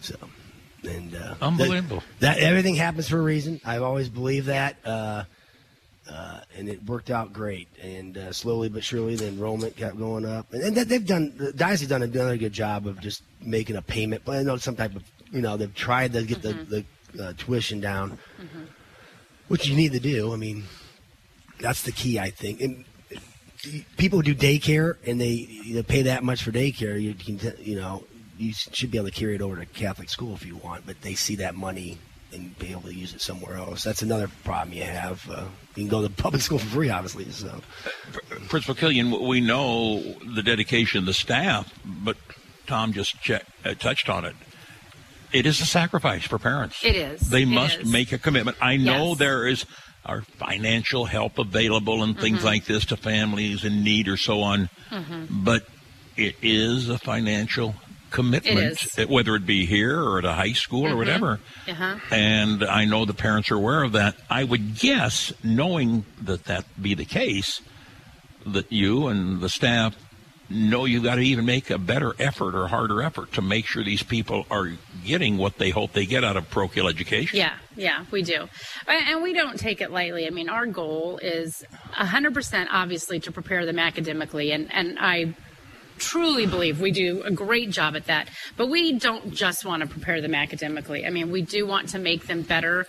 So, 0.00 0.16
and 0.82 1.14
uh, 1.14 1.34
Unbelievable. 1.40 2.02
That, 2.20 2.36
that 2.36 2.38
everything 2.38 2.74
happens 2.74 3.08
for 3.08 3.18
a 3.18 3.22
reason. 3.22 3.60
I've 3.64 3.82
always 3.82 4.08
believed 4.08 4.46
that, 4.46 4.76
uh, 6.10 6.40
and 6.56 6.68
it 6.68 6.84
worked 6.84 7.10
out 7.10 7.32
great. 7.32 7.68
And 7.82 8.16
uh, 8.16 8.32
slowly 8.32 8.68
but 8.68 8.84
surely, 8.84 9.16
the 9.16 9.28
enrollment 9.28 9.76
kept 9.76 9.98
going 9.98 10.24
up, 10.26 10.52
and, 10.52 10.62
and 10.62 10.76
they've 10.76 11.06
done. 11.06 11.32
The 11.36 11.52
Dynasty 11.52 11.86
done 11.86 12.02
another 12.02 12.36
good 12.36 12.52
job 12.52 12.86
of 12.86 13.00
just 13.00 13.22
making 13.40 13.76
a 13.76 13.82
payment, 13.82 14.22
but 14.24 14.36
I 14.36 14.42
know 14.42 14.56
some 14.56 14.76
type 14.76 14.94
of 14.94 15.04
you 15.30 15.40
know 15.40 15.56
they've 15.56 15.74
tried 15.74 16.12
to 16.12 16.24
get 16.24 16.42
the 16.42 16.52
the 16.52 17.22
uh, 17.22 17.32
tuition 17.36 17.80
down, 17.80 18.18
which 19.48 19.66
you 19.66 19.76
need 19.76 19.92
to 19.92 20.00
do. 20.00 20.32
I 20.32 20.36
mean, 20.36 20.64
that's 21.60 21.82
the 21.82 21.92
key, 21.92 22.18
I 22.18 22.30
think. 22.30 22.60
And 22.60 22.84
people 23.96 24.18
who 24.20 24.22
do 24.22 24.34
daycare 24.34 24.96
and 25.06 25.20
they, 25.20 25.28
you 25.28 25.82
pay 25.82 26.02
that 26.02 26.22
much 26.22 26.42
for 26.42 26.52
daycare, 26.52 27.00
you 27.00 27.14
can, 27.14 27.40
you 27.58 27.76
know, 27.76 28.04
you 28.36 28.52
should 28.52 28.90
be 28.90 28.98
able 28.98 29.08
to 29.08 29.14
carry 29.14 29.34
it 29.34 29.42
over 29.42 29.56
to 29.56 29.66
Catholic 29.66 30.10
school 30.10 30.34
if 30.34 30.44
you 30.44 30.56
want, 30.56 30.86
but 30.86 31.00
they 31.02 31.14
see 31.14 31.36
that 31.36 31.54
money 31.54 31.98
and 32.34 32.58
be 32.58 32.70
able 32.72 32.82
to 32.82 32.94
use 32.94 33.14
it 33.14 33.20
somewhere 33.20 33.56
else. 33.56 33.82
That's 33.84 34.02
another 34.02 34.28
problem 34.44 34.76
you 34.76 34.84
have. 34.84 35.28
Uh, 35.30 35.44
you 35.76 35.84
can 35.84 35.88
go 35.88 36.02
to 36.02 36.08
public 36.22 36.42
school 36.42 36.58
for 36.58 36.66
free, 36.66 36.90
obviously. 36.90 37.30
So 37.30 37.60
Principal 38.48 38.74
Killian, 38.74 39.10
we 39.26 39.40
know 39.40 40.00
the 40.34 40.42
dedication 40.42 40.98
of 40.98 41.06
the 41.06 41.14
staff, 41.14 41.72
but 41.84 42.16
Tom 42.66 42.92
just 42.92 43.20
check, 43.20 43.44
uh, 43.64 43.74
touched 43.74 44.08
on 44.08 44.24
it. 44.24 44.34
It 45.32 45.46
is 45.46 45.60
a 45.60 45.66
sacrifice 45.66 46.24
for 46.24 46.38
parents. 46.38 46.84
It 46.84 46.94
is. 46.96 47.20
They 47.22 47.42
It 47.42 47.46
must 47.48 47.78
is. 47.80 47.90
make 47.90 48.12
a 48.12 48.18
commitment. 48.18 48.56
I 48.60 48.76
know 48.76 49.08
Yes. 49.10 49.18
there 49.18 49.46
is 49.48 49.64
our 50.06 50.22
financial 50.22 51.06
help 51.06 51.38
available 51.38 52.02
and 52.02 52.18
things 52.18 52.40
Mhm. 52.40 52.44
like 52.44 52.64
this 52.66 52.84
to 52.86 52.96
families 52.96 53.64
in 53.64 53.82
need 53.82 54.06
or 54.06 54.16
so 54.16 54.42
on, 54.42 54.68
Mhm. 54.90 55.26
but 55.30 55.66
it 56.16 56.36
is 56.42 56.88
a 56.88 56.98
financial 56.98 57.74
commitment, 58.14 58.78
uh, 58.98 59.06
whether 59.06 59.34
it 59.34 59.44
be 59.44 59.66
here 59.66 60.00
or 60.00 60.18
at 60.18 60.24
a 60.24 60.32
high 60.32 60.52
school 60.52 60.86
or 60.86 60.90
Mhm. 60.90 60.96
whatever. 60.96 61.40
Uh-huh. 61.68 61.96
And 62.10 62.64
I 62.64 62.84
know 62.84 63.04
the 63.04 63.12
parents 63.14 63.50
are 63.50 63.56
aware 63.56 63.82
of 63.82 63.92
that. 63.92 64.14
I 64.30 64.44
would 64.44 64.78
guess, 64.78 65.32
knowing 65.42 66.04
that 66.22 66.44
that 66.44 66.64
be 66.80 66.94
the 66.94 67.04
case, 67.04 67.60
that 68.46 68.70
you 68.72 69.08
and 69.08 69.40
the 69.40 69.48
staff 69.48 69.96
know 70.50 70.84
you've 70.84 71.02
got 71.02 71.14
to 71.16 71.22
even 71.22 71.46
make 71.46 71.70
a 71.70 71.78
better 71.78 72.14
effort 72.18 72.54
or 72.54 72.68
harder 72.68 73.02
effort 73.02 73.32
to 73.32 73.40
make 73.40 73.66
sure 73.66 73.82
these 73.82 74.02
people 74.02 74.46
are 74.50 74.72
getting 75.04 75.38
what 75.38 75.56
they 75.56 75.70
hope 75.70 75.92
they 75.94 76.04
get 76.04 76.22
out 76.22 76.36
of 76.36 76.48
parochial 76.50 76.86
education. 76.86 77.38
Yeah, 77.38 77.54
yeah, 77.76 78.04
we 78.10 78.22
do. 78.22 78.46
And 78.86 79.08
and 79.08 79.22
we 79.22 79.32
don't 79.32 79.58
take 79.58 79.80
it 79.80 79.90
lightly. 79.90 80.26
I 80.26 80.30
mean, 80.30 80.50
our 80.50 80.66
goal 80.66 81.18
is 81.22 81.64
100% 81.98 82.68
obviously 82.70 83.18
to 83.20 83.32
prepare 83.32 83.64
them 83.64 83.78
academically. 83.78 84.52
And, 84.52 84.70
and 84.72 84.98
I 85.00 85.34
truly 85.98 86.46
believe 86.46 86.80
we 86.80 86.90
do 86.90 87.22
a 87.22 87.30
great 87.30 87.70
job 87.70 87.96
at 87.96 88.06
that. 88.06 88.28
But 88.56 88.68
we 88.68 88.98
don't 88.98 89.32
just 89.32 89.64
want 89.64 89.82
to 89.82 89.88
prepare 89.88 90.20
them 90.20 90.34
academically. 90.34 91.06
I 91.06 91.10
mean, 91.10 91.30
we 91.30 91.42
do 91.42 91.66
want 91.66 91.90
to 91.90 91.98
make 91.98 92.26
them 92.26 92.42
better 92.42 92.86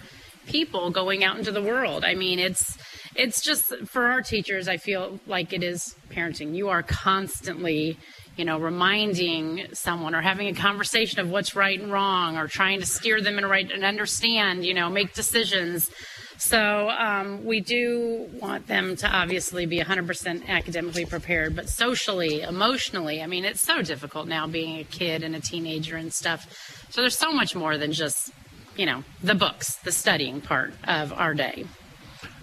people 0.47 0.91
going 0.91 1.23
out 1.23 1.37
into 1.37 1.51
the 1.51 1.61
world. 1.61 2.03
I 2.05 2.15
mean, 2.15 2.39
it's 2.39 2.77
it's 3.15 3.41
just 3.41 3.73
for 3.85 4.07
our 4.07 4.21
teachers, 4.21 4.67
I 4.67 4.77
feel 4.77 5.19
like 5.25 5.53
it 5.53 5.63
is 5.63 5.95
parenting. 6.09 6.55
You 6.55 6.69
are 6.69 6.83
constantly, 6.83 7.97
you 8.35 8.43
know, 8.43 8.59
reminding 8.59 9.67
someone 9.73 10.13
or 10.13 10.21
having 10.21 10.47
a 10.47 10.53
conversation 10.53 11.19
of 11.19 11.29
what's 11.29 11.55
right 11.55 11.79
and 11.79 11.91
wrong 11.91 12.37
or 12.37 12.47
trying 12.47 12.81
to 12.81 12.85
steer 12.85 13.21
them 13.21 13.37
in 13.37 13.45
right 13.45 13.71
and 13.71 13.85
understand, 13.85 14.65
you 14.65 14.73
know, 14.73 14.89
make 14.89 15.13
decisions. 15.13 15.89
So 16.37 16.89
um, 16.89 17.45
we 17.45 17.61
do 17.61 18.29
want 18.41 18.67
them 18.67 18.95
to 18.97 19.07
obviously 19.07 19.65
be 19.65 19.79
100% 19.79 20.47
academically 20.47 21.05
prepared, 21.05 21.55
but 21.55 21.69
socially, 21.69 22.41
emotionally, 22.41 23.21
I 23.21 23.27
mean, 23.27 23.45
it's 23.45 23.61
so 23.61 23.81
difficult 23.81 24.27
now 24.27 24.47
being 24.47 24.79
a 24.79 24.83
kid 24.83 25.23
and 25.23 25.35
a 25.35 25.39
teenager 25.39 25.95
and 25.95 26.13
stuff. 26.13 26.87
So 26.89 27.01
there's 27.01 27.17
so 27.17 27.31
much 27.31 27.55
more 27.55 27.77
than 27.77 27.93
just, 27.93 28.31
you 28.75 28.85
know, 28.85 29.03
the 29.23 29.35
books, 29.35 29.75
the 29.77 29.91
studying 29.91 30.41
part 30.41 30.73
of 30.87 31.13
our 31.13 31.33
day. 31.33 31.65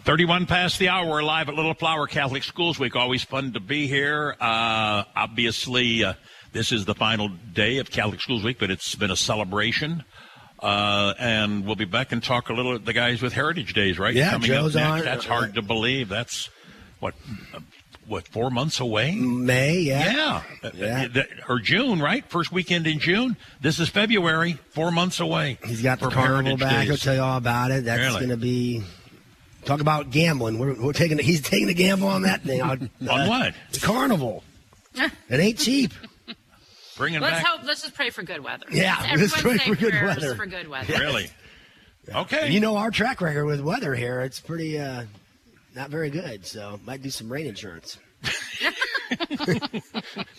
31 0.04 0.46
past 0.46 0.80
the 0.80 0.88
hour. 0.88 1.08
We're 1.08 1.22
live 1.22 1.48
at 1.48 1.54
Little 1.54 1.74
Flower 1.74 2.08
Catholic 2.08 2.42
Schools 2.42 2.76
Week. 2.76 2.96
Always 2.96 3.22
fun 3.22 3.52
to 3.52 3.60
be 3.60 3.86
here. 3.86 4.34
Uh, 4.40 5.04
obviously, 5.14 6.02
uh, 6.02 6.14
this 6.52 6.72
is 6.72 6.84
the 6.84 6.94
final 6.94 7.28
day 7.28 7.78
of 7.78 7.88
Catholic 7.88 8.20
Schools 8.20 8.42
Week, 8.42 8.58
but 8.58 8.68
it's 8.68 8.96
been 8.96 9.12
a 9.12 9.16
celebration. 9.16 10.04
Uh, 10.62 11.12
and 11.18 11.66
we'll 11.66 11.74
be 11.74 11.84
back 11.84 12.12
and 12.12 12.22
talk 12.22 12.48
a 12.48 12.52
little 12.52 12.78
the 12.78 12.92
guys 12.92 13.20
with 13.20 13.32
Heritage 13.32 13.74
Days, 13.74 13.98
right? 13.98 14.14
Yeah, 14.14 14.30
Coming 14.30 14.46
Joe's 14.48 14.76
up 14.76 14.88
on. 14.88 15.00
That's 15.00 15.26
hard 15.26 15.54
to 15.54 15.62
believe. 15.62 16.08
That's 16.08 16.48
what, 17.00 17.14
uh, 17.52 17.58
what, 18.06 18.28
four 18.28 18.48
months 18.48 18.78
away? 18.78 19.16
May, 19.16 19.80
yeah. 19.80 20.42
Yeah. 20.72 21.08
Uh, 21.14 21.20
uh, 21.20 21.22
or 21.48 21.58
June, 21.58 22.00
right? 22.00 22.24
First 22.30 22.52
weekend 22.52 22.86
in 22.86 23.00
June. 23.00 23.36
This 23.60 23.80
is 23.80 23.88
February, 23.88 24.52
four 24.70 24.92
months 24.92 25.18
away. 25.18 25.58
He's 25.64 25.82
got 25.82 25.98
the 25.98 26.08
carnival 26.10 26.56
Heritage 26.56 26.60
back. 26.60 26.86
He'll 26.86 26.96
tell 26.96 27.14
you 27.16 27.22
all 27.22 27.38
about 27.38 27.72
it. 27.72 27.84
That's 27.84 28.00
Really? 28.00 28.18
going 28.20 28.30
to 28.30 28.36
be. 28.36 28.84
Talk 29.64 29.80
about 29.80 30.10
gambling. 30.10 30.58
We're, 30.60 30.80
we're 30.80 30.92
taking. 30.92 31.18
He's 31.18 31.40
taking 31.40 31.68
a 31.70 31.74
gamble 31.74 32.06
on 32.08 32.22
that 32.22 32.42
thing. 32.42 32.62
on 32.62 32.88
On 33.08 33.28
what? 33.28 33.54
The 33.72 33.80
carnival. 33.80 34.44
It 35.28 35.40
ain't 35.40 35.58
cheap. 35.58 35.92
Bringing 36.96 37.20
Let's 37.20 37.42
back. 37.42 37.46
hope. 37.46 37.64
Let's 37.64 37.82
just 37.82 37.94
pray 37.94 38.10
for 38.10 38.22
good 38.22 38.42
weather. 38.44 38.66
Yeah, 38.70 38.96
let's 39.00 39.34
everyone 39.34 39.58
pray 39.58 39.74
for 39.74 39.80
good 39.80 39.94
weather. 39.94 40.34
For 40.34 40.46
good 40.46 40.68
weather. 40.68 40.98
Really? 40.98 41.30
Okay. 42.08 42.46
And 42.46 42.54
you 42.54 42.60
know 42.60 42.76
our 42.76 42.90
track 42.90 43.20
record 43.20 43.46
with 43.46 43.60
weather 43.60 43.94
here. 43.94 44.20
It's 44.20 44.40
pretty 44.40 44.78
uh, 44.78 45.04
not 45.74 45.90
very 45.90 46.10
good. 46.10 46.44
So 46.44 46.80
might 46.84 47.02
do 47.02 47.10
some 47.10 47.30
rain 47.30 47.46
insurance. 47.46 47.98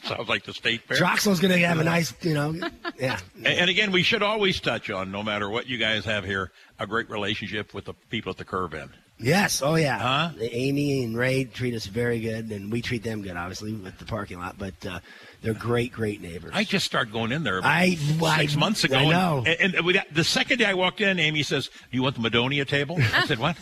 Sounds 0.04 0.30
like 0.30 0.44
the 0.44 0.54
state 0.54 0.82
fair. 0.82 0.98
Troxel's 0.98 1.39
going 1.39 1.54
to 1.54 1.60
have 1.68 1.80
a 1.80 1.84
nice, 1.84 2.13
you 2.22 2.34
know, 2.34 2.54
yeah. 2.98 3.20
And, 3.38 3.48
and 3.48 3.70
again, 3.70 3.92
we 3.92 4.04
should 4.04 4.24
always 4.24 4.60
touch 4.60 4.89
on, 4.89 5.12
no 5.12 5.22
matter 5.24 5.50
what 5.50 5.68
you 5.68 5.78
guys 5.78 6.06
have 6.06 6.24
here, 6.24 6.52
a 6.80 6.88
great 6.88 7.10
relationship 7.10 7.74
with 7.74 7.86
the 7.86 7.94
people 8.10 8.32
at 8.32 8.38
the 8.38 8.46
Curve 8.46 8.74
Inn. 8.74 8.89
Yes. 9.20 9.62
Oh, 9.62 9.76
yeah. 9.76 10.00
Huh? 10.00 10.32
Amy 10.39 11.04
and 11.04 11.18
Ray 11.18 11.46
treat 11.46 11.74
us 11.76 11.86
very 11.86 12.20
good, 12.20 12.52
and 12.52 12.72
we 12.72 12.82
treat 12.82 13.04
them 13.04 13.22
good, 13.22 13.38
obviously, 13.38 13.74
with 13.74 13.98
the 14.00 14.06
parking 14.06 14.39
lot. 14.39 14.58
But 14.58 14.86
uh, 14.86 15.00
they're 15.43 15.53
great, 15.53 15.91
great 15.91 16.21
neighbors. 16.21 16.51
I 16.53 16.63
just 16.63 16.86
started 16.86 17.12
going 17.13 17.32
in 17.32 17.43
there 17.43 17.60
about 17.60 17.69
I- 17.71 17.95
six 18.39 18.56
I- 18.56 18.60
months 18.60 18.84
ago. 18.84 18.97
I 18.97 19.06
know. 19.06 19.43
And, 19.45 19.75
and 19.75 20.01
the 20.12 20.23
second 20.23 20.58
day 20.58 20.65
I 20.65 20.73
walked 20.73 21.01
in, 21.01 21.19
Amy 21.19 21.43
says, 21.43 21.67
"Do 21.67 21.71
you 21.91 22.01
want 22.01 22.19
the 22.19 22.27
Madonia 22.27 22.65
table?" 22.67 22.97
I 23.13 23.25
said, 23.27 23.38
"What?" 23.39 23.58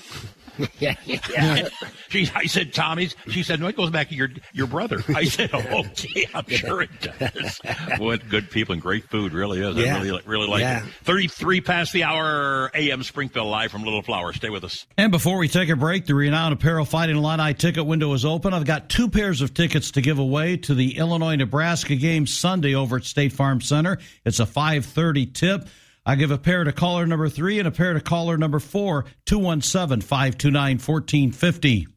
yeah, 0.79 0.95
yeah. 1.05 1.67
she, 2.09 2.29
I 2.35 2.45
said, 2.45 2.73
"Tommy's." 2.73 3.15
She 3.29 3.43
said, 3.43 3.59
"No, 3.59 3.67
it 3.67 3.75
goes 3.75 3.89
back 3.89 4.09
to 4.09 4.15
your 4.15 4.29
your 4.53 4.67
brother." 4.67 5.03
I 5.15 5.23
said, 5.25 5.49
oh, 5.53 5.79
"Okay, 5.79 6.27
I'm 6.33 6.47
sure 6.47 6.81
it 6.81 6.89
does." 7.01 7.59
what 7.99 8.27
good 8.29 8.49
people 8.51 8.73
and 8.73 8.81
great 8.81 9.09
food 9.09 9.33
really 9.33 9.61
is. 9.61 9.75
Yeah. 9.77 9.97
I 9.97 10.01
really 10.01 10.21
really 10.25 10.47
like 10.47 10.61
Yeah. 10.61 10.85
it. 10.85 10.91
Thirty-three 11.03 11.61
past 11.61 11.93
the 11.93 12.03
hour, 12.03 12.71
AM 12.73 13.03
Springfield 13.03 13.47
live 13.47 13.71
from 13.71 13.83
Little 13.83 14.01
Flower. 14.01 14.33
Stay 14.33 14.49
with 14.49 14.63
us. 14.63 14.85
And 14.97 15.11
before 15.11 15.37
we 15.37 15.47
take 15.47 15.69
a 15.69 15.75
break, 15.75 16.05
the 16.05 16.15
renowned 16.15 16.53
Apparel 16.53 16.85
Fighting 16.85 17.17
Illini 17.17 17.53
ticket 17.53 17.85
window 17.85 18.13
is 18.13 18.25
open. 18.25 18.53
I've 18.53 18.65
got 18.65 18.89
two 18.89 19.09
pairs 19.09 19.41
of 19.41 19.53
tickets 19.53 19.91
to 19.91 20.01
give 20.01 20.19
away 20.19 20.57
to 20.57 20.73
the 20.75 20.97
Illinois 20.97 21.35
Nebraska 21.35 21.95
game 21.95 22.27
Sunday 22.27 22.75
over 22.75 22.97
at 22.97 23.03
State 23.05 23.33
Farm 23.33 23.61
Center. 23.61 23.97
It's 24.25 24.39
a 24.39 24.45
5:30 24.45 25.33
tip. 25.33 25.67
I 26.05 26.15
give 26.15 26.31
a 26.31 26.37
pair 26.37 26.63
to 26.63 26.71
caller 26.71 27.05
number 27.05 27.29
three 27.29 27.59
and 27.59 27.67
a 27.67 27.71
pair 27.71 27.93
to 27.93 28.01
caller 28.01 28.37
number 28.37 28.59
four, 28.59 29.05
217 29.25 30.01
529 30.01 30.79
1450. 30.79 31.87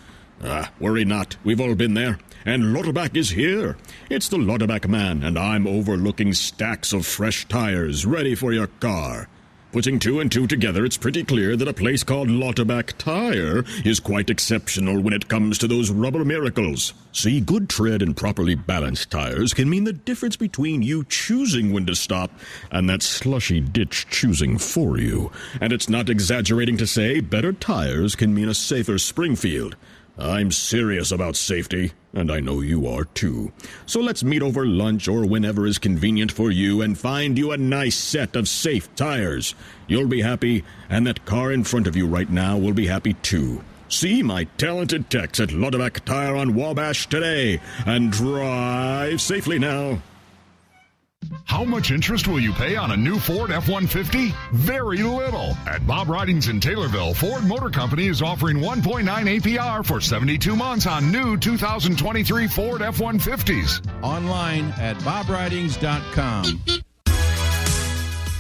Ah, 0.43 0.73
worry 0.81 1.05
not, 1.05 1.37
we've 1.45 1.61
all 1.61 1.77
been 1.77 1.95
there. 1.95 2.19
And 2.45 2.75
Lauterbach 2.75 3.17
is 3.17 3.31
here. 3.31 3.77
It's 4.11 4.27
the 4.27 4.39
Lauterbach 4.39 4.89
man, 4.89 5.23
and 5.23 5.39
I'm 5.39 5.69
overlooking 5.69 6.33
stacks 6.33 6.93
of 6.93 7.07
fresh 7.07 7.47
tires 7.47 8.05
ready 8.05 8.35
for 8.35 8.53
your 8.53 8.67
car. 8.67 9.29
Putting 9.73 10.01
two 10.01 10.19
and 10.19 10.33
two 10.33 10.49
together, 10.49 10.85
it's 10.85 10.97
pretty 10.97 11.23
clear 11.23 11.55
that 11.55 11.69
a 11.69 11.73
place 11.73 12.03
called 12.03 12.29
Lauterbach 12.29 12.99
Tire 12.99 13.65
is 13.85 14.01
quite 14.01 14.29
exceptional 14.29 15.01
when 15.01 15.15
it 15.15 15.29
comes 15.29 15.59
to 15.59 15.69
those 15.69 15.93
rubber 15.93 16.25
miracles. 16.25 16.93
See, 17.13 17.41
good 17.41 17.69
tread 17.69 18.03
and 18.03 18.17
properly 18.17 18.57
balanced 18.57 19.13
tires 19.13 19.55
can 19.55 19.71
mean 19.71 19.85
the 19.85 19.93
difference 19.93 20.35
between 20.35 20.83
you 20.83 21.05
choosing 21.05 21.73
when 21.73 21.87
to 21.87 21.95
stop 21.95 22.33
and 22.73 22.91
that 22.91 23.03
slushy 23.03 23.61
ditch 23.61 24.09
choosing 24.11 24.59
for 24.59 24.99
you. 24.99 25.31
And 25.61 25.73
it's 25.73 25.89
not 25.89 26.11
exaggerating 26.11 26.77
to 26.79 26.87
say 26.87 27.21
better 27.21 27.53
tires 27.53 28.17
can 28.17 28.35
mean 28.35 28.49
a 28.49 28.55
safer 28.55 28.99
Springfield. 28.99 29.77
I'm 30.19 30.51
serious 30.53 31.13
about 31.13 31.37
safety, 31.37 31.93
and 32.13 32.31
I 32.31 32.41
know 32.41 32.61
you 32.61 32.87
are 32.87 33.05
too. 33.05 33.53
So 33.87 34.01
let's 34.01 34.23
meet 34.23 34.43
over 34.43 34.67
lunch 34.67 35.09
or 35.09 35.27
whenever 35.27 35.67
is 35.67 35.79
convenient 35.79 36.31
for 36.31 36.51
you 36.51 36.83
and 36.83 36.99
find 36.99 37.39
you 37.39 37.53
a 37.53 37.57
nice 37.57 37.97
set 37.97 38.37
of 38.37 38.49
safe 38.49 38.95
tires. 38.97 39.55
You'll 39.87 40.09
be 40.09 40.23
happy, 40.23 40.65
and 40.89 41.07
that 41.07 41.25
car 41.25 41.53
in 41.53 41.65
front 41.65 41.87
of 41.87 41.97
you 41.97 42.07
right 42.07 42.29
now 42.29 42.59
will 42.59 42.75
be 42.75 42.87
happy 42.87 43.15
too. 43.15 43.63
See 43.89 44.23
my 44.23 44.45
talented 44.57 45.11
techs 45.11 45.41
at 45.41 45.49
Lauterbach 45.49 46.05
Tire 46.05 46.37
on 46.37 46.55
Wabash 46.55 47.09
today, 47.09 47.61
and 47.87 48.13
drive 48.13 49.21
safely 49.21 49.59
now. 49.59 50.01
How 51.45 51.65
much 51.65 51.91
interest 51.91 52.27
will 52.29 52.41
you 52.41 52.53
pay 52.53 52.77
on 52.77 52.93
a 52.93 52.97
new 52.97 53.19
Ford 53.19 53.51
F-150? 53.51 54.35
Very 54.53 54.99
little. 54.99 55.57
At 55.67 55.87
Bob 55.87 56.09
Ridings 56.09 56.49
in 56.49 56.61
Taylorville, 56.61 57.15
Ford 57.15 57.45
Motor 57.45 57.71
Company 57.71 58.07
is 58.07 58.23
offering 58.23 58.59
1.9 58.59 59.05
APR 59.05 59.85
for 59.85 60.01
72 60.01 60.57
months 60.57 60.87
on 60.87 61.13
new 61.13 61.37
2023 61.37 62.47
Ford 62.49 62.83
F-150s. 62.83 63.87
Online 64.03 64.71
at 64.79 64.97
bobridings.com. 64.99 66.61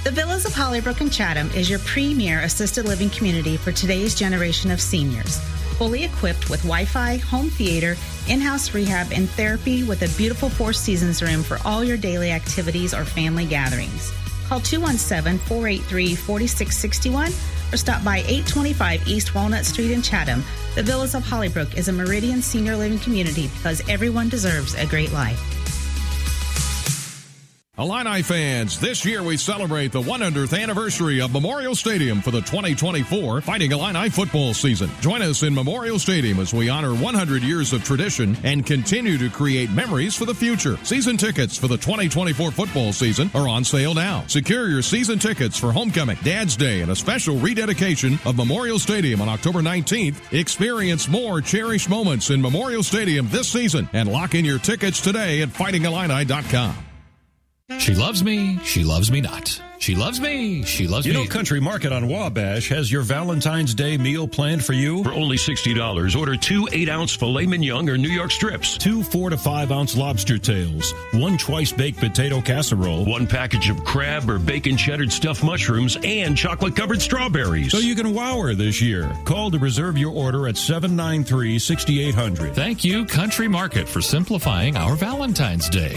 The 0.02 0.10
Villas 0.10 0.46
of 0.46 0.52
Hollybrook 0.52 1.02
and 1.02 1.12
Chatham 1.12 1.50
is 1.50 1.68
your 1.68 1.80
premier 1.80 2.40
assisted 2.40 2.86
living 2.86 3.10
community 3.10 3.58
for 3.58 3.70
today's 3.72 4.14
generation 4.14 4.70
of 4.70 4.80
seniors. 4.80 5.38
Fully 5.80 6.04
equipped 6.04 6.50
with 6.50 6.60
Wi 6.64 6.84
Fi, 6.84 7.16
home 7.16 7.48
theater, 7.48 7.96
in 8.28 8.38
house 8.38 8.74
rehab, 8.74 9.12
and 9.12 9.30
therapy 9.30 9.82
with 9.82 10.02
a 10.02 10.14
beautiful 10.18 10.50
Four 10.50 10.74
Seasons 10.74 11.22
room 11.22 11.42
for 11.42 11.56
all 11.64 11.82
your 11.82 11.96
daily 11.96 12.32
activities 12.32 12.92
or 12.92 13.06
family 13.06 13.46
gatherings. 13.46 14.12
Call 14.46 14.60
217 14.60 15.38
483 15.48 16.14
4661 16.16 17.32
or 17.72 17.78
stop 17.78 18.04
by 18.04 18.18
825 18.18 19.08
East 19.08 19.34
Walnut 19.34 19.64
Street 19.64 19.92
in 19.92 20.02
Chatham. 20.02 20.44
The 20.74 20.82
Villas 20.82 21.14
of 21.14 21.22
Hollybrook 21.22 21.78
is 21.78 21.88
a 21.88 21.94
Meridian 21.94 22.42
senior 22.42 22.76
living 22.76 22.98
community 22.98 23.48
because 23.56 23.80
everyone 23.88 24.28
deserves 24.28 24.74
a 24.74 24.84
great 24.84 25.12
life. 25.12 25.40
Illini 27.80 28.20
fans, 28.20 28.78
this 28.78 29.06
year 29.06 29.22
we 29.22 29.38
celebrate 29.38 29.90
the 29.90 30.02
100th 30.02 30.60
anniversary 30.60 31.22
of 31.22 31.32
Memorial 31.32 31.74
Stadium 31.74 32.20
for 32.20 32.30
the 32.30 32.42
2024 32.42 33.40
Fighting 33.40 33.72
Illini 33.72 34.10
football 34.10 34.52
season. 34.52 34.90
Join 35.00 35.22
us 35.22 35.42
in 35.44 35.54
Memorial 35.54 35.98
Stadium 35.98 36.40
as 36.40 36.52
we 36.52 36.68
honor 36.68 36.94
100 36.94 37.42
years 37.42 37.72
of 37.72 37.82
tradition 37.82 38.36
and 38.44 38.66
continue 38.66 39.16
to 39.16 39.30
create 39.30 39.70
memories 39.70 40.14
for 40.14 40.26
the 40.26 40.34
future. 40.34 40.76
Season 40.84 41.16
tickets 41.16 41.56
for 41.56 41.68
the 41.68 41.78
2024 41.78 42.50
football 42.50 42.92
season 42.92 43.30
are 43.34 43.48
on 43.48 43.64
sale 43.64 43.94
now. 43.94 44.24
Secure 44.26 44.68
your 44.68 44.82
season 44.82 45.18
tickets 45.18 45.56
for 45.56 45.72
homecoming, 45.72 46.18
Dad's 46.22 46.58
Day, 46.58 46.82
and 46.82 46.90
a 46.90 46.96
special 46.96 47.38
rededication 47.38 48.18
of 48.26 48.36
Memorial 48.36 48.78
Stadium 48.78 49.22
on 49.22 49.30
October 49.30 49.60
19th. 49.60 50.34
Experience 50.38 51.08
more 51.08 51.40
cherished 51.40 51.88
moments 51.88 52.28
in 52.28 52.42
Memorial 52.42 52.82
Stadium 52.82 53.26
this 53.30 53.48
season 53.48 53.88
and 53.94 54.12
lock 54.12 54.34
in 54.34 54.44
your 54.44 54.58
tickets 54.58 55.00
today 55.00 55.40
at 55.40 55.48
fightingillini.com. 55.48 56.89
She 57.78 57.94
loves 57.94 58.24
me, 58.24 58.58
she 58.64 58.84
loves 58.84 59.10
me 59.10 59.20
not. 59.20 59.60
She 59.80 59.94
loves 59.94 60.20
me, 60.20 60.62
she 60.62 60.86
loves 60.86 61.06
you 61.06 61.14
me. 61.14 61.22
know, 61.22 61.26
Country 61.26 61.58
Market 61.58 61.90
on 61.90 62.06
Wabash 62.06 62.68
has 62.68 62.92
your 62.92 63.00
Valentine's 63.00 63.74
Day 63.74 63.96
meal 63.96 64.28
planned 64.28 64.62
for 64.62 64.74
you 64.74 65.02
for 65.02 65.10
only 65.10 65.38
$60. 65.38 66.16
Order 66.18 66.36
two 66.36 66.68
8 66.70 66.90
ounce 66.90 67.16
filet 67.16 67.46
mignon 67.46 67.88
or 67.88 67.96
New 67.96 68.10
York 68.10 68.30
strips, 68.30 68.76
two 68.76 69.02
4 69.02 69.30
to 69.30 69.38
5 69.38 69.72
ounce 69.72 69.96
lobster 69.96 70.36
tails, 70.36 70.92
one 71.14 71.38
twice 71.38 71.72
baked 71.72 71.98
potato 71.98 72.42
casserole, 72.42 73.06
one 73.06 73.26
package 73.26 73.70
of 73.70 73.82
crab 73.82 74.28
or 74.28 74.38
bacon 74.38 74.76
cheddar 74.76 75.08
stuffed 75.08 75.42
mushrooms, 75.42 75.96
and 76.04 76.36
chocolate 76.36 76.76
covered 76.76 77.00
strawberries. 77.00 77.72
So 77.72 77.78
you 77.78 77.94
can 77.94 78.12
wow 78.12 78.38
her 78.42 78.54
this 78.54 78.82
year. 78.82 79.10
Call 79.24 79.50
to 79.50 79.58
reserve 79.58 79.96
your 79.96 80.12
order 80.12 80.46
at 80.46 80.58
793 80.58 81.58
6800. 81.58 82.54
Thank 82.54 82.84
you, 82.84 83.06
Country 83.06 83.48
Market, 83.48 83.88
for 83.88 84.02
simplifying 84.02 84.76
our 84.76 84.94
Valentine's 84.94 85.70
Day. 85.70 85.96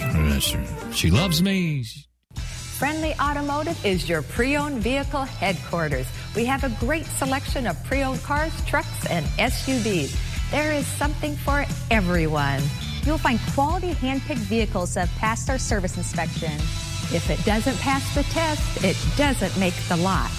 She 0.93 1.11
loves 1.11 1.43
me. 1.43 1.83
Friendly 2.83 3.13
Automotive 3.13 3.85
is 3.85 4.09
your 4.09 4.21
pre-owned 4.21 4.83
vehicle 4.83 5.23
headquarters. 5.23 6.05
We 6.35 6.43
have 6.43 6.65
a 6.65 6.85
great 6.85 7.05
selection 7.05 7.65
of 7.65 7.81
pre-owned 7.85 8.21
cars, 8.23 8.51
trucks, 8.65 9.09
and 9.09 9.25
SUVs. 9.37 10.13
There 10.51 10.73
is 10.73 10.85
something 10.85 11.37
for 11.37 11.63
everyone. 11.91 12.61
You'll 13.05 13.17
find 13.17 13.39
quality 13.53 13.93
hand-picked 13.93 14.41
vehicles 14.41 14.95
that 14.95 15.07
have 15.07 15.17
passed 15.17 15.49
our 15.49 15.57
service 15.57 15.95
inspection. 15.95 16.51
If 17.15 17.29
it 17.29 17.41
doesn't 17.45 17.77
pass 17.77 18.03
the 18.15 18.23
test, 18.23 18.83
it 18.83 18.97
doesn't 19.15 19.57
make 19.57 19.75
the 19.87 19.95
lot. 19.95 20.29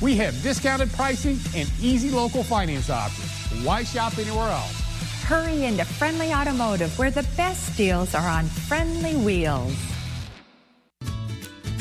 We 0.00 0.16
have 0.16 0.42
discounted 0.42 0.90
pricing 0.94 1.38
and 1.54 1.70
easy 1.78 2.10
local 2.10 2.42
finance 2.42 2.88
options. 2.88 3.66
Why 3.66 3.84
shop 3.84 4.16
anywhere 4.16 4.48
else? 4.48 4.80
Hurry 5.24 5.66
into 5.66 5.84
Friendly 5.84 6.32
Automotive 6.32 6.98
where 6.98 7.10
the 7.10 7.28
best 7.36 7.76
deals 7.76 8.14
are 8.14 8.26
on 8.26 8.46
friendly 8.46 9.14
wheels. 9.16 9.76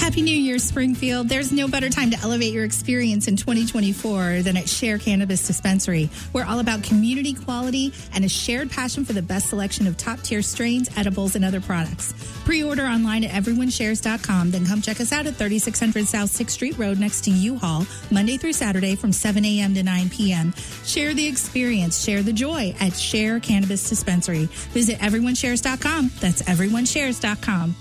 Happy 0.01 0.23
New 0.23 0.35
Year, 0.35 0.57
Springfield. 0.57 1.29
There's 1.29 1.51
no 1.51 1.67
better 1.67 1.87
time 1.87 2.09
to 2.09 2.17
elevate 2.23 2.53
your 2.53 2.65
experience 2.65 3.27
in 3.27 3.35
2024 3.35 4.41
than 4.41 4.57
at 4.57 4.67
Share 4.67 4.97
Cannabis 4.97 5.45
Dispensary. 5.45 6.09
We're 6.33 6.43
all 6.43 6.57
about 6.57 6.81
community 6.81 7.35
quality 7.35 7.93
and 8.11 8.25
a 8.25 8.27
shared 8.27 8.71
passion 8.71 9.05
for 9.05 9.13
the 9.13 9.21
best 9.21 9.49
selection 9.49 9.85
of 9.85 9.97
top 9.97 10.19
tier 10.21 10.41
strains, 10.41 10.89
edibles, 10.97 11.35
and 11.35 11.45
other 11.45 11.61
products. 11.61 12.15
Pre 12.45 12.63
order 12.63 12.87
online 12.87 13.23
at 13.23 13.29
everyoneshares.com, 13.29 14.49
then 14.49 14.65
come 14.65 14.81
check 14.81 14.99
us 14.99 15.11
out 15.11 15.27
at 15.27 15.35
3600 15.35 16.07
South 16.07 16.31
6th 16.31 16.49
Street 16.49 16.79
Road 16.79 16.97
next 16.97 17.23
to 17.25 17.31
U 17.31 17.55
Haul, 17.57 17.85
Monday 18.09 18.37
through 18.37 18.53
Saturday 18.53 18.95
from 18.95 19.11
7 19.11 19.45
a.m. 19.45 19.75
to 19.75 19.83
9 19.83 20.09
p.m. 20.09 20.51
Share 20.83 21.13
the 21.13 21.27
experience, 21.27 22.03
share 22.03 22.23
the 22.23 22.33
joy 22.33 22.73
at 22.79 22.95
Share 22.95 23.39
Cannabis 23.39 23.87
Dispensary. 23.87 24.45
Visit 24.73 24.97
everyoneshares.com. 24.97 26.11
That's 26.19 26.41
everyoneshares.com. 26.41 27.75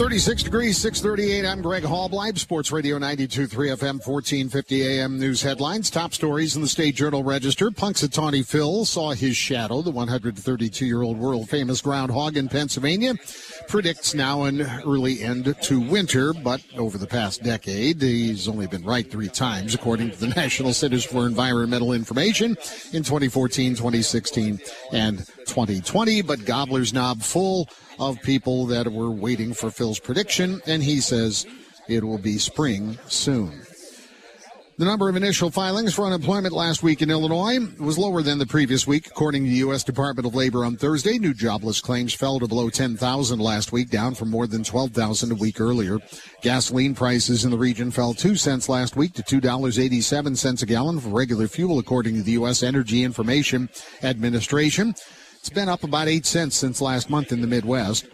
36 0.00 0.44
degrees, 0.44 0.78
638. 0.78 1.46
I'm 1.46 1.60
Greg 1.60 1.82
Hallbleib, 1.82 2.38
Sports 2.38 2.72
Radio 2.72 2.98
92.3 2.98 3.48
FM, 3.50 4.00
1450 4.00 4.82
AM 4.82 5.20
news 5.20 5.42
headlines. 5.42 5.90
Top 5.90 6.14
stories 6.14 6.56
in 6.56 6.62
the 6.62 6.68
State 6.68 6.94
Journal 6.94 7.22
Register. 7.22 7.70
Punxsutawney 7.70 8.42
Phil 8.46 8.86
saw 8.86 9.10
his 9.10 9.36
shadow, 9.36 9.82
the 9.82 9.90
132 9.90 10.86
year 10.86 11.02
old 11.02 11.18
world 11.18 11.50
famous 11.50 11.82
groundhog 11.82 12.38
in 12.38 12.48
Pennsylvania. 12.48 13.12
Predicts 13.70 14.14
now 14.14 14.42
an 14.42 14.62
early 14.84 15.22
end 15.22 15.54
to 15.62 15.80
winter, 15.80 16.32
but 16.32 16.60
over 16.76 16.98
the 16.98 17.06
past 17.06 17.44
decade, 17.44 18.02
he's 18.02 18.48
only 18.48 18.66
been 18.66 18.82
right 18.82 19.08
three 19.08 19.28
times, 19.28 19.76
according 19.76 20.10
to 20.10 20.18
the 20.18 20.26
National 20.36 20.72
Centers 20.72 21.04
for 21.04 21.24
Environmental 21.24 21.92
Information 21.92 22.56
in 22.92 23.04
2014, 23.04 23.76
2016, 23.76 24.58
and 24.90 25.18
2020. 25.46 26.20
But 26.22 26.44
Gobbler's 26.44 26.92
Knob 26.92 27.22
full 27.22 27.68
of 28.00 28.20
people 28.22 28.66
that 28.66 28.92
were 28.92 29.12
waiting 29.12 29.54
for 29.54 29.70
Phil's 29.70 30.00
prediction, 30.00 30.60
and 30.66 30.82
he 30.82 31.00
says 31.00 31.46
it 31.88 32.02
will 32.02 32.18
be 32.18 32.38
spring 32.38 32.98
soon. 33.06 33.52
The 34.80 34.86
number 34.86 35.10
of 35.10 35.16
initial 35.16 35.50
filings 35.50 35.92
for 35.92 36.06
unemployment 36.06 36.54
last 36.54 36.82
week 36.82 37.02
in 37.02 37.10
Illinois 37.10 37.58
was 37.78 37.98
lower 37.98 38.22
than 38.22 38.38
the 38.38 38.46
previous 38.46 38.86
week, 38.86 39.08
according 39.08 39.44
to 39.44 39.50
the 39.50 39.56
U.S. 39.56 39.84
Department 39.84 40.26
of 40.26 40.34
Labor 40.34 40.64
on 40.64 40.78
Thursday. 40.78 41.18
New 41.18 41.34
jobless 41.34 41.82
claims 41.82 42.14
fell 42.14 42.40
to 42.40 42.48
below 42.48 42.70
10,000 42.70 43.38
last 43.38 43.72
week, 43.72 43.90
down 43.90 44.14
from 44.14 44.30
more 44.30 44.46
than 44.46 44.64
12,000 44.64 45.32
a 45.32 45.34
week 45.34 45.60
earlier. 45.60 45.98
Gasoline 46.40 46.94
prices 46.94 47.44
in 47.44 47.50
the 47.50 47.58
region 47.58 47.90
fell 47.90 48.14
2 48.14 48.36
cents 48.36 48.70
last 48.70 48.96
week 48.96 49.12
to 49.12 49.22
$2.87 49.22 50.62
a 50.62 50.64
gallon 50.64 50.98
for 50.98 51.10
regular 51.10 51.46
fuel, 51.46 51.78
according 51.78 52.14
to 52.14 52.22
the 52.22 52.32
U.S. 52.32 52.62
Energy 52.62 53.04
Information 53.04 53.68
Administration. 54.02 54.94
It's 55.40 55.50
been 55.50 55.68
up 55.68 55.84
about 55.84 56.08
8 56.08 56.24
cents 56.24 56.56
since 56.56 56.80
last 56.80 57.10
month 57.10 57.32
in 57.32 57.42
the 57.42 57.46
Midwest. 57.46 58.06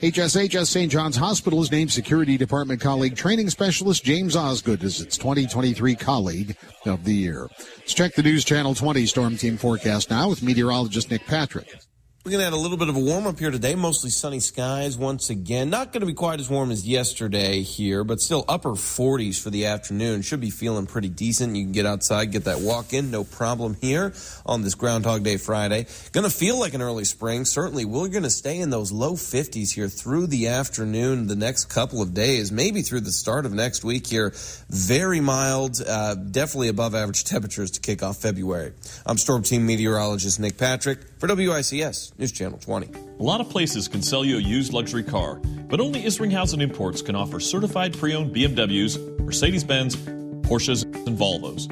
HSHS 0.00 0.66
St. 0.66 0.90
John's 0.90 1.16
Hospital 1.16 1.60
has 1.60 1.70
named 1.70 1.92
Security 1.92 2.36
Department 2.36 2.80
colleague 2.80 3.16
training 3.16 3.48
specialist 3.48 4.04
James 4.04 4.34
Osgood 4.34 4.82
as 4.82 5.00
its 5.00 5.16
2023 5.16 5.94
colleague 5.94 6.56
of 6.84 7.04
the 7.04 7.14
year. 7.14 7.48
Let's 7.78 7.94
check 7.94 8.14
the 8.14 8.22
News 8.22 8.44
Channel 8.44 8.74
20 8.74 9.06
Storm 9.06 9.36
Team 9.36 9.56
forecast 9.56 10.10
now 10.10 10.28
with 10.28 10.42
meteorologist 10.42 11.10
Nick 11.10 11.24
Patrick. 11.26 11.78
We're 12.24 12.30
going 12.30 12.40
to 12.40 12.44
have 12.46 12.54
a 12.54 12.56
little 12.56 12.78
bit 12.78 12.88
of 12.88 12.96
a 12.96 13.00
warm 13.00 13.26
up 13.26 13.38
here 13.38 13.50
today, 13.50 13.74
mostly 13.74 14.08
sunny 14.08 14.40
skies 14.40 14.96
once 14.96 15.28
again. 15.28 15.68
Not 15.68 15.92
going 15.92 16.00
to 16.00 16.06
be 16.06 16.14
quite 16.14 16.40
as 16.40 16.48
warm 16.48 16.70
as 16.70 16.88
yesterday 16.88 17.60
here, 17.60 18.02
but 18.02 18.18
still 18.18 18.46
upper 18.48 18.70
40s 18.70 19.38
for 19.38 19.50
the 19.50 19.66
afternoon. 19.66 20.22
Should 20.22 20.40
be 20.40 20.48
feeling 20.48 20.86
pretty 20.86 21.10
decent. 21.10 21.54
You 21.54 21.64
can 21.64 21.72
get 21.72 21.84
outside, 21.84 22.32
get 22.32 22.44
that 22.44 22.60
walk 22.60 22.94
in, 22.94 23.10
no 23.10 23.24
problem 23.24 23.76
here 23.78 24.14
on 24.46 24.62
this 24.62 24.74
Groundhog 24.74 25.22
Day 25.22 25.36
Friday. 25.36 25.84
Going 26.12 26.24
to 26.24 26.34
feel 26.34 26.58
like 26.58 26.72
an 26.72 26.80
early 26.80 27.04
spring. 27.04 27.44
Certainly, 27.44 27.84
we're 27.84 28.08
going 28.08 28.22
to 28.22 28.30
stay 28.30 28.58
in 28.58 28.70
those 28.70 28.90
low 28.90 29.12
50s 29.12 29.74
here 29.74 29.88
through 29.88 30.28
the 30.28 30.48
afternoon, 30.48 31.26
the 31.26 31.36
next 31.36 31.66
couple 31.66 32.00
of 32.00 32.14
days, 32.14 32.50
maybe 32.50 32.80
through 32.80 33.00
the 33.00 33.12
start 33.12 33.44
of 33.44 33.52
next 33.52 33.84
week 33.84 34.06
here. 34.06 34.32
Very 34.70 35.20
mild, 35.20 35.78
uh, 35.86 36.14
definitely 36.14 36.68
above 36.68 36.94
average 36.94 37.24
temperatures 37.24 37.72
to 37.72 37.80
kick 37.80 38.02
off 38.02 38.16
February. 38.16 38.72
I'm 39.04 39.18
Storm 39.18 39.42
Team 39.42 39.66
meteorologist 39.66 40.40
Nick 40.40 40.56
Patrick 40.56 41.13
for 41.26 41.34
WICS. 41.34 42.18
News 42.18 42.32
Channel 42.32 42.58
20. 42.58 42.90
A 43.18 43.22
lot 43.22 43.40
of 43.40 43.48
places 43.48 43.88
can 43.88 44.02
sell 44.02 44.26
you 44.26 44.36
a 44.36 44.40
used 44.40 44.74
luxury 44.74 45.02
car, 45.02 45.36
but 45.68 45.80
only 45.80 46.02
Isringhausen 46.02 46.60
Imports 46.60 47.00
can 47.00 47.16
offer 47.16 47.40
certified 47.40 47.96
pre-owned 47.96 48.34
BMWs, 48.34 49.20
Mercedes-Benz, 49.20 49.96
Porsches, 49.96 50.82
and 51.06 51.16
Volvos. 51.16 51.70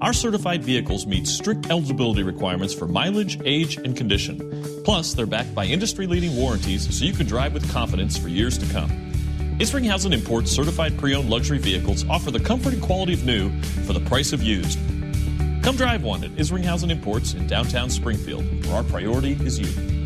Our 0.00 0.12
certified 0.12 0.62
vehicles 0.62 1.06
meet 1.06 1.26
strict 1.26 1.70
eligibility 1.70 2.22
requirements 2.22 2.72
for 2.72 2.86
mileage, 2.86 3.40
age, 3.44 3.78
and 3.78 3.96
condition. 3.96 4.82
Plus, 4.84 5.12
they're 5.12 5.26
backed 5.26 5.54
by 5.56 5.64
industry-leading 5.64 6.36
warranties 6.36 6.96
so 6.96 7.04
you 7.04 7.14
can 7.14 7.26
drive 7.26 7.52
with 7.52 7.68
confidence 7.72 8.16
for 8.16 8.28
years 8.28 8.58
to 8.58 8.72
come. 8.72 8.90
Isringhausen 9.58 10.12
Imports 10.12 10.52
certified 10.52 10.96
pre-owned 10.98 11.28
luxury 11.28 11.58
vehicles 11.58 12.08
offer 12.08 12.30
the 12.30 12.38
comfort 12.38 12.74
and 12.74 12.82
quality 12.82 13.14
of 13.14 13.24
new 13.24 13.50
for 13.86 13.92
the 13.92 14.00
price 14.00 14.32
of 14.32 14.40
used. 14.40 14.78
Come 15.64 15.76
drive 15.76 16.02
one 16.02 16.22
at 16.22 16.30
Isringhausen 16.32 16.90
Imports 16.90 17.32
in 17.32 17.46
downtown 17.46 17.88
Springfield, 17.88 18.44
where 18.66 18.76
our 18.76 18.84
priority 18.84 19.32
is 19.46 19.58
you. 19.58 20.03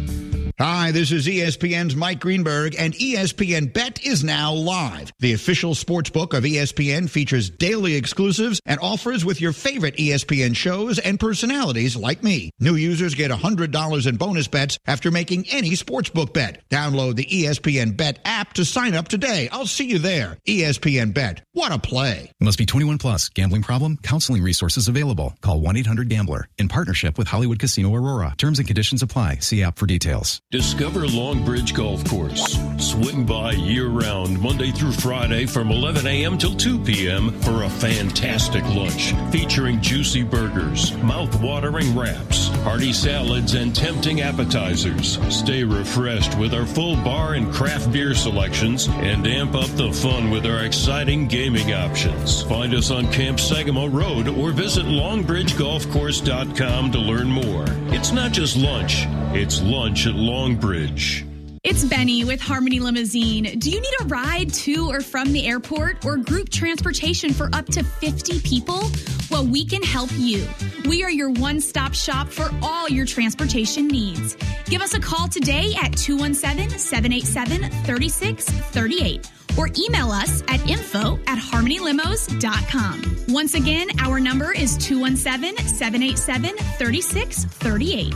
Hi, 0.61 0.91
this 0.91 1.13
is 1.13 1.29
ESPN's 1.29 1.95
Mike 1.95 2.19
Greenberg, 2.19 2.75
and 2.77 2.93
ESPN 2.93 3.73
Bet 3.73 4.05
is 4.05 4.25
now 4.25 4.53
live. 4.53 5.13
The 5.21 5.33
official 5.33 5.73
sports 5.77 6.11
book 6.11 6.35
of 6.35 6.43
ESPN 6.43 7.09
features 7.09 7.49
daily 7.49 7.95
exclusives 7.95 8.61
and 8.67 8.81
offers 8.81 9.25
with 9.25 9.41
your 9.41 9.53
favorite 9.53 9.95
ESPN 9.99 10.57
shows 10.57 10.99
and 10.99 11.21
personalities 11.21 11.95
like 11.95 12.25
me. 12.25 12.51
New 12.59 12.75
users 12.75 13.15
get 13.15 13.31
$100 13.31 14.07
in 14.09 14.17
bonus 14.17 14.49
bets 14.49 14.81
after 14.85 15.13
making 15.13 15.49
any 15.49 15.71
sportsbook 15.77 16.33
bet. 16.33 16.69
Download 16.71 17.15
the 17.15 17.27
ESPN 17.27 17.97
Bet 17.97 18.19
app 18.25 18.55
to 18.55 18.65
sign 18.65 18.97
up 18.97 19.07
today. 19.07 19.49
I'll 19.53 19.65
see 19.65 19.87
you 19.87 20.01
there. 20.01 20.39
ESPN 20.45 21.15
Bet. 21.15 21.41
What 21.53 21.71
a 21.71 21.79
play. 21.79 22.33
Must 22.41 22.59
be 22.59 22.67
21 22.67 22.99
plus. 22.99 23.29
Gambling 23.29 23.63
problem? 23.63 23.97
Counseling 23.99 24.43
resources 24.43 24.89
available. 24.89 25.37
Call 25.41 25.61
1-800-GAMBLER. 25.61 26.49
In 26.59 26.67
partnership 26.67 27.17
with 27.17 27.29
Hollywood 27.29 27.61
Casino 27.61 27.95
Aurora. 27.95 28.35
Terms 28.37 28.59
and 28.59 28.67
conditions 28.67 29.05
apply. 29.05 29.37
See 29.37 29.63
app 29.63 29.79
for 29.79 29.87
details. 29.87 30.43
Discover 30.51 31.01
Longbridge 31.01 31.75
Golf 31.75 32.03
Course. 32.09 32.59
Swing 32.79 33.27
by 33.27 33.53
year 33.53 33.89
round, 33.89 34.41
Monday 34.41 34.71
through 34.71 34.93
Friday 34.93 35.45
from 35.45 35.71
11 35.71 36.07
a.m. 36.07 36.39
till 36.39 36.55
2 36.55 36.79
p.m. 36.79 37.39
for 37.43 37.65
a 37.65 37.69
fantastic 37.69 38.65
lunch 38.69 39.13
featuring 39.31 39.79
juicy 39.83 40.23
burgers, 40.23 40.97
mouth-watering 41.03 41.95
wraps, 41.95 42.49
hearty 42.65 42.95
salads, 42.95 43.53
and 43.53 43.77
tempting 43.77 44.23
appetizers. 44.23 45.19
Stay 45.29 45.65
refreshed 45.65 46.39
with 46.39 46.55
our 46.55 46.65
full 46.65 46.97
bar 46.97 47.35
and 47.35 47.53
craft 47.53 47.93
beer 47.93 48.15
selections 48.15 48.89
and 48.89 49.27
amp 49.27 49.55
up 49.55 49.69
the 49.77 49.93
fun 49.93 50.31
with 50.31 50.47
our 50.47 50.65
exciting 50.65 51.29
gaming 51.29 51.75
options. 51.75 52.41
Find 52.45 52.73
us 52.73 52.91
on 52.91 53.13
Camp 53.13 53.37
Sagamo 53.37 53.93
Road 53.93 54.29
or 54.29 54.53
visit 54.53 54.87
longbridgegolfcourse.com 54.87 56.93
to 56.93 56.99
learn 56.99 57.29
more. 57.29 57.67
It's 57.93 58.13
not 58.13 58.33
just 58.33 58.57
lunch, 58.57 59.05
it's 59.35 59.61
lunch 59.61 60.07
at 60.07 60.15
Longbridge. 60.39 61.25
It's 61.65 61.85
Benny 61.85 62.25
with 62.25 62.41
Harmony 62.41 62.79
Limousine. 62.79 63.59
Do 63.59 63.71
you 63.71 63.81
need 63.81 63.95
a 64.03 64.05
ride 64.05 64.55
to 64.55 64.89
or 64.89 65.01
from 65.01 65.33
the 65.33 65.49
airport 65.49 66.05
or 66.05 66.17
group 66.17 66.49
transportation 66.49 67.33
for 67.33 67.51
up 67.53 67.67
to 67.67 67.83
50 67.83 68.39
people? 68.43 68.85
Well, 69.33 69.45
we 69.45 69.65
can 69.67 69.83
help 69.83 70.11
you. 70.13 70.47
We 70.89 71.03
are 71.03 71.11
your 71.11 71.31
one 71.31 71.61
stop 71.61 71.93
shop 71.93 72.29
for 72.29 72.49
all 72.63 72.89
your 72.89 73.05
transportation 73.05 73.89
needs. 73.89 74.37
Give 74.67 74.81
us 74.81 74.95
a 74.95 75.01
call 75.01 75.27
today 75.27 75.75
at 75.83 75.97
217 75.97 76.79
787 76.79 77.69
3638 77.85 79.31
or 79.59 79.69
email 79.77 80.13
us 80.13 80.45
at 80.47 80.65
info 80.71 81.19
at 81.27 81.39
harmonylimos.com. 81.39 83.17
Once 83.31 83.55
again, 83.55 83.89
our 83.99 84.21
number 84.21 84.53
is 84.53 84.77
217 84.77 85.67
787 85.67 86.57
3638. 86.57 88.15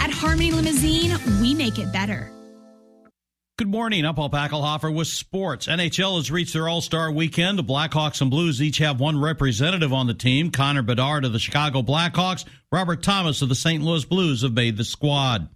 At 0.00 0.10
Harmony 0.10 0.50
Limousine, 0.50 1.16
we 1.40 1.54
make 1.54 1.78
it 1.78 1.92
better. 1.92 2.32
Good 3.58 3.68
morning. 3.68 4.06
I'm 4.06 4.14
Paul 4.14 4.30
Packelhofer 4.30 4.92
with 4.92 5.06
sports. 5.06 5.66
NHL 5.66 6.16
has 6.16 6.30
reached 6.30 6.54
their 6.54 6.66
All-Star 6.66 7.12
weekend. 7.12 7.58
The 7.58 7.62
Blackhawks 7.62 8.22
and 8.22 8.30
Blues 8.30 8.62
each 8.62 8.78
have 8.78 8.98
one 8.98 9.20
representative 9.20 9.92
on 9.92 10.06
the 10.06 10.14
team. 10.14 10.50
Connor 10.50 10.80
Bedard 10.80 11.26
of 11.26 11.34
the 11.34 11.38
Chicago 11.38 11.82
Blackhawks, 11.82 12.46
Robert 12.72 13.02
Thomas 13.02 13.42
of 13.42 13.50
the 13.50 13.54
St. 13.54 13.84
Louis 13.84 14.06
Blues 14.06 14.40
have 14.40 14.54
made 14.54 14.78
the 14.78 14.84
squad. 14.84 15.50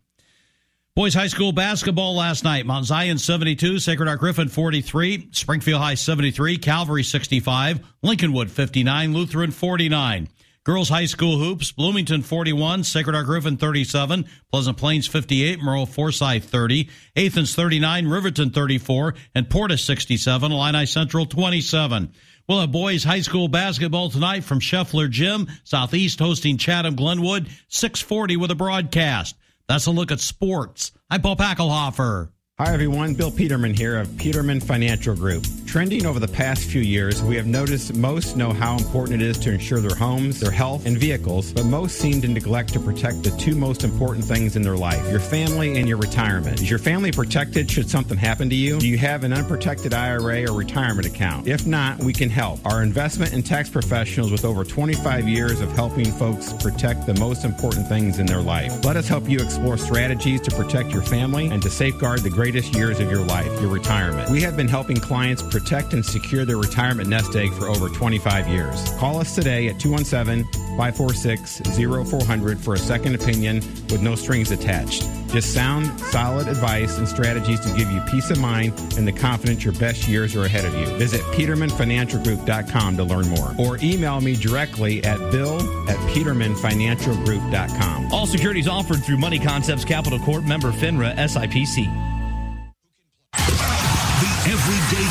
Boys 0.95 1.15
high 1.15 1.29
school 1.29 1.51
basketball 1.51 2.15
last 2.15 2.45
night. 2.45 2.67
Mount 2.67 2.85
Zion 2.85 3.17
72, 3.17 3.79
Sacred 3.79 4.07
Heart 4.07 4.21
Griffin 4.21 4.49
43, 4.49 5.31
Springfield 5.33 5.81
High 5.81 5.95
73, 5.95 6.59
Calvary 6.59 7.03
65, 7.03 7.81
Lincolnwood 8.05 8.51
59, 8.51 9.15
Lutheran 9.15 9.51
49. 9.51 10.29
Girls 10.65 10.89
High 10.89 11.05
School 11.05 11.39
Hoops, 11.39 11.73
Bloomington 11.73 12.23
41, 12.23 12.85
Sacred 12.85 13.13
Heart 13.13 13.27
Griffin 13.27 13.59
37, 13.59 14.25
Pleasant 14.51 14.79
Plains 14.79 15.07
58, 15.07 15.59
Maroa-Forsyth 15.59 16.45
30, 16.45 16.89
Athens 17.15 17.55
39, 17.55 18.09
Riverton 18.09 18.49
34, 18.49 19.15
and 19.35 19.47
Portis 19.47 19.81
67, 19.81 20.51
Illini 20.51 20.87
Central 20.87 21.27
27. 21.27 22.11
We'll 22.49 22.61
have 22.63 22.73
boys 22.73 23.05
high 23.05 23.21
school 23.21 23.49
basketball 23.49 24.09
tonight 24.09 24.43
from 24.43 24.59
Scheffler 24.59 25.11
Gym, 25.11 25.49
Southeast 25.65 26.19
hosting 26.19 26.57
Chatham 26.57 26.97
Glenwood, 26.97 27.49
640 27.69 28.39
with 28.39 28.51
a 28.51 28.55
broadcast. 28.55 29.37
That's 29.69 29.85
a 29.85 29.91
look 29.91 30.13
at 30.13 30.21
sports. 30.21 30.93
I'm 31.11 31.21
Paul 31.21 31.37
Packelhofer. 31.37 32.31
Hi, 32.59 32.73
everyone. 32.73 33.13
Bill 33.13 33.31
Peterman 33.31 33.75
here 33.75 33.99
of 33.99 34.17
Peterman 34.17 34.61
Financial 34.61 35.15
Group. 35.15 35.45
Trending 35.75 36.07
over 36.07 36.21
the 36.21 36.29
past 36.29 36.67
few 36.67 36.83
years, 36.83 37.21
we 37.21 37.35
have 37.35 37.49
noticed 37.49 37.95
most 37.95 38.37
know 38.37 38.53
how 38.53 38.77
important 38.77 39.21
it 39.21 39.27
is 39.27 39.37
to 39.39 39.51
insure 39.51 39.81
their 39.81 39.97
homes, 39.97 40.39
their 40.39 40.53
health, 40.53 40.87
and 40.87 40.97
vehicles, 40.97 41.53
but 41.53 41.65
most 41.65 41.97
seem 41.97 42.23
to 42.23 42.29
neglect 42.29 42.73
to 42.75 42.79
protect 42.79 43.25
the 43.25 43.37
two 43.39 43.57
most 43.57 43.83
important 43.83 44.25
things 44.25 44.55
in 44.55 44.63
their 44.63 44.77
life 44.77 45.05
your 45.11 45.19
family 45.19 45.77
and 45.77 45.89
your 45.89 45.99
retirement. 45.99 46.61
Is 46.61 46.71
your 46.71 46.79
family 46.79 47.11
protected 47.11 47.69
should 47.69 47.91
something 47.91 48.17
happen 48.17 48.49
to 48.51 48.55
you? 48.55 48.79
Do 48.79 48.87
you 48.87 48.99
have 48.99 49.25
an 49.25 49.33
unprotected 49.33 49.93
IRA 49.93 50.49
or 50.49 50.57
retirement 50.57 51.09
account? 51.09 51.49
If 51.49 51.67
not, 51.67 51.99
we 51.99 52.13
can 52.13 52.31
help. 52.31 52.65
Our 52.65 52.85
investment 52.85 53.33
and 53.33 53.45
tax 53.45 53.69
professionals 53.69 54.31
with 54.31 54.45
over 54.45 54.63
25 54.63 55.29
years 55.29 55.61
of 55.61 55.73
helping 55.73 56.13
folks 56.13 56.53
protect 56.53 57.05
the 57.05 57.15
most 57.15 57.45
important 57.45 57.89
things 57.89 58.21
in 58.21 58.27
their 58.27 58.43
life. 58.43 58.85
Let 58.85 58.97
us 58.97 59.09
help 59.09 59.29
you 59.29 59.41
explore 59.41 59.77
strategies 59.77 60.41
to 60.43 60.55
protect 60.55 60.93
your 60.93 61.03
family 61.03 61.49
and 61.49 61.61
to 61.63 61.69
safeguard 61.69 62.21
the 62.21 62.31
greatest 62.31 62.77
years 62.77 63.01
of 63.01 63.11
your 63.11 63.25
life, 63.25 63.61
your 63.61 63.73
retirement. 63.73 64.31
We 64.31 64.41
have 64.43 64.57
been 64.57 64.69
helping 64.69 64.99
clients 64.99 65.43
protect 65.43 65.64
and 65.73 66.05
secure 66.05 66.45
their 66.45 66.59
retirement 66.59 67.09
nest 67.09 67.35
egg 67.35 67.51
for 67.55 67.69
over 67.69 67.89
25 67.89 68.47
years. 68.49 68.93
Call 68.99 69.19
us 69.19 69.35
today 69.35 69.69
at 69.69 69.81
217 69.81 70.45
546 70.77 71.63
0400 72.11 72.59
for 72.59 72.75
a 72.75 72.79
second 72.79 73.15
opinion 73.15 73.57
with 73.91 74.03
no 74.03 74.15
strings 74.15 74.51
attached. 74.51 75.09
Just 75.29 75.55
sound, 75.55 75.99
solid 76.01 76.49
advice 76.49 76.99
and 76.99 77.09
strategies 77.09 77.61
to 77.61 77.75
give 77.77 77.91
you 77.91 78.01
peace 78.03 78.29
of 78.31 78.39
mind 78.39 78.75
and 78.97 79.09
the 79.09 79.13
confidence 79.13 79.65
your 79.65 79.73
best 79.75 80.07
years 80.07 80.37
are 80.37 80.45
ahead 80.45 80.65
of 80.65 80.75
you. 80.75 80.87
Visit 80.97 81.21
PetermanFinancialGroup.com 81.33 82.97
to 82.97 83.05
learn 83.05 83.29
more 83.29 83.55
or 83.59 83.79
email 83.83 84.21
me 84.21 84.37
directly 84.37 85.03
at 85.05 85.19
bill 85.31 85.61
at 85.89 85.97
PetermanFinancialGroup.com. 86.11 88.13
All 88.13 88.27
securities 88.27 88.69
offered 88.69 89.03
through 89.05 89.19
Money 89.19 89.39
Concepts 89.39 89.85
Capital 89.85 90.19
Corp 90.21 90.45
member 90.45 90.71
FINRA 90.71 91.15
SIPC. 91.17 92.05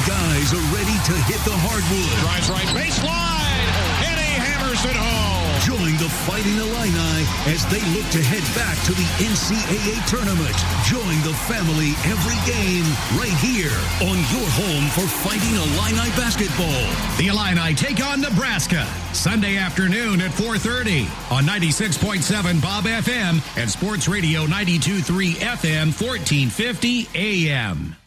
The 0.03 0.11
everyday 0.11 0.33
guys 0.35 0.53
are 0.53 0.67
ready 0.75 0.97
to 1.07 1.15
hit 1.31 1.39
the 1.45 1.55
hardwood. 1.55 2.11
Drives 2.23 2.49
right 2.49 2.67
baseline, 2.75 3.67
and 4.03 4.19
he 4.19 4.31
hammers 4.35 4.83
it 4.83 4.95
home. 4.95 5.43
Join 5.63 5.95
the 5.95 6.09
Fighting 6.27 6.57
Illini 6.59 7.23
as 7.47 7.63
they 7.71 7.79
look 7.95 8.07
to 8.11 8.19
head 8.19 8.43
back 8.55 8.75
to 8.83 8.91
the 8.91 9.07
NCAA 9.23 10.03
tournament. 10.07 10.55
Join 10.83 11.15
the 11.23 11.35
family 11.47 11.95
every 12.11 12.35
game 12.43 12.83
right 13.15 13.35
here 13.39 13.71
on 14.03 14.17
your 14.27 14.47
home 14.59 14.85
for 14.91 15.07
Fighting 15.23 15.55
Illini 15.55 16.09
basketball. 16.19 16.83
The 17.17 17.27
Illini 17.31 17.73
take 17.75 18.03
on 18.03 18.19
Nebraska 18.19 18.85
Sunday 19.13 19.57
afternoon 19.57 20.19
at 20.21 20.31
4:30 20.31 21.07
on 21.31 21.45
96.7 21.45 22.59
Bob 22.59 22.85
FM 22.85 23.39
and 23.55 23.69
Sports 23.71 24.07
Radio 24.07 24.45
92.3 24.47 25.35
FM 25.39 25.93
1450 25.95 27.07
AM. 27.15 28.02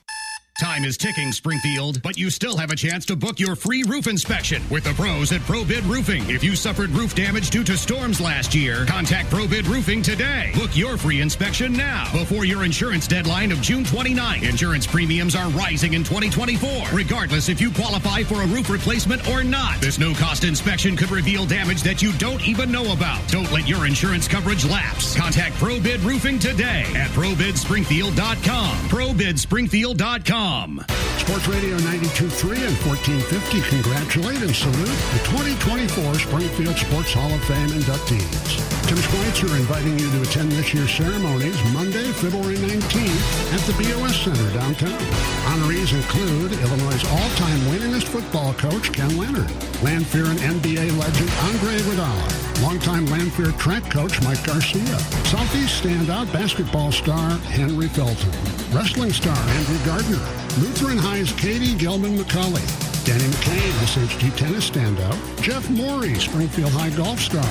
Time 0.58 0.84
is 0.84 0.96
ticking, 0.96 1.32
Springfield, 1.32 2.00
but 2.00 2.16
you 2.16 2.30
still 2.30 2.56
have 2.56 2.70
a 2.70 2.76
chance 2.76 3.04
to 3.04 3.14
book 3.14 3.38
your 3.38 3.56
free 3.56 3.82
roof 3.82 4.06
inspection 4.06 4.62
with 4.70 4.84
the 4.84 4.94
pros 4.94 5.30
at 5.30 5.42
ProBid 5.42 5.86
Roofing. 5.86 6.22
If 6.30 6.42
you 6.42 6.56
suffered 6.56 6.88
roof 6.90 7.14
damage 7.14 7.50
due 7.50 7.62
to 7.64 7.76
storms 7.76 8.22
last 8.22 8.54
year, 8.54 8.86
contact 8.86 9.28
ProBid 9.30 9.68
Roofing 9.68 10.00
today. 10.00 10.52
Book 10.54 10.74
your 10.74 10.96
free 10.96 11.20
inspection 11.20 11.74
now 11.74 12.10
before 12.10 12.46
your 12.46 12.64
insurance 12.64 13.06
deadline 13.06 13.52
of 13.52 13.60
June 13.60 13.84
29. 13.84 14.44
Insurance 14.44 14.86
premiums 14.86 15.34
are 15.34 15.50
rising 15.50 15.92
in 15.92 16.02
2024, 16.02 16.86
regardless 16.90 17.50
if 17.50 17.60
you 17.60 17.70
qualify 17.70 18.22
for 18.22 18.40
a 18.40 18.46
roof 18.46 18.70
replacement 18.70 19.28
or 19.28 19.44
not. 19.44 19.78
This 19.82 19.98
no-cost 19.98 20.44
inspection 20.44 20.96
could 20.96 21.10
reveal 21.10 21.44
damage 21.44 21.82
that 21.82 22.00
you 22.00 22.14
don't 22.14 22.40
even 22.48 22.72
know 22.72 22.94
about. 22.94 23.20
Don't 23.28 23.52
let 23.52 23.68
your 23.68 23.84
insurance 23.86 24.26
coverage 24.26 24.64
lapse. 24.64 25.14
Contact 25.14 25.54
ProBid 25.56 26.02
Roofing 26.02 26.38
today 26.38 26.86
at 26.94 27.10
ProBidSpringfield.com. 27.10 28.76
ProBidSpringfield.com. 28.88 30.45
Sports 30.46 31.48
Radio 31.48 31.76
92.3 31.78 32.62
and 32.62 32.76
1450 32.86 33.66
congratulate 33.66 34.42
and 34.46 34.54
salute 34.54 34.98
the 35.10 35.20
2024 35.26 36.22
Springfield 36.22 36.78
Sports 36.78 37.12
Hall 37.18 37.34
of 37.34 37.42
Fame 37.50 37.74
inductees. 37.74 38.62
Tim 38.86 38.94
Schweitzer 38.94 39.50
inviting 39.58 39.98
you 39.98 40.06
to 40.06 40.22
attend 40.22 40.52
this 40.52 40.72
year's 40.72 40.94
ceremonies 40.94 41.58
Monday, 41.74 42.12
February 42.22 42.54
19th 42.62 43.26
at 43.58 43.62
the 43.66 43.74
BOS 43.74 44.22
Center 44.22 44.46
downtown. 44.54 45.02
Honorees 45.50 45.90
include 45.90 46.52
Illinois' 46.62 47.02
all-time 47.10 47.58
winningest 47.66 48.06
football 48.06 48.54
coach 48.54 48.92
Ken 48.92 49.18
Leonard, 49.18 49.50
Lanphier 49.82 50.30
and 50.30 50.38
NBA 50.38 50.94
legend 50.94 51.30
Andre 51.50 51.74
Iguodala, 51.74 52.55
longtime 52.62 53.06
Lanphier 53.06 53.52
track 53.58 53.90
coach 53.90 54.22
Mike 54.22 54.42
Garcia, 54.44 54.98
Southeast 55.26 55.82
standout 55.82 56.32
basketball 56.32 56.90
star 56.92 57.30
Henry 57.52 57.88
Felton, 57.88 58.30
wrestling 58.72 59.12
star 59.12 59.36
Andrew 59.36 59.84
Gardner, 59.84 60.22
Lutheran 60.58 60.98
High's 60.98 61.32
Katie 61.32 61.74
Gelman 61.74 62.16
McCauley, 62.16 62.64
Danny 63.04 63.24
McCain, 63.24 63.72
SHG 63.84 64.36
tennis 64.36 64.70
standout, 64.70 65.42
Jeff 65.42 65.68
Morey, 65.70 66.14
Springfield 66.14 66.72
High 66.72 66.90
golf 66.90 67.20
star, 67.20 67.44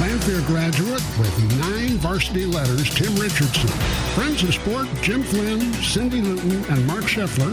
Lanphier 0.00 0.44
graduate 0.46 1.02
with 1.18 1.60
nine 1.60 1.96
varsity 1.98 2.46
letters, 2.46 2.92
Tim 2.94 3.14
Richardson, 3.16 3.70
Friends 4.14 4.42
of 4.42 4.54
Sport, 4.54 4.88
Jim 5.02 5.22
Flynn, 5.22 5.72
Cindy 5.74 6.20
Luton, 6.20 6.64
and 6.72 6.86
Mark 6.86 7.04
Scheffler, 7.04 7.52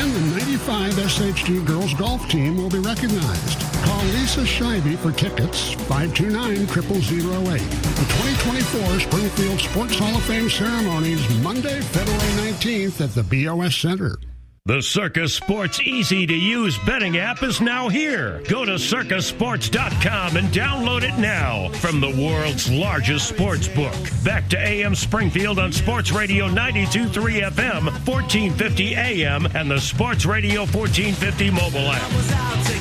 and 0.00 0.12
the 0.12 0.38
95 0.38 0.94
SHG 0.94 1.66
girls 1.66 1.92
golf 1.94 2.26
team 2.28 2.56
will 2.56 2.70
be 2.70 2.78
recognized. 2.78 3.65
Call 3.96 4.04
Lisa 4.08 4.40
Scheibe 4.40 4.98
for 4.98 5.10
tickets, 5.10 5.74
529-0008. 5.74 6.66
The 6.66 8.04
2024 8.44 9.00
Springfield 9.00 9.58
Sports 9.58 9.98
Hall 9.98 10.14
of 10.14 10.22
Fame 10.24 10.50
ceremonies, 10.50 11.42
Monday, 11.42 11.80
February 11.80 12.52
19th 12.52 13.00
at 13.00 13.14
the 13.14 13.22
BOS 13.22 13.74
Center. 13.74 14.18
The 14.66 14.82
Circa 14.82 15.28
Sports 15.28 15.80
easy 15.80 16.26
to 16.26 16.34
use 16.34 16.76
betting 16.84 17.16
app 17.16 17.42
is 17.42 17.62
now 17.62 17.88
here. 17.88 18.42
Go 18.48 18.66
to 18.66 18.72
circasports.com 18.72 20.36
and 20.36 20.48
download 20.48 21.02
it 21.02 21.18
now 21.18 21.70
from 21.70 22.00
the 22.00 22.10
world's 22.10 22.70
largest 22.70 23.28
sports 23.28 23.66
book. 23.66 23.94
Back 24.24 24.50
to 24.50 24.58
AM 24.58 24.94
Springfield 24.94 25.58
on 25.58 25.72
Sports 25.72 26.12
Radio 26.12 26.48
923 26.48 27.42
FM, 27.42 27.84
1450 28.06 28.94
AM, 28.94 29.46
and 29.54 29.70
the 29.70 29.80
Sports 29.80 30.26
Radio 30.26 30.66
1450 30.66 31.50
mobile 31.50 31.90
app. 31.90 32.75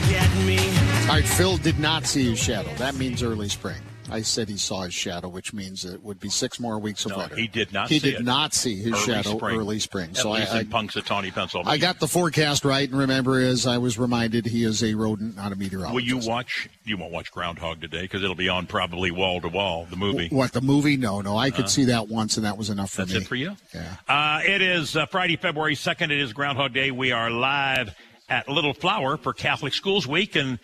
All 1.07 1.11
right, 1.21 1.23
Phil 1.25 1.57
did 1.57 1.77
not 1.79 2.05
see 2.05 2.31
his 2.31 2.39
shadow. 2.39 2.73
That 2.75 2.95
means 2.95 3.21
early 3.21 3.47
spring. 3.47 3.77
I 4.11 4.21
said 4.21 4.49
he 4.49 4.57
saw 4.57 4.81
his 4.81 4.93
shadow, 4.93 5.29
which 5.29 5.53
means 5.53 5.85
it 5.85 6.03
would 6.03 6.19
be 6.19 6.29
six 6.29 6.59
more 6.59 6.77
weeks 6.79 7.05
of 7.05 7.11
No, 7.11 7.17
weather. 7.19 7.35
he 7.35 7.47
did 7.47 7.71
not 7.71 7.89
He 7.89 7.99
see 7.99 8.11
did 8.11 8.19
it. 8.21 8.25
not 8.25 8.53
see 8.55 8.75
his 8.77 8.93
Early 8.93 9.01
shadow 9.01 9.37
spring. 9.37 9.59
early 9.59 9.79
spring. 9.79 10.09
At 10.09 10.17
So 10.17 10.31
I, 10.31 10.59
in 10.59 10.67
Punxsutawney, 10.67 11.31
Pennsylvania. 11.33 11.71
I 11.71 11.77
got 11.77 11.99
the 11.99 12.07
forecast 12.07 12.65
right, 12.65 12.89
and 12.89 12.97
remember, 12.99 13.39
as 13.39 13.65
I 13.67 13.77
was 13.77 13.97
reminded, 13.99 14.47
he 14.47 14.63
is 14.63 14.83
a 14.83 14.95
rodent, 14.95 15.35
not 15.35 15.51
a 15.51 15.55
meteorologist. 15.55 15.93
Will 15.93 16.01
you 16.01 16.17
watch? 16.27 16.67
You 16.85 16.97
won't 16.97 17.13
watch 17.13 17.31
Groundhog 17.31 17.81
today 17.81 18.01
because 18.01 18.23
it'll 18.23 18.35
be 18.35 18.49
on 18.49 18.65
probably 18.65 19.11
wall 19.11 19.39
to 19.41 19.47
wall. 19.47 19.85
The 19.89 19.95
movie. 19.97 20.27
What 20.29 20.53
the 20.53 20.61
movie? 20.61 20.97
No, 20.97 21.21
no. 21.21 21.37
I 21.37 21.51
could 21.51 21.65
Uh, 21.65 21.69
see 21.69 21.85
that 21.85 22.07
once, 22.09 22.35
and 22.37 22.45
that 22.47 22.57
was 22.57 22.69
enough 22.71 22.89
for 22.91 23.03
That's 23.03 23.11
me. 23.13 23.17
it 23.19 23.27
for 23.27 23.35
you. 23.35 23.55
Yeah. 23.73 23.95
Uh, 24.07 24.41
it 24.45 24.61
is 24.61 24.95
uh, 24.97 25.05
Friday, 25.05 25.35
February 25.37 25.75
2nd. 25.75 26.05
It 26.11 26.19
is 26.19 26.33
Groundhog 26.33 26.73
Day. 26.73 26.89
We 26.91 27.11
are 27.11 27.29
live 27.29 27.95
at 28.27 28.49
Little 28.49 28.73
Flower 28.73 29.17
for 29.17 29.33
Catholic 29.33 29.73
Schools 29.73 30.05
Week. 30.07 30.35
And 30.35 30.57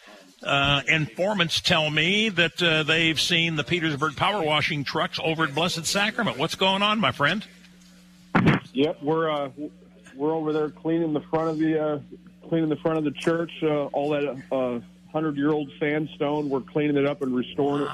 uh, 0.43 0.81
informants 0.87 1.61
tell 1.61 1.89
me 1.89 2.29
that 2.29 2.61
uh, 2.61 2.83
they've 2.83 3.19
seen 3.19 3.55
the 3.55 3.63
Petersburg 3.63 4.15
power 4.15 4.43
washing 4.43 4.83
trucks 4.83 5.19
over 5.23 5.43
at 5.43 5.53
Blessed 5.53 5.85
Sacrament. 5.85 6.37
What's 6.37 6.55
going 6.55 6.81
on, 6.81 6.99
my 6.99 7.11
friend? 7.11 7.45
Yep, 8.73 9.03
we're 9.03 9.29
uh, 9.29 9.49
we're 10.15 10.33
over 10.33 10.53
there 10.53 10.69
cleaning 10.69 11.13
the 11.13 11.21
front 11.21 11.49
of 11.49 11.59
the 11.59 11.83
uh, 11.83 11.99
cleaning 12.47 12.69
the 12.69 12.77
front 12.77 12.97
of 12.97 13.03
the 13.03 13.11
church. 13.11 13.51
Uh, 13.61 13.85
all 13.87 14.09
that 14.09 14.43
uh, 14.51 14.79
hundred 15.11 15.37
year 15.37 15.51
old 15.51 15.69
sandstone, 15.79 16.49
we're 16.49 16.61
cleaning 16.61 16.97
it 16.97 17.05
up 17.05 17.21
and 17.21 17.35
restoring 17.35 17.83
it, 17.83 17.89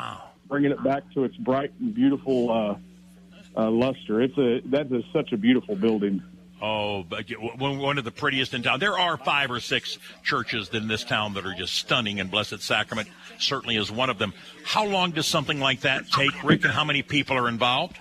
bringing 0.48 0.72
it 0.72 0.84
back 0.84 1.04
to 1.14 1.24
its 1.24 1.36
bright 1.38 1.72
and 1.80 1.94
beautiful 1.94 2.52
uh, 2.52 2.76
uh, 3.58 3.70
luster. 3.70 4.22
It's 4.22 4.38
a 4.38 4.62
that 4.70 4.92
is 4.92 5.04
such 5.12 5.32
a 5.32 5.38
beautiful 5.38 5.76
building. 5.76 6.22
Oh, 6.60 7.04
one 7.04 8.00
of 8.00 8.04
the 8.04 8.12
prettiest 8.12 8.56
in 8.56 8.64
town. 8.64 8.80
There 8.80 8.98
are 8.98 9.16
five 9.16 9.52
or 9.52 9.60
six 9.60 10.00
churches 10.24 10.70
in 10.70 10.88
this 10.88 11.04
town 11.04 11.36
that 11.36 11.46
are 11.46 11.54
just 11.54 11.76
stunning, 11.76 12.20
and 12.20 12.32
Blessed 12.32 12.62
Sacrament 12.62 13.10
certainly 13.38 13.76
is 13.76 13.92
one 13.92 14.10
of 14.10 14.18
them. 14.18 14.34
How 14.64 14.86
long 14.86 15.12
does 15.12 15.28
something 15.28 15.60
like 15.60 15.82
that 15.82 16.10
take, 16.10 16.44
Rick, 16.44 16.64
and 16.64 16.74
how 16.74 16.84
many 16.84 17.04
people 17.04 17.38
are 17.38 17.48
involved? 17.48 17.98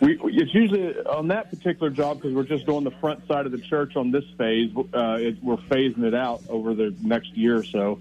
We, 0.00 0.16
it's 0.22 0.54
usually 0.54 0.96
on 1.00 1.28
that 1.28 1.50
particular 1.50 1.90
job 1.90 2.18
because 2.18 2.32
we're 2.32 2.44
just 2.44 2.64
doing 2.64 2.84
the 2.84 2.92
front 2.92 3.26
side 3.26 3.46
of 3.46 3.52
the 3.52 3.58
church 3.58 3.96
on 3.96 4.12
this 4.12 4.24
phase. 4.36 4.70
Uh, 4.76 5.16
it, 5.18 5.42
we're 5.42 5.56
phasing 5.56 6.04
it 6.04 6.14
out 6.14 6.42
over 6.48 6.74
the 6.74 6.94
next 7.02 7.36
year 7.36 7.56
or 7.56 7.64
so. 7.64 8.00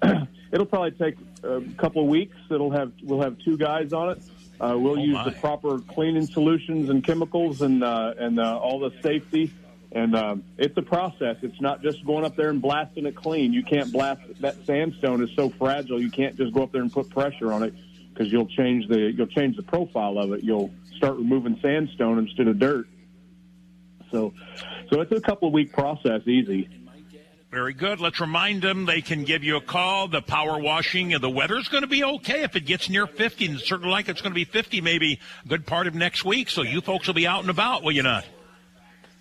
It'll 0.52 0.66
probably 0.66 0.92
take 0.92 1.16
a 1.42 1.60
couple 1.76 2.02
of 2.02 2.08
weeks. 2.08 2.36
It'll 2.48 2.70
have 2.70 2.92
we'll 3.02 3.22
have 3.22 3.38
two 3.40 3.56
guys 3.56 3.92
on 3.92 4.10
it. 4.10 4.22
Uh, 4.60 4.76
we'll 4.78 4.98
use 4.98 5.18
the 5.24 5.32
proper 5.32 5.78
cleaning 5.80 6.26
solutions 6.26 6.88
and 6.88 7.04
chemicals 7.04 7.62
and 7.62 7.82
uh, 7.82 8.14
and 8.18 8.38
uh, 8.38 8.58
all 8.58 8.78
the 8.78 8.92
safety. 9.02 9.52
And 9.92 10.16
um, 10.16 10.42
it's 10.58 10.76
a 10.76 10.82
process. 10.82 11.36
It's 11.42 11.60
not 11.60 11.80
just 11.80 12.04
going 12.04 12.24
up 12.24 12.34
there 12.34 12.50
and 12.50 12.60
blasting 12.60 13.06
it 13.06 13.14
clean. 13.14 13.52
You 13.52 13.62
can't 13.62 13.92
blast 13.92 14.22
that 14.40 14.56
sandstone 14.66 15.22
is 15.22 15.30
so 15.36 15.50
fragile. 15.50 16.00
You 16.00 16.10
can't 16.10 16.36
just 16.36 16.52
go 16.52 16.64
up 16.64 16.72
there 16.72 16.82
and 16.82 16.92
put 16.92 17.10
pressure 17.10 17.52
on 17.52 17.62
it 17.62 17.74
because 18.12 18.32
you'll 18.32 18.48
change 18.48 18.88
the 18.88 19.12
you'll 19.16 19.28
change 19.28 19.56
the 19.56 19.62
profile 19.62 20.18
of 20.18 20.32
it. 20.32 20.42
You'll 20.42 20.72
start 20.96 21.16
removing 21.16 21.58
sandstone 21.60 22.18
instead 22.18 22.48
of 22.48 22.58
dirt. 22.58 22.88
So, 24.10 24.32
so 24.90 25.00
it's 25.00 25.12
a 25.12 25.20
couple 25.20 25.48
of 25.48 25.54
week 25.54 25.72
process, 25.72 26.22
easy. 26.26 26.68
Very 27.54 27.72
good. 27.72 28.00
Let's 28.00 28.18
remind 28.18 28.62
them 28.62 28.84
they 28.84 29.00
can 29.00 29.22
give 29.22 29.44
you 29.44 29.56
a 29.56 29.60
call. 29.60 30.08
The 30.08 30.20
power 30.20 30.58
washing 30.58 31.14
and 31.14 31.22
the 31.22 31.30
weather's 31.30 31.68
going 31.68 31.84
to 31.84 31.88
be 31.88 32.02
okay 32.02 32.42
if 32.42 32.56
it 32.56 32.66
gets 32.66 32.90
near 32.90 33.06
50, 33.06 33.46
and 33.46 33.60
certainly 33.60 33.92
like 33.92 34.08
it's 34.08 34.20
going 34.20 34.32
to 34.32 34.34
be 34.34 34.44
50 34.44 34.80
maybe 34.80 35.20
a 35.44 35.48
good 35.48 35.64
part 35.64 35.86
of 35.86 35.94
next 35.94 36.24
week. 36.24 36.50
So 36.50 36.62
you 36.62 36.80
folks 36.80 37.06
will 37.06 37.14
be 37.14 37.28
out 37.28 37.42
and 37.42 37.50
about, 37.50 37.84
will 37.84 37.92
you 37.92 38.02
not? 38.02 38.26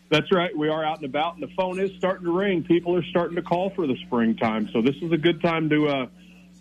That's 0.10 0.32
right. 0.32 0.50
We 0.58 0.68
are 0.68 0.84
out 0.84 0.98
and 0.98 1.06
about, 1.06 1.36
and 1.36 1.44
the 1.44 1.54
phone 1.56 1.80
is 1.80 1.92
starting 2.00 2.26
to 2.26 2.32
ring. 2.32 2.64
People 2.64 2.96
are 2.96 3.04
starting 3.04 3.36
to 3.36 3.44
call 3.44 3.70
for 3.70 3.86
the 3.86 3.96
springtime, 4.08 4.68
so 4.74 4.82
this 4.82 4.96
is 4.96 5.12
a 5.12 5.18
good 5.18 5.40
time 5.40 5.70
to 5.70 5.88
uh, 5.88 6.08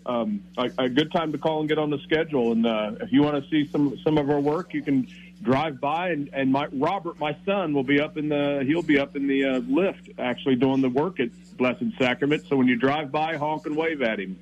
um, 0.04 0.42
a, 0.58 0.70
a 0.76 0.88
good 0.90 1.10
time 1.10 1.32
to 1.32 1.38
call 1.38 1.60
and 1.60 1.70
get 1.70 1.78
on 1.78 1.88
the 1.88 2.00
schedule. 2.00 2.52
And 2.52 2.66
uh, 2.66 2.96
if 3.00 3.12
you 3.12 3.22
want 3.22 3.42
to 3.42 3.50
see 3.50 3.66
some 3.72 3.98
some 4.04 4.18
of 4.18 4.28
our 4.28 4.40
work, 4.40 4.74
you 4.74 4.82
can 4.82 5.08
drive 5.40 5.80
by, 5.80 6.10
and 6.10 6.28
and 6.34 6.52
my 6.52 6.66
Robert, 6.66 7.18
my 7.18 7.34
son, 7.46 7.72
will 7.72 7.82
be 7.82 7.98
up 7.98 8.18
in 8.18 8.28
the 8.28 8.62
he'll 8.66 8.82
be 8.82 8.98
up 8.98 9.16
in 9.16 9.26
the 9.26 9.44
uh, 9.44 9.58
lift 9.60 10.10
actually 10.18 10.56
doing 10.56 10.82
the 10.82 10.90
work 10.90 11.18
at 11.18 11.30
Blessed 11.56 11.84
Sacrament. 11.98 12.44
So 12.48 12.56
when 12.56 12.66
you 12.68 12.76
drive 12.76 13.10
by, 13.12 13.36
honk 13.36 13.66
and 13.66 13.76
wave 13.76 14.02
at 14.02 14.18
him. 14.18 14.38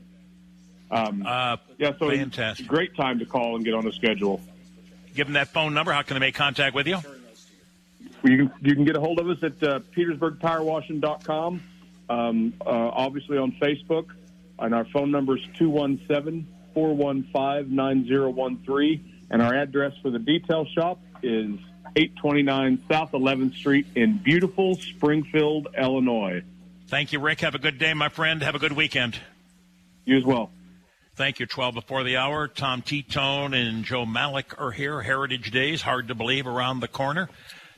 Um, 0.91 1.25
Uh, 1.27 1.57
yeah, 1.79 1.93
so 1.99 2.11
fantastic. 2.11 2.67
great 2.67 2.97
time 2.97 3.19
to 3.21 3.27
call 3.27 3.57
and 3.57 3.65
get 3.65 3.75
on 3.75 3.85
the 3.85 3.93
schedule. 3.93 4.41
Give 5.15 5.27
them 5.27 5.35
that 5.35 5.49
phone 5.49 5.75
number. 5.75 5.93
How 5.93 6.03
can 6.03 6.15
they 6.15 6.21
make 6.21 6.35
contact 6.35 6.75
with 6.75 6.87
you? 6.87 6.99
You 8.25 8.37
can, 8.37 8.53
you 8.61 8.75
can 8.75 8.85
get 8.85 8.97
a 8.97 9.01
hold 9.01 9.19
of 9.19 9.29
us 9.29 9.43
at 9.43 9.63
uh, 9.63 9.81
petersburgtirewashing.com, 9.97 11.63
um, 12.09 12.53
uh, 12.61 12.69
obviously 12.69 13.39
on 13.39 13.53
Facebook, 13.53 14.07
and 14.59 14.75
our 14.75 14.85
phone 14.87 15.11
number 15.11 15.37
is 15.37 15.43
217 15.55 16.47
415 16.75 17.75
9013. 17.75 19.15
And 19.31 19.41
our 19.43 19.55
address 19.55 19.93
for 20.03 20.11
the 20.11 20.19
detail 20.19 20.67
shop 20.67 21.01
is 21.23 21.55
829 21.97 22.83
South 22.91 23.13
11th 23.13 23.55
Street 23.57 23.87
in 23.95 24.19
beautiful 24.19 24.75
Springfield, 24.77 25.69
Illinois. 25.79 26.43
Thank 26.91 27.12
you, 27.12 27.20
Rick. 27.20 27.43
Have 27.43 27.55
a 27.55 27.61
good 27.61 27.78
day, 27.78 27.95
my 27.95 28.09
friend. 28.09 28.43
Have 28.43 28.57
a 28.57 28.59
good 28.59 28.72
weekend. 28.72 29.16
You 30.05 30.16
as 30.16 30.24
well. 30.24 30.51
Thank 31.14 31.38
you. 31.38 31.47
12 31.47 31.72
before 31.72 32.03
the 32.03 32.16
hour. 32.16 32.49
Tom 32.49 32.82
Titone 32.82 33.55
and 33.55 33.84
Joe 33.84 34.05
Malek 34.05 34.61
are 34.61 34.72
here. 34.72 35.01
Heritage 35.01 35.53
Days, 35.53 35.82
hard 35.82 36.09
to 36.09 36.16
believe, 36.16 36.49
around 36.49 36.80
the 36.80 36.88
corner. 36.88 37.28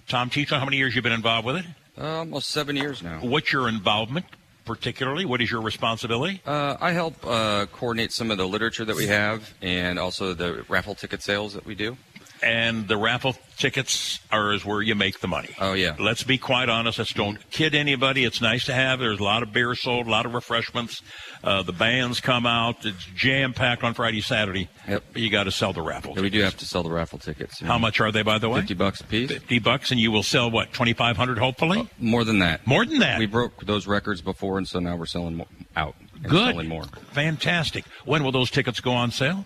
Tom 0.08 0.30
Titone, 0.30 0.58
how 0.58 0.64
many 0.64 0.78
years 0.78 0.96
you 0.96 1.02
been 1.02 1.12
involved 1.12 1.46
with 1.46 1.56
it? 1.56 1.66
Uh, 1.98 2.20
almost 2.20 2.48
seven 2.48 2.74
years 2.74 3.02
now. 3.02 3.18
What's 3.20 3.52
your 3.52 3.68
involvement, 3.68 4.24
particularly? 4.64 5.26
What 5.26 5.42
is 5.42 5.50
your 5.50 5.60
responsibility? 5.60 6.40
Uh, 6.46 6.78
I 6.80 6.92
help 6.92 7.14
uh, 7.26 7.66
coordinate 7.66 8.12
some 8.12 8.30
of 8.30 8.38
the 8.38 8.48
literature 8.48 8.86
that 8.86 8.96
we 8.96 9.08
have 9.08 9.52
and 9.60 9.98
also 9.98 10.32
the 10.32 10.64
raffle 10.70 10.94
ticket 10.94 11.22
sales 11.22 11.52
that 11.52 11.66
we 11.66 11.74
do. 11.74 11.98
And 12.43 12.88
the 12.88 12.97
raffle 12.97 13.36
tickets 13.57 14.18
are 14.32 14.53
is 14.53 14.64
where 14.64 14.82
you 14.82 14.97
make 14.97 15.20
the 15.20 15.28
money. 15.28 15.51
Oh, 15.61 15.74
yeah. 15.74 15.95
Let's 16.01 16.24
be 16.24 16.38
quite 16.38 16.68
honest. 16.68 16.99
Let's 16.99 17.12
don't 17.12 17.38
kid 17.51 17.74
anybody. 17.74 18.24
It's 18.24 18.40
nice 18.40 18.64
to 18.64 18.74
have. 18.74 18.99
There's 18.99 19.20
a 19.20 19.22
lot 19.24 19.45
of 19.45 19.53
beer 19.53 19.76
sold, 19.76 20.09
a 20.09 20.11
lot 20.11 20.26
of 20.26 20.34
refreshments. 20.34 21.03
Uh, 21.45 21.62
the 21.62 21.72
bands 21.72 22.20
come 22.20 22.45
out. 22.45 22.84
It's 22.84 23.05
jam 23.14 23.53
packed 23.53 23.84
on 23.84 23.95
Friday, 23.95 24.20
Saturday. 24.20 24.68
Yep. 24.88 25.05
But 25.12 25.22
you 25.22 25.30
got 25.30 25.45
to 25.45 25.53
sell 25.53 25.72
the 25.72 25.82
raffle. 25.82 26.14
Yeah, 26.16 26.22
we 26.22 26.30
do 26.30 26.43
have 26.43 26.57
to 26.57 26.66
sell 26.66 26.82
the 26.82 26.90
raffle 26.90 27.20
tickets. 27.20 27.61
How 27.61 27.78
much 27.78 28.01
are 28.01 28.11
they, 28.11 28.22
by 28.22 28.38
the 28.38 28.49
way? 28.49 28.61
Fifty 28.61 28.74
bucks 28.74 29.01
a 29.01 29.05
piece. 29.05 29.30
Fifty 29.30 29.61
bucks, 29.61 29.93
and 29.93 30.01
you 30.01 30.11
will 30.11 30.24
sell 30.24 30.51
what 30.51 30.72
twenty 30.72 30.93
five 30.93 31.16
hundred, 31.16 31.38
hopefully. 31.38 31.88
More 32.01 32.24
than 32.24 32.40
that. 32.40 32.66
More 32.66 32.84
than 32.84 32.99
that. 32.99 33.20
We 33.20 33.26
broke 33.26 33.64
those 33.64 33.86
records 33.86 34.20
before, 34.20 34.59
and 34.59 34.66
so 34.66 34.80
now 34.80 34.97
we're 34.97 35.07
selling 35.07 35.36
mo- 35.36 35.49
out. 35.76 35.95
Good. 36.22 36.55
Selling 36.55 36.68
more. 36.68 36.84
Fantastic. 37.12 37.84
When 38.05 38.24
will 38.24 38.32
those 38.32 38.51
tickets 38.51 38.80
go 38.80 38.93
on 38.93 39.11
sale? 39.12 39.45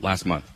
Last 0.00 0.26
month. 0.26 0.50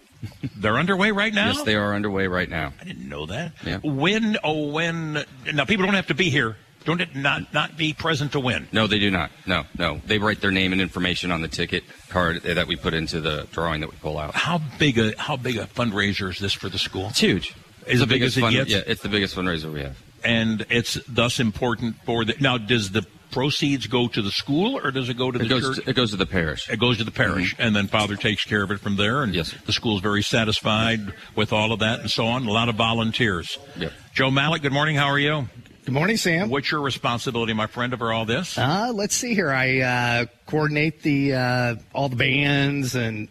They're 0.57 0.77
underway 0.79 1.11
right 1.11 1.33
now. 1.33 1.49
Yes, 1.53 1.63
they 1.63 1.75
are 1.77 1.95
underway 1.95 2.27
right 2.27 2.49
now. 2.49 2.73
I 2.81 2.85
didn't 2.85 3.09
know 3.09 3.27
that. 3.27 3.53
Yeah. 3.65 3.79
When? 3.83 4.37
Oh, 4.45 4.69
when? 4.71 5.25
Now 5.53 5.65
people 5.65 5.87
don't 5.87 5.95
have 5.95 6.09
to 6.09 6.15
be 6.15 6.31
here. 6.31 6.57
Don't 6.85 7.01
it 7.01 7.15
not 7.15 7.53
not 7.53 7.77
be 7.77 7.93
present 7.93 8.33
to 8.33 8.41
win. 8.41 8.67
No, 8.73 8.87
they 8.87 8.99
do 8.99 9.11
not. 9.11 9.31
No, 9.47 9.65
no. 9.79 10.01
They 10.07 10.19
write 10.19 10.41
their 10.41 10.51
name 10.51 10.73
and 10.73 10.81
information 10.81 11.31
on 11.31 11.43
the 11.43 11.49
ticket 11.49 11.85
card 12.09 12.43
that 12.43 12.67
we 12.67 12.77
put 12.77 12.95
into 12.95 13.21
the 13.21 13.47
drawing 13.53 13.81
that 13.81 13.91
we 13.91 13.97
pull 13.99 14.19
out. 14.19 14.35
How 14.35 14.61
big 14.79 14.99
a 14.99 15.15
how 15.19 15.37
big 15.37 15.57
a 15.59 15.67
fundraiser 15.67 16.31
is 16.31 16.39
this 16.39 16.53
for 16.55 16.69
the 16.71 16.79
school? 16.79 17.09
It's 17.11 17.21
huge. 17.21 17.55
As 17.87 18.01
the 18.01 18.07
big 18.07 18.21
biggest 18.21 18.39
fund-? 18.39 18.55
Yeah, 18.55 18.81
it's 18.87 19.03
the 19.03 19.09
biggest 19.11 19.37
fundraiser 19.37 19.73
we 19.73 19.81
have. 19.83 19.97
and 20.25 20.65
it's 20.71 20.95
thus 21.07 21.39
important 21.41 21.97
for 22.05 22.25
the. 22.25 22.35
Now, 22.41 22.57
does 22.59 22.91
the 22.93 23.05
proceeds 23.31 23.87
go 23.87 24.09
to 24.09 24.23
the 24.23 24.31
school 24.31 24.79
or 24.79 24.91
does 24.91 25.09
it 25.09 25.15
go 25.15 25.31
to 25.31 25.39
It 25.39 25.43
the 25.43 25.49
goes 25.49 25.77
church? 25.77 25.89
it 25.89 25.93
goes 25.97 26.11
to 26.11 26.17
the 26.17 26.27
parish. 26.27 26.69
It 26.69 26.79
goes 26.81 26.99
to 26.99 27.05
the 27.05 27.11
parish, 27.11 27.55
and 27.59 27.75
then 27.75 27.87
Father 27.87 28.17
takes 28.17 28.45
care 28.45 28.63
of 28.63 28.71
it 28.71 28.81
from 28.81 28.97
there. 28.97 29.23
And 29.23 29.35
Yes. 29.35 29.55
the 29.67 29.73
school's 29.73 30.01
very 30.03 30.23
satisfied 30.23 31.13
with 31.37 31.53
all 31.53 31.73
of 31.73 31.79
that 31.81 32.01
and 32.01 32.11
so 32.11 32.27
on. 32.27 32.47
A 32.47 32.51
lot 32.51 32.69
of 32.69 32.75
volunteers. 32.77 33.59
Yep. 33.79 33.93
Joe 34.15 34.31
Malek, 34.31 34.63
good 34.63 34.73
morning. 34.73 34.97
How 34.97 35.07
are 35.07 35.19
you? 35.19 35.49
Good 35.85 35.95
morning, 35.95 36.17
Sam. 36.19 36.51
What's 36.51 36.71
your 36.71 36.83
responsibility, 36.83 37.53
my 37.55 37.67
friend, 37.67 37.95
over 37.95 38.13
all 38.13 38.25
this? 38.27 38.57
Uh, 38.59 38.93
let's 38.95 39.15
see 39.15 39.35
here. 39.35 39.51
I 39.51 39.81
uh, 39.81 40.25
coordinate 40.47 41.03
the 41.03 41.35
uh, 41.35 41.75
all 41.95 42.09
the 42.09 42.17
bands 42.17 42.95
and 42.95 43.29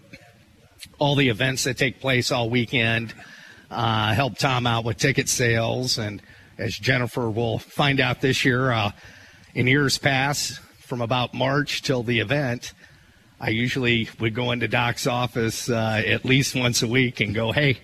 all 0.97 1.16
the 1.16 1.30
events 1.30 1.64
that 1.66 1.78
take 1.78 2.02
place 2.02 2.32
all 2.32 2.50
weekend. 2.50 3.14
Uh, 3.70 4.14
help 4.14 4.38
Tom 4.38 4.66
out 4.66 4.84
with 4.84 4.97
ticket 4.97 5.30
sales, 5.30 6.00
and 6.00 6.22
as 6.58 6.76
Jennifer 6.76 7.30
will 7.30 7.60
find 7.60 8.00
out 8.00 8.20
this 8.20 8.43
year, 8.43 8.72
uh, 8.72 8.91
in 9.54 9.68
years 9.68 9.97
past, 9.97 10.60
from 10.80 11.02
about 11.02 11.34
March 11.34 11.82
till 11.82 12.04
the 12.04 12.20
event, 12.20 12.74
I 13.39 13.50
usually 13.50 14.10
would 14.20 14.36
go 14.36 14.52
into 14.52 14.68
Doc's 14.68 15.08
office 15.08 15.70
uh, 15.70 16.02
at 16.06 16.26
least 16.26 16.56
once 16.56 16.82
a 16.82 16.88
week 16.88 17.20
and 17.20 17.34
go, 17.34 17.52
"Hey, 17.52 17.80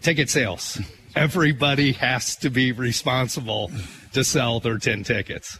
ticket 0.00 0.30
sales." 0.30 0.80
Everybody 1.14 1.92
has 1.92 2.36
to 2.36 2.48
be 2.48 2.72
responsible 2.72 3.70
to 4.14 4.24
sell 4.24 4.60
their 4.60 4.78
10 4.78 5.04
tickets. 5.04 5.58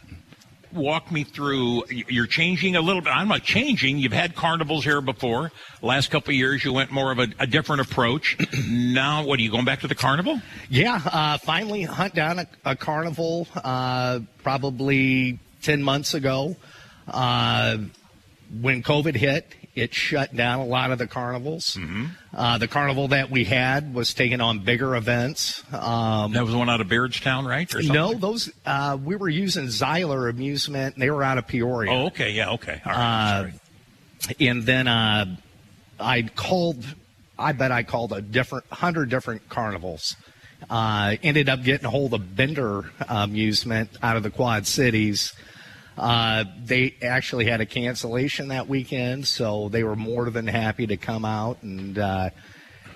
Walk 0.73 1.11
me 1.11 1.23
through. 1.23 1.83
You're 1.89 2.27
changing 2.27 2.75
a 2.75 2.81
little 2.81 3.01
bit. 3.01 3.11
I'm 3.15 3.27
not 3.27 3.43
changing. 3.43 3.99
You've 3.99 4.13
had 4.13 4.35
carnivals 4.35 4.83
here 4.83 5.01
before. 5.01 5.51
Last 5.81 6.09
couple 6.09 6.31
of 6.31 6.35
years, 6.35 6.63
you 6.63 6.73
went 6.73 6.91
more 6.91 7.11
of 7.11 7.19
a, 7.19 7.27
a 7.39 7.47
different 7.47 7.81
approach. 7.81 8.37
now, 8.67 9.23
what 9.23 9.39
are 9.39 9.41
you 9.41 9.51
going 9.51 9.65
back 9.65 9.81
to 9.81 9.87
the 9.87 9.95
carnival? 9.95 10.41
Yeah, 10.69 10.99
uh, 11.05 11.37
finally 11.37 11.83
hunt 11.83 12.15
down 12.15 12.39
a, 12.39 12.47
a 12.65 12.75
carnival 12.75 13.47
uh, 13.55 14.21
probably 14.41 15.39
10 15.61 15.83
months 15.83 16.13
ago. 16.13 16.55
Uh, 17.07 17.77
when 18.61 18.83
COVID 18.83 19.15
hit, 19.15 19.53
it 19.75 19.93
shut 19.93 20.35
down 20.35 20.59
a 20.59 20.65
lot 20.65 20.91
of 20.91 20.99
the 20.99 21.07
carnivals. 21.07 21.77
Uh, 22.33 22.57
the 22.59 22.67
carnival 22.67 23.07
that 23.07 23.31
we 23.31 23.43
had 23.43 23.93
was 23.93 24.13
taking 24.13 24.39
on 24.39 24.59
bigger 24.59 24.95
events. 24.95 25.63
Um, 25.73 26.31
That 26.33 26.43
was 26.43 26.51
the 26.51 26.57
one 26.59 26.69
out 26.69 26.79
of 26.81 26.87
Beardstown, 26.87 27.45
right? 27.47 27.73
Or 27.73 27.81
no, 27.81 28.13
those 28.13 28.51
uh, 28.65 28.97
we 29.03 29.15
were 29.15 29.29
using 29.29 29.65
Zyler 29.65 30.29
Amusement. 30.29 30.95
And 30.95 31.01
they 31.01 31.09
were 31.09 31.23
out 31.23 31.37
of 31.37 31.47
Peoria. 31.47 31.91
Oh, 31.91 32.05
okay. 32.07 32.31
Yeah, 32.31 32.51
okay. 32.51 32.81
All 32.85 32.91
right. 32.91 33.53
Uh, 34.29 34.33
and 34.39 34.63
then 34.63 34.87
uh, 34.87 35.25
I 35.99 36.21
called. 36.23 36.85
I 37.37 37.51
bet 37.51 37.71
I 37.71 37.81
called 37.83 38.13
a 38.13 38.21
different 38.21 38.65
hundred 38.71 39.09
different 39.09 39.49
carnivals. 39.49 40.15
Uh, 40.69 41.15
ended 41.23 41.49
up 41.49 41.63
getting 41.63 41.85
a 41.85 41.89
hold 41.89 42.13
of 42.13 42.35
Bender 42.35 42.91
Amusement 43.09 43.89
out 44.01 44.15
of 44.17 44.23
the 44.23 44.29
Quad 44.29 44.65
Cities. 44.67 45.33
Uh, 45.97 46.43
they 46.63 46.95
actually 47.01 47.45
had 47.45 47.61
a 47.61 47.65
cancellation 47.65 48.47
that 48.49 48.67
weekend, 48.67 49.27
so 49.27 49.69
they 49.69 49.83
were 49.83 49.95
more 49.95 50.29
than 50.29 50.47
happy 50.47 50.87
to 50.87 50.97
come 50.97 51.25
out. 51.25 51.61
And 51.61 51.97
uh, 51.99 52.29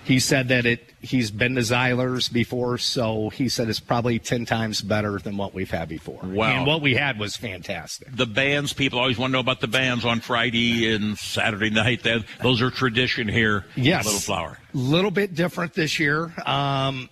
he 0.04 0.20
said 0.20 0.48
that 0.48 0.66
it. 0.66 0.84
He's 1.00 1.30
been 1.32 1.56
to 1.56 1.62
Zyler's 1.62 2.28
before, 2.28 2.78
so 2.80 3.30
he 3.30 3.50
said 3.50 3.70
it's 3.70 3.80
probably 3.80 4.18
ten 4.20 4.46
times 4.46 4.82
better 4.82 5.20
than 5.20 5.38
what 5.38 5.54
we've 5.54 5.70
had 5.70 5.88
before. 5.90 6.20
Wow. 6.24 6.50
And 6.50 6.66
what 6.68 6.82
we 6.82 6.96
had 6.96 7.20
was 7.20 7.36
fantastic. 7.38 8.14
the 8.16 8.26
bands 8.26 8.74
people 8.74 9.00
always 9.00 9.18
want 9.18 9.32
to 9.32 9.34
know 9.34 9.40
about 9.40 9.62
the 9.62 9.68
bands 9.68 10.04
on 10.06 10.20
Friday 10.22 10.92
and 10.94 11.18
Saturday 11.18 11.70
night. 11.70 12.04
That 12.04 12.26
those 12.42 12.62
are 12.62 12.72
tradition 12.72 13.28
here. 13.28 13.66
Yes. 13.76 14.06
Little 14.06 14.20
Flower. 14.20 14.60
A 14.74 14.78
little 14.78 15.12
bit 15.12 15.36
different 15.36 15.74
this 15.74 16.00
year. 16.00 16.34
Um, 16.46 17.10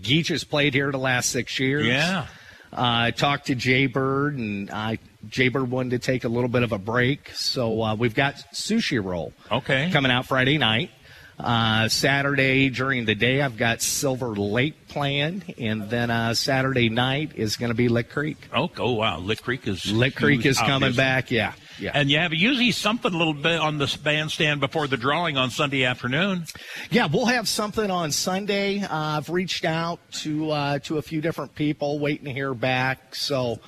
Geach 0.00 0.28
has 0.28 0.44
played 0.44 0.74
here 0.74 0.90
the 0.92 0.98
last 0.98 1.30
six 1.30 1.58
years. 1.58 1.86
Yeah. 1.86 2.26
Uh, 2.72 2.78
I 2.80 3.10
talked 3.10 3.48
to 3.48 3.54
Jay 3.54 3.86
Bird, 3.86 4.38
and 4.38 4.70
I 4.70 4.98
Jay 5.28 5.48
Bird 5.48 5.70
wanted 5.70 5.90
to 5.90 5.98
take 5.98 6.24
a 6.24 6.28
little 6.28 6.48
bit 6.48 6.62
of 6.62 6.72
a 6.72 6.78
break, 6.78 7.30
so 7.34 7.82
uh, 7.82 7.94
we've 7.94 8.14
got 8.14 8.36
sushi 8.54 9.02
roll. 9.02 9.32
Okay. 9.50 9.90
coming 9.92 10.10
out 10.10 10.26
Friday 10.26 10.56
night. 10.56 10.90
Uh, 11.38 11.88
Saturday 11.88 12.68
during 12.68 13.04
the 13.04 13.14
day, 13.14 13.40
I've 13.40 13.56
got 13.56 13.82
Silver 13.82 14.28
Lake 14.28 14.88
planned, 14.88 15.54
and 15.58 15.88
then 15.90 16.10
uh, 16.10 16.34
Saturday 16.34 16.88
night 16.88 17.32
is 17.34 17.56
going 17.56 17.70
to 17.70 17.74
be 17.74 17.88
Lick 17.88 18.10
Creek. 18.10 18.36
Oh, 18.54 18.70
oh 18.78 18.92
wow! 18.92 19.18
Lick 19.18 19.42
Creek 19.42 19.66
is 19.66 19.90
Lick 19.90 20.14
Creek 20.14 20.46
is 20.46 20.58
coming 20.58 20.74
obviously. 20.74 20.96
back. 20.96 21.30
Yeah, 21.30 21.54
yeah. 21.80 21.92
And 21.94 22.10
you 22.10 22.18
have 22.18 22.32
usually 22.32 22.70
something 22.70 23.12
a 23.12 23.16
little 23.16 23.34
bit 23.34 23.58
on 23.60 23.78
the 23.78 23.98
bandstand 24.04 24.60
before 24.60 24.86
the 24.86 24.96
drawing 24.96 25.36
on 25.36 25.50
Sunday 25.50 25.84
afternoon. 25.84 26.44
Yeah, 26.90 27.06
we'll 27.06 27.26
have 27.26 27.48
something 27.48 27.90
on 27.90 28.12
Sunday. 28.12 28.82
Uh, 28.82 28.88
I've 28.90 29.30
reached 29.30 29.64
out 29.64 29.98
to 30.20 30.50
uh, 30.50 30.78
to 30.80 30.98
a 30.98 31.02
few 31.02 31.20
different 31.20 31.54
people, 31.54 31.98
waiting 31.98 32.26
to 32.26 32.32
hear 32.32 32.54
back. 32.54 33.14
So, 33.14 33.58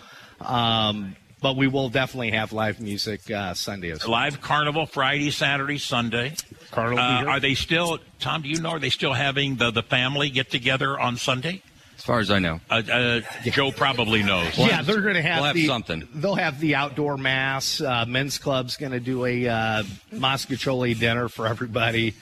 um, 0.40 1.16
but 1.44 1.56
we 1.56 1.68
will 1.68 1.90
definitely 1.90 2.30
have 2.30 2.54
live 2.54 2.80
music 2.80 3.30
uh, 3.30 3.52
Sunday 3.52 3.90
as 3.90 4.00
well. 4.00 4.12
Live 4.12 4.40
carnival 4.40 4.86
Friday, 4.86 5.30
Saturday, 5.30 5.76
Sunday. 5.76 6.32
Carnival 6.70 7.04
Uh, 7.04 7.24
are 7.26 7.38
they 7.38 7.52
still? 7.52 7.98
Tom, 8.18 8.40
do 8.40 8.48
you 8.48 8.62
know? 8.62 8.70
Are 8.70 8.78
they 8.78 8.88
still 8.88 9.12
having 9.12 9.56
the 9.56 9.70
the 9.70 9.82
family 9.82 10.30
get 10.30 10.50
together 10.50 10.98
on 10.98 11.18
Sunday? 11.18 11.60
As 11.98 12.02
far 12.02 12.20
as 12.20 12.30
I 12.30 12.38
know. 12.38 12.60
Uh, 12.70 12.82
uh, 12.90 13.20
Joe 13.44 13.72
probably 13.72 14.22
knows. 14.22 14.56
yeah, 14.56 14.80
they're 14.80 15.02
going 15.02 15.16
to 15.16 15.22
have, 15.22 15.36
we'll 15.36 15.44
have 15.44 15.54
the, 15.54 15.66
something. 15.66 16.08
They'll 16.14 16.34
have 16.34 16.60
the 16.60 16.76
outdoor 16.76 17.18
mass. 17.18 17.78
Uh, 17.78 18.06
men's 18.06 18.38
club's 18.38 18.78
going 18.78 18.92
to 18.92 19.00
do 19.00 19.26
a 19.26 19.46
uh, 19.46 19.82
mostaccioli 20.14 20.98
dinner 20.98 21.28
for 21.28 21.46
everybody. 21.46 22.14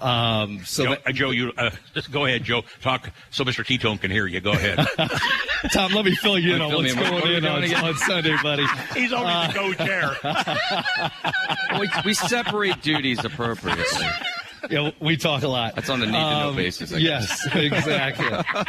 Um, 0.00 0.60
so 0.64 0.84
Joe, 0.84 0.90
that- 0.90 1.06
uh, 1.06 1.12
Joe, 1.12 1.30
you 1.30 1.52
uh, 1.56 1.70
just 1.94 2.10
go 2.12 2.26
ahead, 2.26 2.44
Joe. 2.44 2.62
Talk 2.82 3.10
so 3.30 3.44
Mr. 3.44 3.64
T-Tone 3.66 3.98
can 3.98 4.10
hear 4.10 4.26
you. 4.26 4.40
Go 4.40 4.52
ahead. 4.52 4.86
Tom, 5.72 5.92
let 5.92 6.04
me 6.04 6.14
fill 6.14 6.38
you 6.38 6.54
in 6.54 6.60
on 6.62 6.70
Fill 6.70 6.82
me 6.82 6.92
what's 6.92 6.94
in. 6.94 7.00
What- 7.00 7.12
what 7.12 7.22
going 7.24 7.34
are 7.34 7.38
in 7.38 7.46
on, 7.46 7.62
again? 7.64 7.84
on 7.84 7.94
Sunday, 7.96 8.36
buddy. 8.42 8.66
He's 8.94 9.12
only 9.12 9.32
the 9.48 9.52
go 9.54 9.72
chair. 9.74 10.16
we, 11.80 11.88
we 12.04 12.14
separate 12.14 12.80
duties 12.82 13.24
appropriately. 13.24 14.06
yeah, 14.70 14.90
we 15.00 15.16
talk 15.16 15.42
a 15.42 15.48
lot. 15.48 15.74
That's 15.74 15.90
on 15.90 16.00
the 16.00 16.06
need 16.06 16.12
to 16.12 16.18
know 16.18 16.48
um, 16.50 16.56
basis. 16.56 16.92
I 16.92 16.98
yes, 16.98 17.46
exactly. 17.54 18.64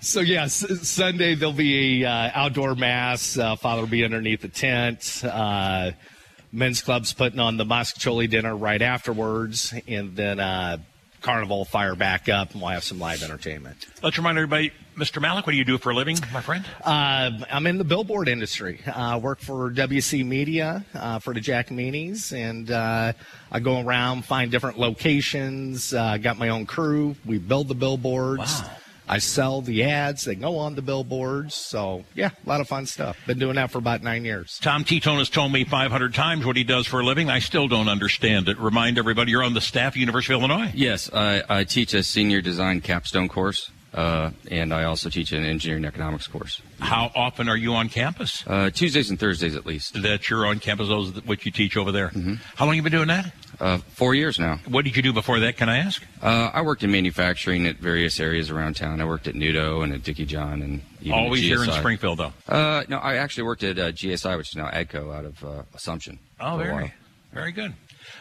so 0.00 0.20
yes, 0.20 0.64
Sunday 0.88 1.34
there'll 1.34 1.52
be 1.52 2.02
a 2.04 2.08
uh, 2.10 2.30
outdoor 2.34 2.74
mass. 2.74 3.36
Uh, 3.38 3.56
Father 3.56 3.82
will 3.82 3.88
be 3.88 4.04
underneath 4.04 4.42
the 4.42 4.48
tent. 4.48 5.22
Uh, 5.24 5.92
men's 6.52 6.80
club's 6.80 7.12
putting 7.12 7.40
on 7.40 7.56
the 7.56 7.64
mostaccioli 7.64 8.28
dinner 8.28 8.56
right 8.56 8.80
afterwards, 8.80 9.74
and 9.86 10.16
then 10.16 10.40
uh, 10.40 10.78
Carnival 11.20 11.64
fire 11.64 11.94
back 11.94 12.28
up, 12.28 12.52
and 12.52 12.60
we'll 12.60 12.70
have 12.70 12.84
some 12.84 12.98
live 12.98 13.22
entertainment. 13.22 13.86
Let's 14.02 14.16
remind 14.16 14.38
everybody, 14.38 14.72
Mr. 14.96 15.20
Malek, 15.20 15.46
what 15.46 15.52
do 15.52 15.58
you 15.58 15.64
do 15.64 15.76
for 15.76 15.90
a 15.90 15.94
living, 15.94 16.16
my 16.32 16.40
friend? 16.40 16.64
Uh, 16.84 17.30
I'm 17.50 17.66
in 17.66 17.78
the 17.78 17.84
billboard 17.84 18.28
industry. 18.28 18.80
I 18.86 19.14
uh, 19.14 19.18
work 19.18 19.40
for 19.40 19.70
WC 19.70 20.24
Media 20.24 20.84
uh, 20.94 21.18
for 21.18 21.34
the 21.34 21.40
Giacomini's, 21.40 22.32
and 22.32 22.70
uh, 22.70 23.12
I 23.50 23.60
go 23.60 23.80
around, 23.80 24.26
find 24.26 24.50
different 24.50 24.78
locations. 24.78 25.92
Uh, 25.92 26.18
got 26.18 26.38
my 26.38 26.50
own 26.50 26.66
crew. 26.66 27.16
We 27.26 27.38
build 27.38 27.68
the 27.68 27.74
billboards. 27.74 28.62
Wow. 28.62 28.70
I 29.08 29.18
sell 29.18 29.60
the 29.60 29.84
ads. 29.84 30.24
They 30.24 30.34
go 30.34 30.58
on 30.58 30.74
the 30.74 30.82
billboards. 30.82 31.54
So, 31.54 32.04
yeah, 32.14 32.30
a 32.44 32.48
lot 32.48 32.60
of 32.60 32.68
fun 32.68 32.86
stuff. 32.86 33.18
Been 33.26 33.38
doing 33.38 33.56
that 33.56 33.70
for 33.70 33.78
about 33.78 34.02
nine 34.02 34.24
years. 34.24 34.58
Tom 34.60 34.84
Titone 34.84 35.18
has 35.18 35.30
told 35.30 35.52
me 35.52 35.64
500 35.64 36.14
times 36.14 36.44
what 36.44 36.56
he 36.56 36.64
does 36.64 36.86
for 36.86 37.00
a 37.00 37.04
living. 37.04 37.30
I 37.30 37.38
still 37.38 37.68
don't 37.68 37.88
understand 37.88 38.48
it. 38.48 38.58
Remind 38.58 38.98
everybody 38.98 39.30
you're 39.30 39.42
on 39.42 39.54
the 39.54 39.60
staff, 39.60 39.96
University 39.96 40.34
of 40.34 40.40
Illinois. 40.40 40.70
Yes, 40.74 41.10
I, 41.12 41.42
I 41.48 41.64
teach 41.64 41.94
a 41.94 42.02
senior 42.02 42.40
design 42.40 42.80
capstone 42.80 43.28
course. 43.28 43.70
Uh, 43.94 44.30
and 44.50 44.72
I 44.72 44.84
also 44.84 45.08
teach 45.08 45.32
an 45.32 45.44
engineering 45.44 45.84
economics 45.84 46.26
course. 46.26 46.60
How 46.78 47.10
often 47.14 47.48
are 47.48 47.56
you 47.56 47.74
on 47.74 47.88
campus? 47.88 48.44
Uh, 48.46 48.70
Tuesdays 48.70 49.10
and 49.10 49.18
Thursdays 49.18 49.56
at 49.56 49.64
least. 49.64 50.00
That 50.02 50.28
you're 50.28 50.46
on 50.46 50.58
campus, 50.60 50.88
those 50.88 51.24
what 51.24 51.44
you 51.46 51.50
teach 51.50 51.76
over 51.76 51.90
there. 51.90 52.08
Mm-hmm. 52.08 52.34
How 52.56 52.66
long 52.66 52.74
have 52.74 52.84
you 52.84 52.90
been 52.90 52.92
doing 52.92 53.08
that? 53.08 53.32
Uh, 53.60 53.78
four 53.78 54.14
years 54.14 54.38
now. 54.38 54.60
What 54.68 54.84
did 54.84 54.94
you 54.96 55.02
do 55.02 55.12
before 55.12 55.40
that? 55.40 55.56
Can 55.56 55.68
I 55.68 55.78
ask? 55.78 56.02
Uh, 56.22 56.50
I 56.52 56.62
worked 56.62 56.84
in 56.84 56.92
manufacturing 56.92 57.66
at 57.66 57.76
various 57.76 58.20
areas 58.20 58.50
around 58.50 58.76
town. 58.76 59.00
I 59.00 59.04
worked 59.04 59.26
at 59.26 59.34
Nudo 59.34 59.82
and 59.82 59.92
at 59.92 60.02
DICKEY-john, 60.02 60.62
and 60.62 60.82
always 61.12 61.40
here 61.40 61.64
in 61.64 61.70
Springfield, 61.70 62.18
though. 62.18 62.32
Uh, 62.48 62.84
no, 62.88 62.98
I 62.98 63.16
actually 63.16 63.44
worked 63.44 63.64
at 63.64 63.78
uh, 63.78 63.90
GSI, 63.90 64.36
which 64.36 64.50
is 64.50 64.56
now 64.56 64.68
AGCO, 64.68 65.12
out 65.12 65.24
of 65.24 65.44
uh, 65.44 65.62
Assumption. 65.74 66.20
Oh, 66.38 66.56
very, 66.56 66.92
very 67.32 67.50
good. 67.50 67.74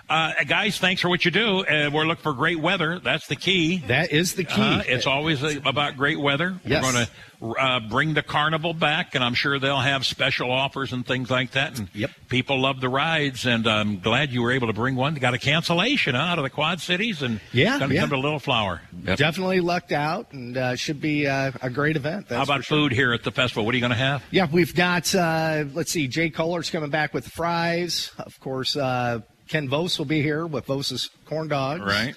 Uh, 0.10 0.34
guys, 0.48 0.78
thanks 0.78 1.02
for 1.02 1.10
what 1.10 1.26
you 1.26 1.32
do. 1.32 1.66
Uh, 1.66 1.90
we're 1.94 2.06
looking 2.06 2.24
for 2.24 2.34
great 2.34 2.60
weather. 2.60 3.00
That's 3.00 3.28
the 3.28 3.36
key. 3.36 3.80
That 3.88 4.12
is 4.12 4.36
the 4.36 4.46
key. 4.46 4.62
Uh, 4.62 4.84
it's 4.86 5.06
always 5.06 5.44
about 5.66 5.98
great 5.98 6.20
weather. 6.20 6.60
Yes. 6.66 6.84
We're 6.84 6.92
going 6.94 7.06
to 7.06 7.12
uh, 7.42 7.80
bring 7.82 8.14
the 8.14 8.24
carnival 8.24 8.74
back, 8.74 9.16
and 9.16 9.24
I'm 9.24 9.34
sure 9.34 9.60
they'll 9.60 9.78
have 9.78 10.06
special 10.06 10.50
offers 10.50 10.94
and 10.94 11.06
things 11.06 11.30
like 11.30 11.52
that. 11.52 11.78
And 11.78 11.90
yep. 11.94 12.12
people 12.30 12.60
love 12.62 12.80
the 12.80 12.90
rides, 12.90 13.46
and 13.46 13.68
I'm 13.68 14.00
glad 14.00 14.32
you 14.32 14.42
were 14.42 14.52
able 14.52 14.68
to 14.68 14.74
bring 14.74 14.96
one. 14.96 15.14
Got 15.16 15.34
a 15.34 15.38
cancellation 15.38 16.16
huh, 16.16 16.22
out 16.22 16.40
of 16.40 16.44
the 16.44 16.50
Quad 16.50 16.80
Cities, 16.80 17.22
and 17.22 17.42
yeah, 17.52 17.78
going 17.78 17.90
to 17.90 17.96
yeah. 17.96 18.02
come 18.02 18.10
to 18.12 18.18
Little 18.18 18.40
Flower. 18.40 18.82
Yep. 19.04 19.18
Definitely 19.18 19.60
lucked 19.60 19.92
out, 19.92 20.32
and 20.32 20.58
uh, 20.58 20.76
should 20.76 21.02
be 21.02 21.28
uh, 21.28 21.52
a 21.62 21.70
great 21.70 21.98
event. 21.98 22.28
How 22.30 22.44
about 22.44 22.64
sure. 22.64 22.78
food 22.78 22.92
here 22.94 23.14
at 23.14 23.24
the 23.24 23.32
festival? 23.32 23.66
What 23.66 23.74
are 23.74 23.78
you 23.78 23.82
going 23.82 23.92
to 23.92 23.98
have? 23.98 24.24
Yeah, 24.32 24.48
we've 24.52 24.74
got. 24.74 25.14
let's 25.14 25.92
see, 25.92 26.08
Jay 26.08 26.30
Kohler's 26.30 26.70
coming 26.70 26.90
back 26.90 27.14
with 27.14 27.28
fries. 27.28 28.12
Of 28.18 28.40
course. 28.40 28.78
Ken 29.48 29.70
Vos 29.70 29.98
will 29.98 30.06
be 30.06 30.22
here 30.22 30.45
with 30.45 30.66
Vos's 30.66 31.10
corn 31.26 31.48
dogs. 31.48 31.82
Right. 31.82 32.16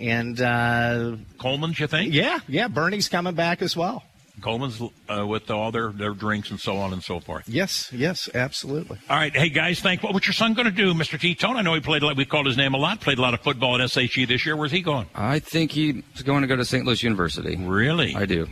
And 0.00 0.40
uh, 0.40 1.16
Coleman's, 1.38 1.78
you 1.78 1.86
think? 1.86 2.12
Yeah, 2.12 2.38
yeah. 2.48 2.68
Bernie's 2.68 3.08
coming 3.08 3.34
back 3.34 3.62
as 3.62 3.76
well. 3.76 4.02
Coleman's 4.40 4.80
uh, 5.08 5.26
with 5.26 5.50
all 5.50 5.70
their, 5.70 5.90
their 5.92 6.12
drinks 6.14 6.50
and 6.50 6.58
so 6.58 6.76
on 6.78 6.92
and 6.92 7.02
so 7.02 7.20
forth. 7.20 7.48
Yes, 7.48 7.92
yes, 7.92 8.28
absolutely. 8.34 8.98
All 9.08 9.16
right, 9.16 9.34
hey 9.34 9.50
guys, 9.50 9.80
thank. 9.80 10.02
What, 10.02 10.14
what's 10.14 10.26
your 10.26 10.32
son 10.34 10.54
going 10.54 10.64
to 10.64 10.72
do, 10.72 10.94
Mr. 10.94 11.20
T. 11.20 11.34
Tone? 11.34 11.56
I 11.56 11.62
know 11.62 11.74
he 11.74 11.80
played. 11.80 12.02
We 12.16 12.24
called 12.24 12.46
his 12.46 12.56
name 12.56 12.74
a 12.74 12.78
lot. 12.78 13.00
Played 13.00 13.18
a 13.18 13.22
lot 13.22 13.34
of 13.34 13.40
football 13.40 13.80
at 13.80 13.88
SHG 13.88 14.26
this 14.26 14.46
year. 14.46 14.56
Where's 14.56 14.72
he 14.72 14.80
going? 14.80 15.06
I 15.14 15.38
think 15.38 15.72
he's 15.72 16.02
going 16.24 16.42
to 16.42 16.48
go 16.48 16.56
to 16.56 16.64
St. 16.64 16.84
Louis 16.84 17.02
University. 17.02 17.56
Really? 17.56 18.14
I 18.14 18.24
do. 18.24 18.48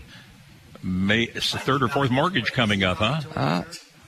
May 0.83 1.23
it's 1.23 1.53
the 1.53 1.59
third 1.59 1.83
or 1.83 1.89
fourth 1.89 2.11
mortgage 2.11 2.53
coming 2.53 2.85
up, 2.85 2.99
huh? 2.99 3.21
Uh, 3.35 3.63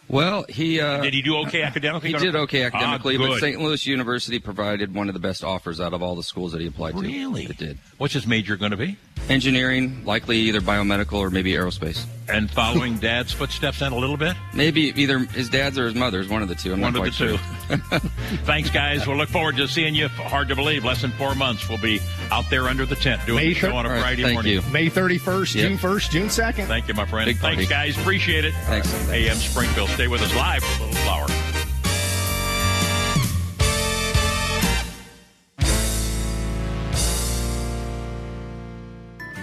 well, 0.08 0.44
he 0.48 0.80
uh, 0.80 1.00
did 1.00 1.14
he 1.14 1.22
do 1.22 1.36
okay 1.38 1.62
academically? 1.62 2.12
He 2.12 2.18
did 2.18 2.36
okay 2.36 2.64
academically, 2.64 3.16
ah, 3.16 3.28
but 3.28 3.38
St. 3.40 3.60
Louis 3.60 3.86
University 3.86 4.38
provided 4.38 4.94
one 4.94 5.08
of 5.08 5.14
the 5.14 5.20
best 5.20 5.42
offers 5.44 5.80
out 5.80 5.92
of 5.94 6.02
all 6.02 6.14
the 6.14 6.22
schools 6.22 6.52
that 6.52 6.60
he 6.60 6.66
applied 6.66 6.94
to. 6.94 7.00
Really, 7.00 7.44
it 7.44 7.56
did. 7.56 7.78
What's 7.98 8.14
his 8.14 8.26
major 8.26 8.56
going 8.56 8.72
to 8.72 8.76
be? 8.76 8.96
Engineering, 9.28 10.04
likely 10.04 10.36
either 10.38 10.60
biomedical 10.60 11.14
or 11.14 11.30
maybe 11.30 11.52
aerospace. 11.52 12.04
And 12.28 12.50
following 12.50 12.98
dad's 13.00 13.32
footsteps 13.32 13.80
in 13.80 13.92
a 13.92 13.96
little 13.96 14.16
bit? 14.16 14.36
Maybe 14.52 14.92
either 15.00 15.20
his 15.20 15.48
dad's 15.48 15.78
or 15.78 15.86
his 15.86 15.94
mother's, 15.94 16.28
one 16.28 16.42
of 16.42 16.48
the 16.48 16.56
two. 16.56 16.72
I'm 16.72 16.80
one 16.80 16.92
not 16.92 17.06
of 17.06 17.14
quite 17.14 17.28
the 17.28 17.38
sure. 17.38 17.98
two. 18.00 18.08
Thanks, 18.44 18.68
guys. 18.70 19.06
We'll 19.06 19.16
look 19.16 19.28
forward 19.28 19.56
to 19.56 19.68
seeing 19.68 19.94
you. 19.94 20.08
Hard 20.08 20.48
to 20.48 20.56
believe, 20.56 20.84
less 20.84 21.02
than 21.02 21.12
four 21.12 21.34
months. 21.36 21.68
We'll 21.68 21.78
be 21.78 22.00
out 22.30 22.50
there 22.50 22.64
under 22.68 22.84
the 22.84 22.96
tent 22.96 23.24
doing 23.24 23.36
May 23.36 23.48
the 23.50 23.54
show 23.54 23.76
on 23.76 23.86
a 23.86 23.90
right, 23.90 24.00
Friday 24.00 24.22
thank 24.22 24.34
morning. 24.34 24.52
You. 24.54 24.62
May 24.72 24.90
31st, 24.90 25.54
Yep. 25.54 25.68
June 25.68 25.78
1st, 25.78 26.10
June 26.10 26.26
2nd. 26.28 26.66
Thank 26.66 26.88
you, 26.88 26.94
my 26.94 27.06
friend. 27.06 27.26
Big 27.26 27.38
Thanks, 27.38 27.68
guys. 27.68 27.96
Appreciate 27.96 28.44
it. 28.44 28.54
Thanks. 28.64 28.92
AM 29.10 29.36
Springfield. 29.36 29.88
Stay 29.92 30.08
with 30.08 30.22
us 30.22 30.34
live 30.34 30.64
for 30.64 30.84
a 30.84 30.86
Little 30.86 31.02
Flower. 31.02 31.61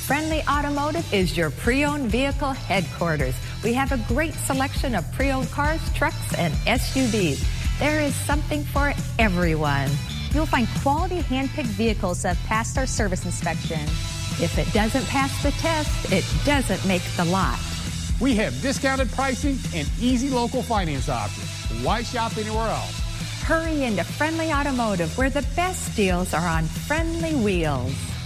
Friendly 0.06 0.42
Automotive 0.48 1.12
is 1.12 1.36
your 1.36 1.50
pre-owned 1.50 2.08
vehicle 2.08 2.52
headquarters. 2.52 3.34
We 3.64 3.72
have 3.72 3.90
a 3.90 3.96
great 4.06 4.32
selection 4.34 4.94
of 4.94 5.10
pre-owned 5.14 5.50
cars, 5.50 5.80
trucks, 5.92 6.34
and 6.38 6.54
SUVs. 6.68 7.44
There 7.80 8.00
is 8.00 8.14
something 8.14 8.62
for 8.62 8.92
everyone. 9.18 9.90
You'll 10.30 10.46
find 10.46 10.68
quality 10.82 11.16
hand-picked 11.22 11.70
vehicles 11.70 12.22
that 12.22 12.36
have 12.36 12.46
passed 12.46 12.78
our 12.78 12.86
service 12.86 13.24
inspection. 13.24 13.80
If 14.40 14.56
it 14.56 14.72
doesn't 14.72 15.06
pass 15.06 15.42
the 15.42 15.50
test, 15.50 16.12
it 16.12 16.24
doesn't 16.44 16.86
make 16.86 17.02
the 17.16 17.24
lot. 17.24 17.58
We 18.20 18.36
have 18.36 18.52
discounted 18.62 19.10
pricing 19.10 19.58
and 19.74 19.90
easy 20.00 20.30
local 20.30 20.62
finance 20.62 21.08
options. 21.08 21.84
Why 21.84 22.04
shop 22.04 22.38
anywhere 22.38 22.68
else? 22.68 23.07
Hurry 23.48 23.84
into 23.84 24.04
Friendly 24.04 24.52
Automotive 24.52 25.16
where 25.16 25.30
the 25.30 25.46
best 25.56 25.96
deals 25.96 26.34
are 26.34 26.46
on 26.46 26.64
friendly 26.64 27.34
wheels. 27.34 28.17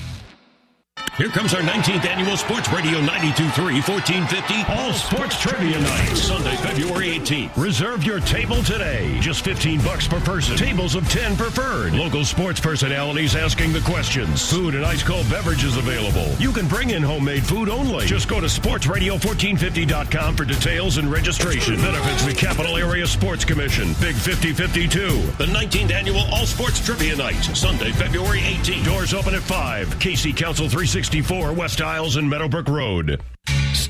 Here 1.19 1.29
comes 1.29 1.53
our 1.53 1.61
19th 1.61 2.07
annual 2.07 2.39
Sports 2.39 2.73
Radio 2.73 2.99
92.3 3.01 3.87
1450 3.87 4.73
All 4.73 4.95
Sports 4.95 5.39
Trivia 5.39 5.79
Night, 5.79 6.15
Sunday, 6.17 6.57
February 6.57 7.09
18th. 7.19 7.55
Reserve 7.55 8.03
your 8.03 8.21
table 8.21 8.63
today. 8.63 9.21
Just 9.21 9.45
15 9.45 9.83
bucks 9.83 10.09
per 10.09 10.21
person. 10.21 10.57
Tables 10.57 10.95
of 10.95 11.07
10 11.11 11.37
preferred. 11.37 11.93
Local 11.93 12.25
sports 12.25 12.61
personalities 12.61 13.37
asking 13.37 13.75
the 13.75 13.83
questions. 13.83 14.51
Food 14.51 14.75
and 14.75 14.87
ice 14.87 15.03
cold 15.03 15.29
beverages 15.29 15.77
available. 15.77 16.35
You 16.39 16.51
can 16.51 16.67
bring 16.67 16.91
in 16.91 17.03
homemade 17.03 17.45
food 17.45 17.69
only. 17.69 18.07
Just 18.07 18.27
go 18.27 18.41
to 18.41 18.47
sportsradio1450.com 18.47 20.35
for 20.35 20.47
details 20.47 20.97
and 20.97 21.13
registration. 21.13 21.77
Benefits 21.77 22.25
the 22.25 22.33
Capital 22.33 22.79
Area 22.79 23.07
Sports 23.07 23.45
Commission. 23.45 23.89
Big 24.01 24.15
5052. 24.15 25.09
The 25.37 25.45
19th 25.45 25.93
annual 25.93 26.23
All 26.33 26.47
Sports 26.47 26.83
Trivia 26.83 27.17
Night, 27.17 27.43
Sunday, 27.55 27.93
February 27.93 28.41
18th. 28.41 28.87
Doors 28.87 29.13
open 29.13 29.35
at 29.35 29.43
5. 29.43 29.99
KC 29.99 30.35
Council 30.35 30.71
364, 31.03 31.53
West 31.55 31.81
Isles 31.81 32.15
and 32.15 32.31
Meadowbrook 32.31 32.69
Road. 32.69 33.21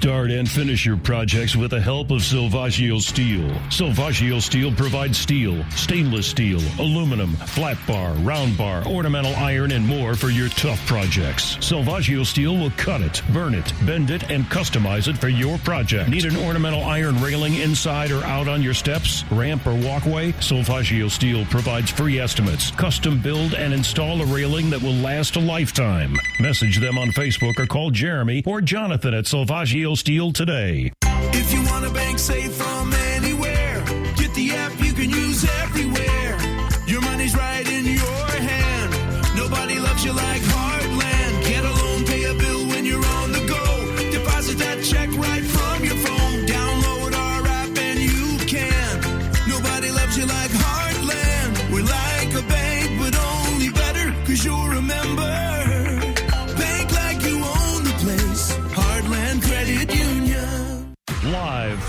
Start 0.02 0.30
and 0.30 0.50
finish 0.50 0.86
your 0.86 0.96
projects 0.96 1.54
with 1.54 1.70
the 1.72 1.80
help 1.80 2.10
of 2.10 2.22
Silvaggio 2.22 3.00
Steel. 3.00 3.48
Silvaggio 3.68 4.40
Steel 4.40 4.72
provides 4.72 5.18
steel, 5.18 5.64
stainless 5.70 6.26
steel, 6.26 6.60
aluminum, 6.80 7.32
flat 7.34 7.76
bar, 7.86 8.12
round 8.14 8.56
bar, 8.56 8.84
ornamental 8.86 9.34
iron, 9.36 9.70
and 9.72 9.86
more 9.86 10.14
for 10.14 10.30
your 10.30 10.48
tough 10.48 10.84
projects. 10.86 11.56
Silvaggio 11.58 12.24
Steel 12.24 12.56
will 12.56 12.70
cut 12.72 13.00
it, 13.00 13.22
burn 13.32 13.54
it, 13.54 13.72
bend 13.84 14.10
it, 14.10 14.30
and 14.30 14.44
customize 14.46 15.08
it 15.08 15.18
for 15.18 15.28
your 15.28 15.58
project. 15.58 16.08
Need 16.08 16.24
an 16.24 16.36
ornamental 16.36 16.82
iron 16.82 17.20
railing 17.20 17.54
inside 17.56 18.10
or 18.10 18.24
out 18.24 18.48
on 18.48 18.62
your 18.62 18.74
steps, 18.74 19.24
ramp, 19.30 19.66
or 19.66 19.74
walkway? 19.74 20.32
Silvaggio 20.32 21.10
Steel 21.10 21.44
provides 21.44 21.90
free 21.90 22.18
estimates, 22.18 22.70
custom 22.72 23.20
build, 23.20 23.54
and 23.54 23.74
install 23.74 24.22
a 24.22 24.26
railing 24.26 24.70
that 24.70 24.82
will 24.82 24.94
last 24.94 25.36
a 25.36 25.40
lifetime. 25.40 26.16
Message 26.40 26.78
them 26.80 26.98
on 26.98 27.08
Facebook 27.08 27.58
or 27.58 27.66
call 27.66 27.90
Jeremy 27.90 28.42
or 28.46 28.60
Jonathan 28.60 29.14
at 29.14 29.26
Silvaggio 29.26 29.41
Steel 29.96 30.32
today. 30.32 30.92
If 31.02 31.52
you 31.52 31.62
want 31.64 31.84
to 31.84 31.92
bank 31.92 32.18
safe 32.18 32.52
from 32.52 32.92
anywhere, 32.92 33.82
get 34.16 34.32
the 34.34 34.52
app 34.52 34.72
you 34.80 34.92
can 34.92 35.10
use 35.10 35.44
everywhere. 35.62 36.21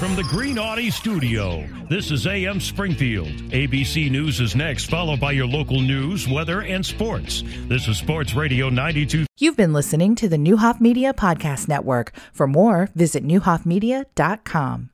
From 0.04 0.18
the 0.18 0.24
Green 0.24 0.60
Audi 0.60 0.92
studio, 0.92 1.66
this 1.90 2.12
is 2.12 2.28
AM 2.28 2.60
Springfield. 2.60 3.30
ABC 3.54 4.12
News 4.12 4.42
is 4.42 4.54
next, 4.54 4.90
followed 4.90 5.22
by 5.22 5.32
your 5.32 5.48
local 5.48 5.80
news, 5.80 6.28
weather, 6.28 6.62
and 6.62 6.86
sports. 6.86 7.42
This 7.70 7.88
is 7.88 8.00
Sports 8.00 8.34
Radio 8.34 8.68
92. 8.68 9.26
You've 9.38 9.56
been 9.56 9.72
listening 9.72 10.16
to 10.16 10.28
the 10.28 10.36
Neuhoff 10.36 10.82
Media 10.82 11.14
Podcast 11.14 11.70
Network. 11.70 12.14
For 12.34 12.48
more, 12.48 12.90
visit 12.94 13.26
neuhoffmedia.com. 13.26 14.90